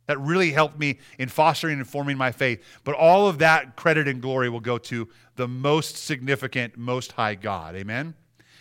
that 0.05 0.19
really 0.19 0.51
helped 0.51 0.77
me 0.77 0.99
in 1.17 1.27
fostering 1.27 1.79
and 1.79 1.87
forming 1.87 2.17
my 2.17 2.31
faith. 2.31 2.63
But 2.83 2.93
all 2.93 3.27
of 3.27 3.39
that 3.39 3.75
credit 3.75 4.07
and 4.07 4.21
glory 4.21 4.49
will 4.49 4.59
go 4.59 4.77
to 4.77 5.07
the 5.35 5.47
most 5.47 5.97
significant, 5.97 6.77
most 6.77 7.13
high 7.13 7.35
God. 7.35 7.75
Amen. 7.75 8.13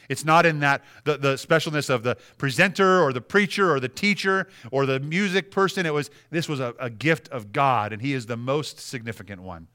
It's 0.09 0.25
not 0.25 0.47
in 0.47 0.61
that 0.61 0.83
the, 1.05 1.17
the 1.19 1.35
specialness 1.35 1.91
of 1.91 2.03
the 2.03 2.17
presenter 2.39 3.01
or 3.03 3.13
the 3.13 3.21
preacher 3.21 3.71
or 3.71 3.79
the 3.79 3.89
teacher 3.89 4.49
or 4.71 4.87
the 4.87 5.01
music 5.01 5.51
person. 5.51 5.85
It 5.85 5.93
was 5.93 6.11
this 6.31 6.49
was 6.49 6.61
a, 6.61 6.75
a 6.81 6.89
gift 6.89 7.29
of 7.29 7.53
God, 7.53 7.93
and 7.93 8.01
He 8.01 8.15
is 8.15 8.27
the 8.27 8.37
most 8.37 8.81
significant 8.81 9.43
one. 9.43 9.69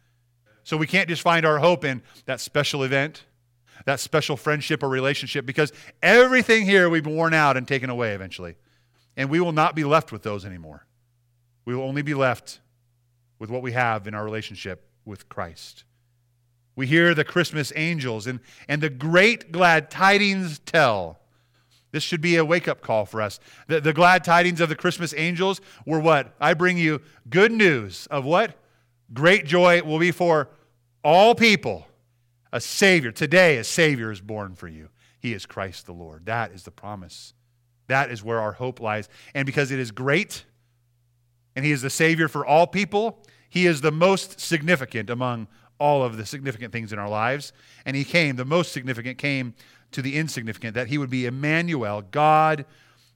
So 0.64 0.78
we 0.78 0.88
can't 0.88 1.10
just 1.10 1.22
find 1.22 1.46
our 1.46 1.60
hope 1.60 1.86
in 1.86 2.02
that 2.26 2.40
special 2.40 2.84
event, 2.84 3.26
that 3.86 4.00
special 4.00 4.38
friendship 4.38 4.82
or 4.82 4.90
relationship, 4.90 5.46
because 5.46 5.72
everything 6.02 6.66
here 6.66 6.90
we've 6.90 7.06
worn 7.06 7.34
out 7.34 7.58
and 7.58 7.68
taken 7.68 7.90
away 7.90 8.14
eventually. 8.14 8.56
And 9.16 9.30
we 9.30 9.40
will 9.40 9.52
not 9.52 9.76
be 9.76 9.84
left 9.84 10.12
with 10.12 10.24
those 10.24 10.46
anymore. 10.46 10.88
We 11.66 11.76
will 11.76 11.84
only 11.84 12.02
be 12.02 12.14
left 12.14 12.60
with 13.38 13.50
what 13.50 13.62
we 13.62 13.74
have 13.74 14.08
in 14.08 14.16
our 14.16 14.24
relationship 14.24 14.88
with 15.06 15.30
Christ. 15.30 15.84
We 16.76 16.88
hear 16.88 17.14
the 17.14 17.24
Christmas 17.24 17.72
angels 17.76 18.28
and, 18.28 18.40
and 18.68 18.82
the 18.82 18.90
great 18.90 19.52
glad 19.52 19.92
tidings 19.92 20.60
tell. 20.60 21.20
This 21.92 22.04
should 22.04 22.22
be 22.22 22.38
a 22.38 22.46
wake 22.46 22.68
up 22.68 22.82
call 22.82 23.06
for 23.06 23.22
us. 23.22 23.40
The, 23.68 23.80
the 23.80 23.94
glad 23.94 24.24
tidings 24.24 24.60
of 24.60 24.70
the 24.70 24.76
Christmas 24.76 25.14
angels 25.16 25.62
were 25.86 26.00
what? 26.00 26.34
I 26.42 26.56
bring 26.56 26.78
you 26.78 27.02
good 27.30 27.52
news 27.52 28.08
of 28.08 28.26
what? 28.26 28.58
Great 29.14 29.46
joy 29.46 29.84
will 29.84 30.00
be 30.00 30.12
for 30.12 30.50
all 31.04 31.36
people. 31.36 31.88
A 32.52 32.60
Savior. 32.60 33.12
Today, 33.12 33.58
a 33.58 33.64
Savior 33.64 34.12
is 34.12 34.22
born 34.22 34.56
for 34.56 34.68
you. 34.68 34.90
He 35.20 35.34
is 35.34 35.46
Christ 35.46 35.86
the 35.86 35.94
Lord. 35.94 36.26
That 36.26 36.52
is 36.52 36.64
the 36.64 36.72
promise. 36.72 37.34
That 37.88 38.12
is 38.12 38.24
where 38.24 38.40
our 38.40 38.54
hope 38.54 38.80
lies. 38.80 39.08
And 39.36 39.46
because 39.46 39.72
it 39.72 39.80
is 39.80 39.92
great, 39.92 40.46
and 41.56 41.64
He 41.64 41.72
is 41.72 41.82
the 41.82 41.90
Savior 41.90 42.28
for 42.28 42.46
all 42.46 42.66
people, 42.66 43.24
He 43.50 43.68
is 43.68 43.82
the 43.82 43.92
most 43.92 44.40
significant 44.40 45.10
among 45.10 45.48
all 45.84 46.02
of 46.02 46.16
the 46.16 46.26
significant 46.26 46.72
things 46.72 46.94
in 46.94 46.98
our 46.98 47.10
lives. 47.10 47.52
And 47.86 47.94
he 47.94 48.06
came, 48.06 48.38
the 48.38 48.46
most 48.46 48.72
significant 48.72 49.18
came 49.18 49.54
to 49.92 50.02
the 50.02 50.16
insignificant, 50.16 50.76
that 50.76 50.88
he 50.88 50.98
would 50.98 51.10
be 51.10 51.26
Emmanuel, 51.26 52.02
God 52.10 52.66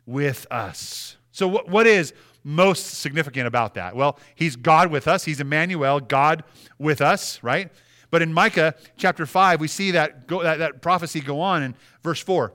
with 0.05 0.45
us. 0.51 1.15
So, 1.31 1.47
what, 1.47 1.69
what 1.69 1.87
is 1.87 2.13
most 2.43 2.99
significant 2.99 3.47
about 3.47 3.75
that? 3.75 3.95
Well, 3.95 4.19
he's 4.35 4.57
God 4.57 4.91
with 4.91 5.07
us. 5.07 5.23
He's 5.23 5.39
Emmanuel, 5.39 6.01
God 6.01 6.43
with 6.77 6.99
us, 6.99 7.41
right? 7.41 7.71
But 8.11 8.21
in 8.21 8.33
Micah 8.33 8.75
chapter 8.97 9.25
5, 9.25 9.61
we 9.61 9.69
see 9.69 9.91
that, 9.91 10.27
go, 10.27 10.43
that, 10.43 10.59
that 10.59 10.81
prophecy 10.81 11.21
go 11.21 11.39
on 11.39 11.63
in 11.63 11.73
verse 12.03 12.19
4 12.19 12.51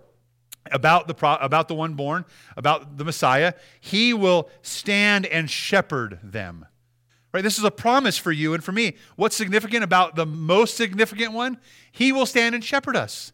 about 0.70 1.08
the, 1.08 1.42
about 1.42 1.68
the 1.68 1.74
one 1.74 1.94
born, 1.94 2.26
about 2.54 2.98
the 2.98 3.04
Messiah. 3.04 3.54
He 3.80 4.12
will 4.12 4.50
stand 4.60 5.24
and 5.24 5.48
shepherd 5.48 6.18
them. 6.22 6.66
Right? 7.32 7.42
This 7.42 7.58
is 7.58 7.64
a 7.64 7.70
promise 7.70 8.18
for 8.18 8.30
you 8.30 8.52
and 8.52 8.62
for 8.62 8.72
me. 8.72 8.96
What's 9.16 9.36
significant 9.36 9.84
about 9.84 10.16
the 10.16 10.26
most 10.26 10.76
significant 10.76 11.32
one? 11.32 11.58
He 11.90 12.12
will 12.12 12.26
stand 12.26 12.54
and 12.54 12.62
shepherd 12.62 12.96
us. 12.96 13.32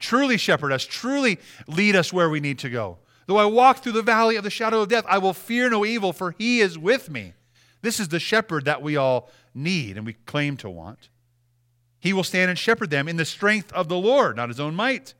Truly 0.00 0.36
shepherd 0.36 0.72
us, 0.72 0.84
truly 0.84 1.38
lead 1.66 1.94
us 1.94 2.12
where 2.12 2.30
we 2.30 2.40
need 2.40 2.58
to 2.60 2.70
go. 2.70 2.98
Though 3.26 3.36
I 3.36 3.44
walk 3.44 3.78
through 3.78 3.92
the 3.92 4.02
valley 4.02 4.36
of 4.36 4.42
the 4.42 4.50
shadow 4.50 4.80
of 4.80 4.88
death, 4.88 5.04
I 5.06 5.18
will 5.18 5.34
fear 5.34 5.70
no 5.70 5.84
evil, 5.84 6.12
for 6.12 6.34
he 6.36 6.60
is 6.60 6.76
with 6.76 7.10
me. 7.10 7.34
This 7.82 8.00
is 8.00 8.08
the 8.08 8.18
shepherd 8.18 8.64
that 8.64 8.82
we 8.82 8.96
all 8.96 9.30
need 9.54 9.96
and 9.96 10.04
we 10.04 10.14
claim 10.14 10.56
to 10.58 10.70
want. 10.70 11.10
He 12.00 12.12
will 12.12 12.24
stand 12.24 12.48
and 12.48 12.58
shepherd 12.58 12.90
them 12.90 13.06
in 13.08 13.16
the 13.16 13.24
strength 13.24 13.72
of 13.72 13.88
the 13.88 13.96
Lord, 13.96 14.36
not 14.36 14.48
his 14.48 14.58
own 14.58 14.74
might, 14.74 15.14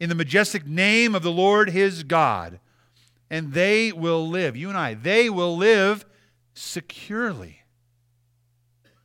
in 0.00 0.08
the 0.08 0.14
majestic 0.14 0.66
name 0.66 1.14
of 1.14 1.22
the 1.22 1.30
Lord 1.30 1.70
his 1.70 2.02
God. 2.02 2.58
And 3.28 3.52
they 3.52 3.92
will 3.92 4.26
live, 4.26 4.56
you 4.56 4.68
and 4.68 4.78
I, 4.78 4.94
they 4.94 5.30
will 5.30 5.56
live 5.56 6.04
securely. 6.54 7.62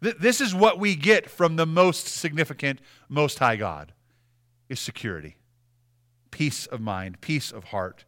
This 0.02 0.42
is 0.42 0.54
what 0.54 0.80
we 0.80 0.96
get 0.96 1.30
from 1.30 1.56
the 1.56 1.66
most 1.66 2.08
significant, 2.08 2.80
most 3.10 3.40
high 3.40 3.56
God 3.56 3.94
is 4.70 4.80
security, 4.80 5.38
peace 6.32 6.66
of 6.66 6.82
mind, 6.82 7.22
peace 7.22 7.52
of 7.52 7.66
heart. 7.66 8.06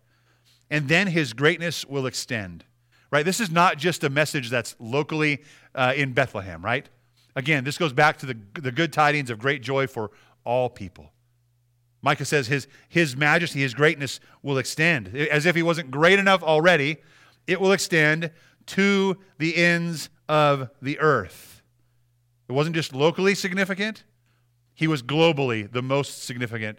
And 0.70 0.90
then 0.90 1.08
his 1.08 1.34
greatness 1.34 1.86
will 1.86 2.06
extend. 2.06 2.66
Right? 3.10 3.24
This 3.24 3.40
is 3.40 3.50
not 3.50 3.78
just 3.78 4.04
a 4.04 4.10
message 4.10 4.50
that's 4.50 4.76
locally 4.80 5.44
uh, 5.74 5.94
in 5.96 6.14
Bethlehem, 6.14 6.64
right? 6.64 6.90
Again, 7.38 7.64
this 7.64 7.78
goes 7.78 7.94
back 7.94 8.18
to 8.18 8.26
the, 8.26 8.38
the 8.56 8.72
good 8.72 8.92
tidings 8.92 9.30
of 9.30 9.40
great 9.40 9.62
joy 9.62 9.88
for 9.88 10.12
all 10.44 10.70
people. 10.70 11.14
Micah 12.02 12.26
says 12.26 12.48
his, 12.48 12.68
his 12.90 13.16
majesty, 13.16 13.62
his 13.62 13.74
greatness 13.74 14.20
will 14.44 14.58
extend. 14.58 15.16
As 15.16 15.46
if 15.46 15.56
he 15.56 15.64
wasn't 15.64 15.90
great 15.90 16.20
enough 16.20 16.44
already, 16.44 16.98
it 17.48 17.62
will 17.62 17.72
extend 17.72 18.32
to 18.68 19.18
the 19.38 19.56
ends 19.56 20.10
of 20.30 20.70
the 20.82 21.00
earth. 21.00 21.62
It 22.48 22.54
wasn't 22.54 22.76
just 22.76 22.94
locally 22.94 23.36
significant, 23.36 24.04
he 24.74 24.88
was 24.88 25.02
globally 25.02 25.70
the 25.72 25.82
most 25.82 26.24
significant 26.24 26.78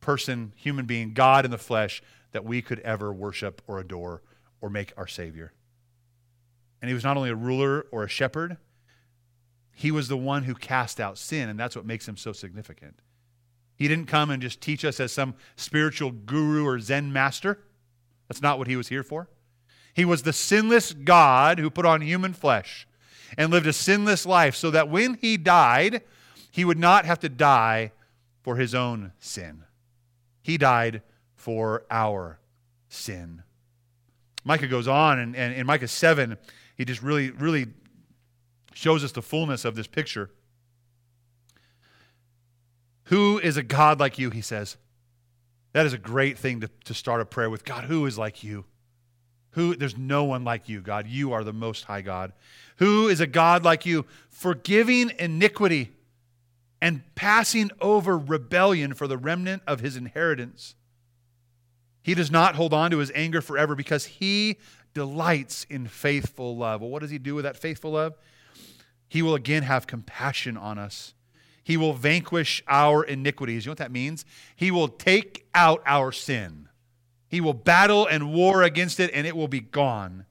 person, 0.00 0.52
human 0.54 0.86
being, 0.86 1.14
God 1.14 1.44
in 1.44 1.50
the 1.50 1.58
flesh 1.58 2.02
that 2.32 2.44
we 2.44 2.62
could 2.62 2.78
ever 2.80 3.12
worship 3.12 3.60
or 3.66 3.80
adore 3.80 4.22
or 4.60 4.70
make 4.70 4.92
our 4.96 5.06
Savior. 5.06 5.52
And 6.80 6.88
he 6.88 6.94
was 6.94 7.02
not 7.02 7.16
only 7.16 7.30
a 7.30 7.34
ruler 7.34 7.86
or 7.90 8.04
a 8.04 8.08
shepherd, 8.08 8.56
he 9.72 9.90
was 9.90 10.08
the 10.08 10.16
one 10.16 10.44
who 10.44 10.54
cast 10.54 11.00
out 11.00 11.18
sin, 11.18 11.48
and 11.48 11.58
that's 11.58 11.74
what 11.74 11.84
makes 11.84 12.06
him 12.06 12.16
so 12.16 12.32
significant. 12.32 13.00
He 13.76 13.88
didn't 13.88 14.06
come 14.06 14.30
and 14.30 14.40
just 14.40 14.60
teach 14.60 14.84
us 14.84 15.00
as 15.00 15.10
some 15.10 15.34
spiritual 15.56 16.12
guru 16.12 16.64
or 16.64 16.78
Zen 16.78 17.12
master. 17.12 17.58
That's 18.28 18.42
not 18.42 18.58
what 18.58 18.68
he 18.68 18.76
was 18.76 18.88
here 18.88 19.02
for. 19.02 19.28
He 19.94 20.04
was 20.04 20.22
the 20.22 20.32
sinless 20.32 20.92
God 20.92 21.58
who 21.58 21.70
put 21.70 21.86
on 21.86 22.00
human 22.00 22.32
flesh 22.32 22.86
and 23.38 23.50
lived 23.50 23.66
a 23.66 23.72
sinless 23.72 24.26
life 24.26 24.56
so 24.56 24.70
that 24.70 24.88
when 24.88 25.14
he 25.14 25.36
died, 25.36 26.02
he 26.50 26.64
would 26.64 26.78
not 26.78 27.04
have 27.04 27.20
to 27.20 27.28
die 27.28 27.92
for 28.42 28.56
his 28.56 28.74
own 28.74 29.12
sin. 29.18 29.64
He 30.42 30.58
died 30.58 31.02
for 31.36 31.84
our 31.90 32.38
sin. 32.88 33.42
Micah 34.44 34.68
goes 34.68 34.86
on, 34.86 35.18
and, 35.18 35.34
and 35.34 35.54
in 35.54 35.66
Micah 35.66 35.88
7, 35.88 36.36
he 36.76 36.84
just 36.84 37.02
really, 37.02 37.30
really 37.30 37.66
shows 38.74 39.02
us 39.04 39.12
the 39.12 39.22
fullness 39.22 39.64
of 39.64 39.74
this 39.74 39.86
picture. 39.86 40.30
Who 43.04 43.38
is 43.38 43.56
a 43.56 43.62
God 43.62 44.00
like 44.00 44.18
you, 44.18 44.30
he 44.30 44.40
says. 44.40 44.76
That 45.72 45.86
is 45.86 45.92
a 45.92 45.98
great 45.98 46.38
thing 46.38 46.60
to, 46.60 46.70
to 46.84 46.94
start 46.94 47.20
a 47.20 47.24
prayer 47.24 47.50
with. 47.50 47.64
God, 47.64 47.84
who 47.84 48.06
is 48.06 48.18
like 48.18 48.44
you? 48.44 48.64
Who 49.54 49.76
there's 49.76 49.96
no 49.96 50.24
one 50.24 50.44
like 50.44 50.68
you, 50.68 50.80
God. 50.80 51.06
You 51.06 51.32
are 51.32 51.44
the 51.44 51.52
most 51.52 51.84
high 51.84 52.02
God. 52.02 52.32
Who 52.76 53.08
is 53.08 53.20
a 53.20 53.26
God 53.26 53.64
like 53.64 53.86
you, 53.86 54.04
forgiving 54.28 55.12
iniquity 55.18 55.92
and 56.80 57.02
passing 57.14 57.70
over 57.80 58.18
rebellion 58.18 58.94
for 58.94 59.06
the 59.06 59.16
remnant 59.16 59.62
of 59.66 59.80
his 59.80 59.96
inheritance? 59.96 60.74
He 62.02 62.14
does 62.14 62.30
not 62.30 62.56
hold 62.56 62.74
on 62.74 62.90
to 62.90 62.98
his 62.98 63.12
anger 63.14 63.40
forever 63.40 63.74
because 63.74 64.04
he 64.04 64.58
delights 64.92 65.64
in 65.70 65.86
faithful 65.86 66.56
love. 66.56 66.80
Well, 66.80 66.90
what 66.90 67.02
does 67.02 67.10
he 67.10 67.18
do 67.18 67.34
with 67.34 67.44
that 67.44 67.56
faithful 67.56 67.92
love? 67.92 68.16
He 69.08 69.22
will 69.22 69.34
again 69.34 69.62
have 69.62 69.86
compassion 69.86 70.56
on 70.56 70.78
us. 70.78 71.14
He 71.62 71.76
will 71.76 71.94
vanquish 71.94 72.62
our 72.68 73.04
iniquities. 73.04 73.64
You 73.64 73.70
know 73.70 73.72
what 73.72 73.78
that 73.78 73.92
means? 73.92 74.24
He 74.54 74.70
will 74.70 74.88
take 74.88 75.46
out 75.54 75.82
our 75.86 76.12
sin. 76.12 76.68
He 77.34 77.40
will 77.40 77.52
battle 77.52 78.06
and 78.06 78.32
war 78.32 78.62
against 78.62 79.00
it, 79.00 79.10
and 79.12 79.26
it 79.26 79.34
will 79.34 79.48
be 79.48 79.58
gone. 79.58 80.24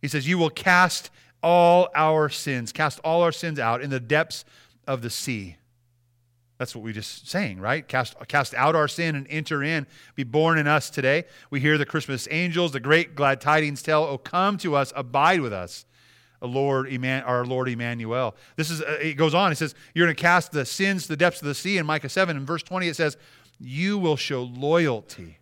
He 0.00 0.08
says, 0.08 0.26
You 0.26 0.38
will 0.38 0.48
cast 0.48 1.10
all 1.42 1.90
our 1.94 2.30
sins, 2.30 2.72
cast 2.72 3.00
all 3.00 3.20
our 3.20 3.32
sins 3.32 3.58
out 3.58 3.82
in 3.82 3.90
the 3.90 4.00
depths 4.00 4.46
of 4.86 5.02
the 5.02 5.10
sea. 5.10 5.56
That's 6.56 6.74
what 6.74 6.84
we 6.84 6.94
just 6.94 7.28
saying, 7.28 7.60
right? 7.60 7.86
Cast, 7.86 8.16
cast 8.28 8.54
out 8.54 8.74
our 8.74 8.88
sin 8.88 9.14
and 9.14 9.26
enter 9.28 9.62
in. 9.62 9.86
Be 10.14 10.24
born 10.24 10.56
in 10.56 10.66
us 10.66 10.88
today. 10.88 11.24
We 11.50 11.60
hear 11.60 11.76
the 11.76 11.84
Christmas 11.84 12.26
angels, 12.30 12.72
the 12.72 12.80
great 12.80 13.14
glad 13.14 13.42
tidings 13.42 13.82
tell, 13.82 14.02
Oh, 14.04 14.16
come 14.16 14.56
to 14.56 14.74
us, 14.74 14.90
abide 14.96 15.42
with 15.42 15.52
us. 15.52 15.84
Lord, 16.40 16.88
our 17.04 17.44
Lord 17.44 17.68
Emmanuel. 17.68 18.34
This 18.56 18.70
is, 18.70 18.80
uh, 18.80 18.96
it 19.02 19.18
goes 19.18 19.34
on. 19.34 19.52
It 19.52 19.56
says, 19.56 19.74
You're 19.94 20.06
going 20.06 20.16
to 20.16 20.22
cast 20.22 20.52
the 20.52 20.64
sins 20.64 21.02
to 21.02 21.08
the 21.08 21.16
depths 21.18 21.42
of 21.42 21.48
the 21.48 21.54
sea 21.54 21.76
in 21.76 21.84
Micah 21.84 22.08
7. 22.08 22.38
In 22.38 22.46
verse 22.46 22.62
20, 22.62 22.88
it 22.88 22.96
says, 22.96 23.18
You 23.60 23.98
will 23.98 24.16
show 24.16 24.44
loyalty 24.44 25.36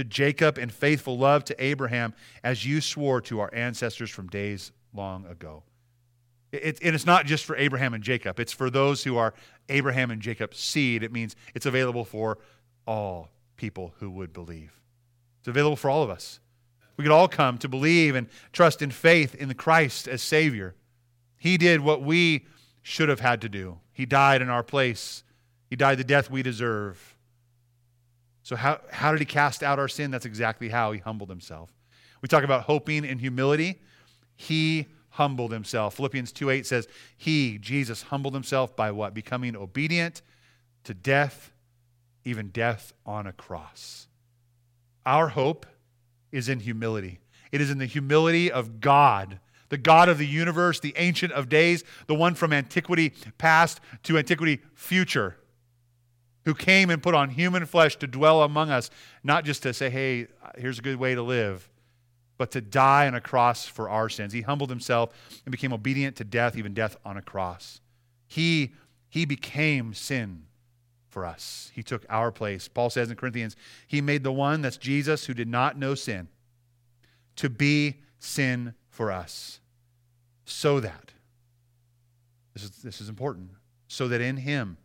to 0.00 0.04
Jacob 0.04 0.56
and 0.56 0.72
faithful 0.72 1.18
love 1.18 1.44
to 1.44 1.62
Abraham 1.62 2.14
as 2.42 2.64
you 2.64 2.80
swore 2.80 3.20
to 3.20 3.40
our 3.40 3.50
ancestors 3.52 4.10
from 4.10 4.28
days 4.28 4.72
long 4.94 5.26
ago. 5.26 5.62
It, 6.52 6.80
and 6.82 6.94
it's 6.94 7.06
not 7.06 7.26
just 7.26 7.44
for 7.44 7.54
Abraham 7.56 7.94
and 7.94 8.02
Jacob, 8.02 8.40
it's 8.40 8.52
for 8.52 8.70
those 8.70 9.04
who 9.04 9.18
are 9.18 9.34
Abraham 9.68 10.10
and 10.10 10.20
Jacob's 10.20 10.58
seed. 10.58 11.02
It 11.02 11.12
means 11.12 11.36
it's 11.54 11.66
available 11.66 12.04
for 12.04 12.38
all 12.86 13.28
people 13.56 13.94
who 13.98 14.10
would 14.10 14.32
believe. 14.32 14.80
It's 15.40 15.48
available 15.48 15.76
for 15.76 15.90
all 15.90 16.02
of 16.02 16.10
us. 16.10 16.40
We 16.96 17.04
could 17.04 17.12
all 17.12 17.28
come 17.28 17.58
to 17.58 17.68
believe 17.68 18.14
and 18.14 18.26
trust 18.52 18.82
in 18.82 18.90
faith 18.90 19.34
in 19.34 19.48
the 19.48 19.54
Christ 19.54 20.08
as 20.08 20.22
Savior. 20.22 20.74
He 21.36 21.56
did 21.56 21.80
what 21.80 22.02
we 22.02 22.46
should 22.82 23.10
have 23.10 23.20
had 23.20 23.42
to 23.42 23.48
do. 23.48 23.78
He 23.92 24.06
died 24.06 24.42
in 24.42 24.48
our 24.48 24.62
place. 24.62 25.24
He 25.68 25.76
died 25.76 25.98
the 25.98 26.04
death 26.04 26.30
we 26.30 26.42
deserve. 26.42 27.16
So, 28.42 28.56
how, 28.56 28.80
how 28.90 29.12
did 29.12 29.20
he 29.20 29.26
cast 29.26 29.62
out 29.62 29.78
our 29.78 29.88
sin? 29.88 30.10
That's 30.10 30.26
exactly 30.26 30.70
how 30.70 30.92
he 30.92 30.98
humbled 30.98 31.28
himself. 31.28 31.72
We 32.22 32.28
talk 32.28 32.44
about 32.44 32.62
hoping 32.62 33.04
and 33.04 33.20
humility. 33.20 33.80
He 34.36 34.86
humbled 35.10 35.52
himself. 35.52 35.94
Philippians 35.96 36.32
2 36.32 36.50
8 36.50 36.66
says, 36.66 36.88
He, 37.16 37.58
Jesus, 37.58 38.02
humbled 38.02 38.34
himself 38.34 38.74
by 38.76 38.90
what? 38.90 39.14
Becoming 39.14 39.56
obedient 39.56 40.22
to 40.84 40.94
death, 40.94 41.52
even 42.24 42.48
death 42.48 42.92
on 43.04 43.26
a 43.26 43.32
cross. 43.32 44.08
Our 45.04 45.28
hope 45.28 45.66
is 46.32 46.48
in 46.48 46.60
humility. 46.60 47.20
It 47.52 47.60
is 47.60 47.70
in 47.70 47.78
the 47.78 47.86
humility 47.86 48.50
of 48.50 48.80
God, 48.80 49.40
the 49.68 49.78
God 49.78 50.08
of 50.08 50.18
the 50.18 50.26
universe, 50.26 50.80
the 50.80 50.94
Ancient 50.96 51.32
of 51.32 51.48
Days, 51.48 51.84
the 52.06 52.14
one 52.14 52.34
from 52.34 52.52
antiquity 52.52 53.12
past 53.38 53.80
to 54.04 54.18
antiquity 54.18 54.60
future, 54.74 55.36
who 56.44 56.54
came 56.54 56.90
and 56.90 57.02
put 57.02 57.14
on 57.14 57.30
human 57.30 57.66
flesh 57.66 57.96
to 57.96 58.06
dwell 58.06 58.42
among 58.42 58.70
us, 58.70 58.90
not 59.22 59.44
just 59.44 59.62
to 59.62 59.74
say, 59.74 59.90
hey, 59.90 60.26
here's 60.56 60.78
a 60.78 60.82
good 60.82 60.96
way 60.96 61.14
to 61.14 61.22
live, 61.22 61.68
but 62.38 62.50
to 62.52 62.60
die 62.60 63.06
on 63.06 63.14
a 63.14 63.20
cross 63.20 63.66
for 63.66 63.90
our 63.90 64.08
sins. 64.08 64.32
He 64.32 64.40
humbled 64.40 64.70
himself 64.70 65.10
and 65.44 65.52
became 65.52 65.72
obedient 65.72 66.16
to 66.16 66.24
death, 66.24 66.56
even 66.56 66.72
death 66.72 66.96
on 67.04 67.16
a 67.16 67.22
cross. 67.22 67.80
He, 68.26 68.74
he 69.08 69.26
became 69.26 69.92
sin 69.92 70.44
for 71.10 71.26
us. 71.26 71.70
He 71.74 71.82
took 71.82 72.06
our 72.08 72.32
place. 72.32 72.68
Paul 72.68 72.88
says 72.88 73.10
in 73.10 73.16
Corinthians, 73.16 73.56
He 73.86 74.00
made 74.00 74.22
the 74.22 74.32
one, 74.32 74.62
that's 74.62 74.78
Jesus, 74.78 75.26
who 75.26 75.34
did 75.34 75.48
not 75.48 75.76
know 75.76 75.94
sin, 75.94 76.28
to 77.36 77.50
be 77.50 77.96
sin 78.18 78.74
for 78.88 79.12
us, 79.12 79.60
so 80.44 80.80
that, 80.80 81.12
this 82.54 82.62
is, 82.62 82.70
this 82.82 83.00
is 83.00 83.08
important, 83.08 83.50
so 83.88 84.08
that 84.08 84.20
in 84.20 84.38
Him 84.38 84.78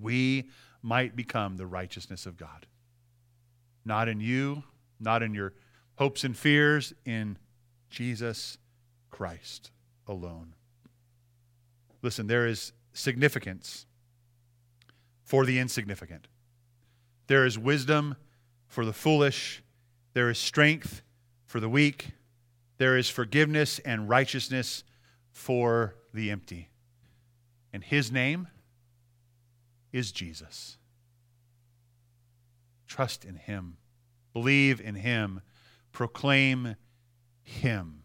we 0.00 0.50
might 0.82 1.16
become 1.16 1.56
the 1.56 1.66
righteousness 1.66 2.26
of 2.26 2.36
God. 2.36 2.66
Not 3.84 4.08
in 4.08 4.20
you, 4.20 4.62
not 5.00 5.22
in 5.22 5.34
your 5.34 5.52
hopes 5.96 6.24
and 6.24 6.36
fears, 6.36 6.92
in 7.04 7.38
Jesus 7.90 8.58
Christ 9.10 9.70
alone. 10.06 10.54
Listen, 12.02 12.26
there 12.26 12.46
is 12.46 12.72
significance 12.92 13.86
for 15.24 15.44
the 15.44 15.58
insignificant. 15.58 16.28
There 17.26 17.44
is 17.44 17.58
wisdom 17.58 18.16
for 18.68 18.84
the 18.84 18.92
foolish. 18.92 19.62
There 20.12 20.30
is 20.30 20.38
strength 20.38 21.02
for 21.44 21.60
the 21.60 21.68
weak. 21.68 22.12
There 22.78 22.96
is 22.96 23.08
forgiveness 23.08 23.78
and 23.80 24.08
righteousness 24.08 24.84
for 25.32 25.96
the 26.12 26.30
empty. 26.30 26.68
And 27.72 27.82
his 27.82 28.12
name 28.12 28.48
is 29.96 30.12
Jesus. 30.12 30.76
Trust 32.86 33.24
in 33.24 33.36
him, 33.36 33.78
believe 34.32 34.80
in 34.80 34.94
him, 34.94 35.40
proclaim 35.90 36.76
him 37.42 38.02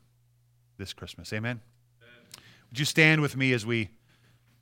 this 0.77 0.93
Christmas. 0.93 1.33
Amen. 1.33 1.59
Amen. 2.01 2.43
Would 2.69 2.79
you 2.79 2.85
stand 2.85 3.21
with 3.21 3.35
me 3.35 3.51
as 3.51 3.65
we 3.65 3.89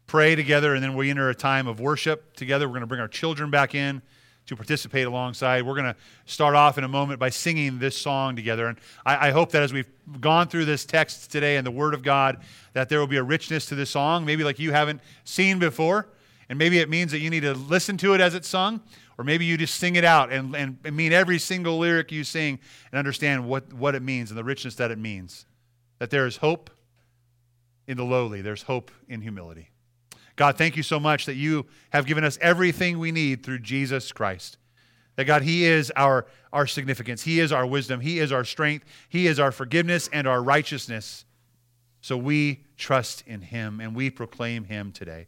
pray 0.08 0.36
together, 0.36 0.74
and 0.74 0.84
then 0.84 0.96
we 0.96 1.12
enter 1.12 1.30
a 1.30 1.36
time 1.36 1.68
of 1.68 1.80
worship 1.80 2.36
together. 2.36 2.68
We're 2.68 2.74
going 2.74 2.82
to 2.82 2.88
bring 2.88 3.00
our 3.00 3.08
children 3.08 3.52
back 3.52 3.76
in 3.76 4.02
to 4.48 4.56
participate 4.56 5.06
alongside. 5.06 5.62
We're 5.68 5.76
going 5.76 5.94
to 5.94 5.96
start 6.26 6.56
off 6.56 6.80
in 6.80 6.84
a 6.84 6.88
moment 6.88 7.20
by 7.20 7.30
singing 7.30 7.78
this 7.78 7.96
song 7.96 8.36
together. 8.36 8.66
And 8.66 8.80
I, 9.06 9.28
I, 9.28 9.32
hope 9.32 9.52
that 9.52 9.62
as 9.62 9.72
we've 9.72 9.90
gone 10.20 10.48
through 10.48 10.66
this 10.66 10.84
text 10.84 11.32
today 11.32 11.58
and 11.58 11.68
the 11.68 11.72
Word 11.72 11.94
of 11.94 12.02
God, 12.02 12.40
that 12.74 12.90
there 12.90 13.00
will 13.00 13.06
be 13.06 13.18
a 13.18 13.24
richness 13.24 13.68
to 13.68 13.76
this 13.76 13.92
song, 13.92 14.26
maybe 14.26 14.44
like 14.44 14.58
you 14.58 14.72
haven't 14.72 15.02
seen 15.24 15.60
before. 15.60 16.08
And 16.50 16.58
maybe 16.58 16.80
it 16.80 16.90
means 16.90 17.12
that 17.12 17.20
you 17.20 17.30
need 17.30 17.42
to 17.42 17.54
listen 17.54 17.96
to 17.98 18.16
it 18.16 18.22
as 18.22 18.34
it's 18.34 18.48
sung, 18.48 18.82
or 19.18 19.24
maybe 19.24 19.46
you 19.46 19.56
just 19.56 19.76
sing 19.76 19.96
it 19.96 20.04
out 20.04 20.32
and, 20.32 20.56
and, 20.56 20.78
mean 20.96 21.14
every 21.14 21.38
single 21.38 21.78
lyric 21.78 22.12
you 22.12 22.24
sing 22.24 22.60
and 22.92 22.98
understand 22.98 23.48
what, 23.48 23.72
what 23.72 23.94
it 23.94 24.02
means 24.02 24.32
and 24.32 24.38
the 24.38 24.44
richness 24.44 24.76
that 24.76 24.90
it 24.90 24.98
means. 24.98 25.46
That 26.00 26.10
there 26.10 26.26
is 26.26 26.38
hope 26.38 26.72
in 27.88 27.98
the 27.98 28.04
lowly, 28.04 28.42
there's 28.42 28.64
hope 28.64 28.92
in 29.08 29.22
humility. 29.22 29.70
God, 30.36 30.58
thank 30.58 30.78
you 30.78 30.84
so 30.84 31.00
much 31.00 31.26
that 31.26 31.36
you 31.36 31.66
have 31.90 32.06
given 32.06 32.24
us 32.24 32.38
everything 32.42 32.98
we 32.98 33.12
need 33.12 33.44
through 33.44 33.60
Jesus 33.60 34.12
Christ. 34.12 34.58
That 35.18 35.26
God, 35.26 35.42
He 35.42 35.66
is 35.66 35.92
our, 35.98 36.26
our 36.54 36.66
significance. 36.66 37.24
He 37.24 37.42
is 37.42 37.52
our 37.52 37.66
wisdom. 37.66 38.00
He 38.00 38.20
is 38.20 38.32
our 38.32 38.46
strength. 38.46 38.86
He 39.10 39.28
is 39.28 39.38
our 39.38 39.52
forgiveness 39.52 40.10
and 40.14 40.26
our 40.26 40.42
righteousness. 40.42 41.26
So 42.00 42.16
we 42.16 42.64
trust 42.78 43.24
in 43.28 43.42
Him 43.42 43.82
and 43.82 43.94
we 43.94 44.10
proclaim 44.10 44.64
Him 44.64 44.94
today. 44.94 45.28